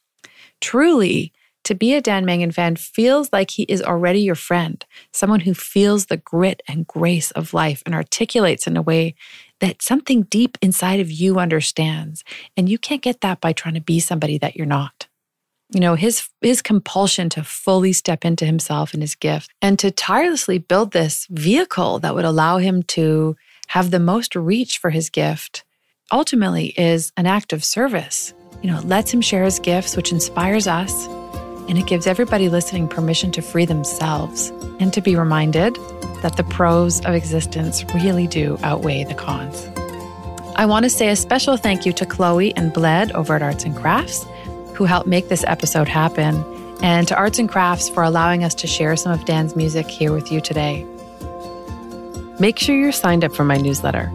Truly, 0.60 1.32
to 1.64 1.74
be 1.74 1.94
a 1.94 2.00
Dan 2.00 2.24
Mangan 2.24 2.52
fan 2.52 2.76
feels 2.76 3.32
like 3.32 3.50
he 3.50 3.64
is 3.64 3.82
already 3.82 4.20
your 4.20 4.34
friend, 4.34 4.84
someone 5.12 5.40
who 5.40 5.52
feels 5.52 6.06
the 6.06 6.16
grit 6.16 6.62
and 6.66 6.86
grace 6.86 7.32
of 7.32 7.52
life 7.52 7.82
and 7.84 7.94
articulates 7.94 8.66
in 8.66 8.76
a 8.76 8.82
way 8.82 9.14
that 9.58 9.82
something 9.82 10.22
deep 10.22 10.56
inside 10.62 11.00
of 11.00 11.10
you 11.10 11.38
understands. 11.38 12.24
And 12.56 12.68
you 12.68 12.78
can't 12.78 13.02
get 13.02 13.20
that 13.20 13.40
by 13.40 13.52
trying 13.52 13.74
to 13.74 13.80
be 13.80 14.00
somebody 14.00 14.38
that 14.38 14.56
you're 14.56 14.64
not 14.64 15.06
you 15.70 15.80
know 15.80 15.94
his 15.94 16.28
his 16.40 16.62
compulsion 16.62 17.28
to 17.30 17.44
fully 17.44 17.92
step 17.92 18.24
into 18.24 18.44
himself 18.44 18.92
and 18.92 19.02
his 19.02 19.14
gift 19.14 19.52
and 19.62 19.78
to 19.78 19.90
tirelessly 19.90 20.58
build 20.58 20.92
this 20.92 21.26
vehicle 21.30 21.98
that 22.00 22.14
would 22.14 22.24
allow 22.24 22.58
him 22.58 22.82
to 22.82 23.36
have 23.68 23.90
the 23.90 24.00
most 24.00 24.34
reach 24.34 24.78
for 24.78 24.90
his 24.90 25.10
gift 25.10 25.64
ultimately 26.12 26.66
is 26.76 27.12
an 27.16 27.26
act 27.26 27.52
of 27.52 27.62
service. 27.62 28.34
You 28.62 28.70
know 28.70 28.78
it 28.78 28.84
lets 28.84 29.12
him 29.12 29.20
share 29.20 29.44
his 29.44 29.58
gifts 29.58 29.96
which 29.96 30.12
inspires 30.12 30.66
us 30.66 31.06
and 31.68 31.78
it 31.78 31.86
gives 31.86 32.06
everybody 32.06 32.48
listening 32.48 32.88
permission 32.88 33.30
to 33.32 33.42
free 33.42 33.64
themselves 33.64 34.50
and 34.80 34.92
to 34.92 35.00
be 35.00 35.14
reminded 35.14 35.76
that 36.22 36.36
the 36.36 36.44
pros 36.44 36.98
of 37.06 37.14
existence 37.14 37.84
really 37.94 38.26
do 38.26 38.58
outweigh 38.62 39.04
the 39.04 39.14
cons. 39.14 39.68
I 40.56 40.66
want 40.66 40.82
to 40.82 40.90
say 40.90 41.08
a 41.08 41.16
special 41.16 41.56
thank 41.56 41.86
you 41.86 41.92
to 41.92 42.04
Chloe 42.04 42.54
and 42.56 42.72
Bled 42.72 43.12
over 43.12 43.34
at 43.34 43.42
Arts 43.42 43.64
and 43.64 43.74
Crafts 43.74 44.26
who 44.80 44.86
helped 44.86 45.06
make 45.06 45.28
this 45.28 45.44
episode 45.46 45.88
happen, 45.88 46.42
and 46.82 47.06
to 47.06 47.14
Arts 47.14 47.38
and 47.38 47.50
Crafts 47.50 47.90
for 47.90 48.02
allowing 48.02 48.44
us 48.44 48.54
to 48.54 48.66
share 48.66 48.96
some 48.96 49.12
of 49.12 49.26
Dan's 49.26 49.54
music 49.54 49.86
here 49.86 50.10
with 50.10 50.32
you 50.32 50.40
today. 50.40 50.86
Make 52.38 52.58
sure 52.58 52.74
you're 52.74 52.90
signed 52.90 53.22
up 53.22 53.34
for 53.34 53.44
my 53.44 53.58
newsletter. 53.58 54.10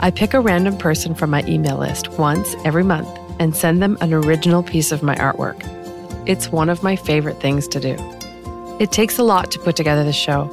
I 0.00 0.10
pick 0.10 0.34
a 0.34 0.40
random 0.40 0.76
person 0.76 1.14
from 1.14 1.30
my 1.30 1.44
email 1.46 1.76
list 1.76 2.08
once 2.18 2.56
every 2.64 2.82
month 2.82 3.08
and 3.38 3.54
send 3.54 3.80
them 3.80 3.96
an 4.00 4.12
original 4.12 4.64
piece 4.64 4.90
of 4.90 5.04
my 5.04 5.14
artwork. 5.14 5.62
It's 6.26 6.50
one 6.50 6.68
of 6.68 6.82
my 6.82 6.96
favorite 6.96 7.40
things 7.40 7.68
to 7.68 7.78
do. 7.78 7.94
It 8.80 8.90
takes 8.90 9.20
a 9.20 9.22
lot 9.22 9.52
to 9.52 9.60
put 9.60 9.76
together 9.76 10.02
the 10.02 10.12
show. 10.12 10.48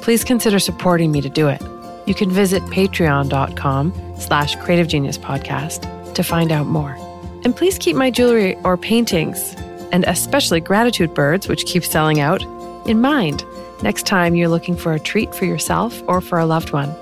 Please 0.00 0.24
consider 0.24 0.58
supporting 0.58 1.12
me 1.12 1.20
to 1.20 1.28
do 1.28 1.48
it. 1.48 1.60
You 2.06 2.14
can 2.14 2.30
visit 2.30 2.62
patreon.com 2.62 4.14
slash 4.16 4.56
creative 4.56 4.88
genius 4.88 5.18
podcast 5.18 6.14
to 6.14 6.22
find 6.22 6.50
out 6.50 6.66
more. 6.66 6.96
And 7.44 7.56
please 7.56 7.78
keep 7.78 7.96
my 7.96 8.10
jewelry 8.10 8.56
or 8.64 8.76
paintings, 8.76 9.54
and 9.92 10.04
especially 10.04 10.60
gratitude 10.60 11.14
birds, 11.14 11.48
which 11.48 11.66
keep 11.66 11.84
selling 11.84 12.20
out, 12.20 12.42
in 12.86 13.00
mind 13.00 13.44
next 13.82 14.06
time 14.06 14.34
you're 14.34 14.48
looking 14.48 14.76
for 14.76 14.92
a 14.92 15.00
treat 15.00 15.34
for 15.34 15.44
yourself 15.46 16.02
or 16.06 16.20
for 16.20 16.38
a 16.38 16.46
loved 16.46 16.72
one. 16.72 16.94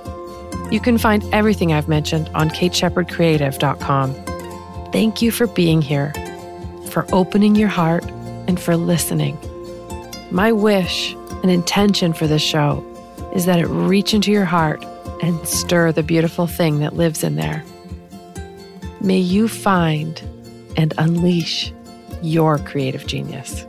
You 0.70 0.80
can 0.80 0.98
find 0.98 1.24
everything 1.34 1.72
I've 1.72 1.88
mentioned 1.88 2.30
on 2.34 2.50
kateshepherdcreative.com. 2.50 4.14
Thank 4.92 5.22
you 5.22 5.30
for 5.30 5.46
being 5.46 5.82
here, 5.82 6.12
for 6.90 7.06
opening 7.12 7.54
your 7.54 7.68
heart, 7.68 8.04
and 8.46 8.60
for 8.60 8.76
listening. 8.76 9.38
My 10.30 10.52
wish 10.52 11.14
and 11.42 11.50
intention 11.50 12.12
for 12.12 12.26
this 12.26 12.42
show 12.42 12.84
is 13.34 13.46
that 13.46 13.58
it 13.58 13.66
reach 13.66 14.14
into 14.14 14.30
your 14.30 14.44
heart 14.44 14.84
and 15.22 15.46
stir 15.46 15.92
the 15.92 16.02
beautiful 16.02 16.46
thing 16.46 16.80
that 16.80 16.94
lives 16.94 17.24
in 17.24 17.36
there. 17.36 17.64
May 19.00 19.18
you 19.18 19.48
find 19.48 20.20
and 20.76 20.92
unleash 20.98 21.72
your 22.22 22.58
creative 22.58 23.06
genius. 23.06 23.64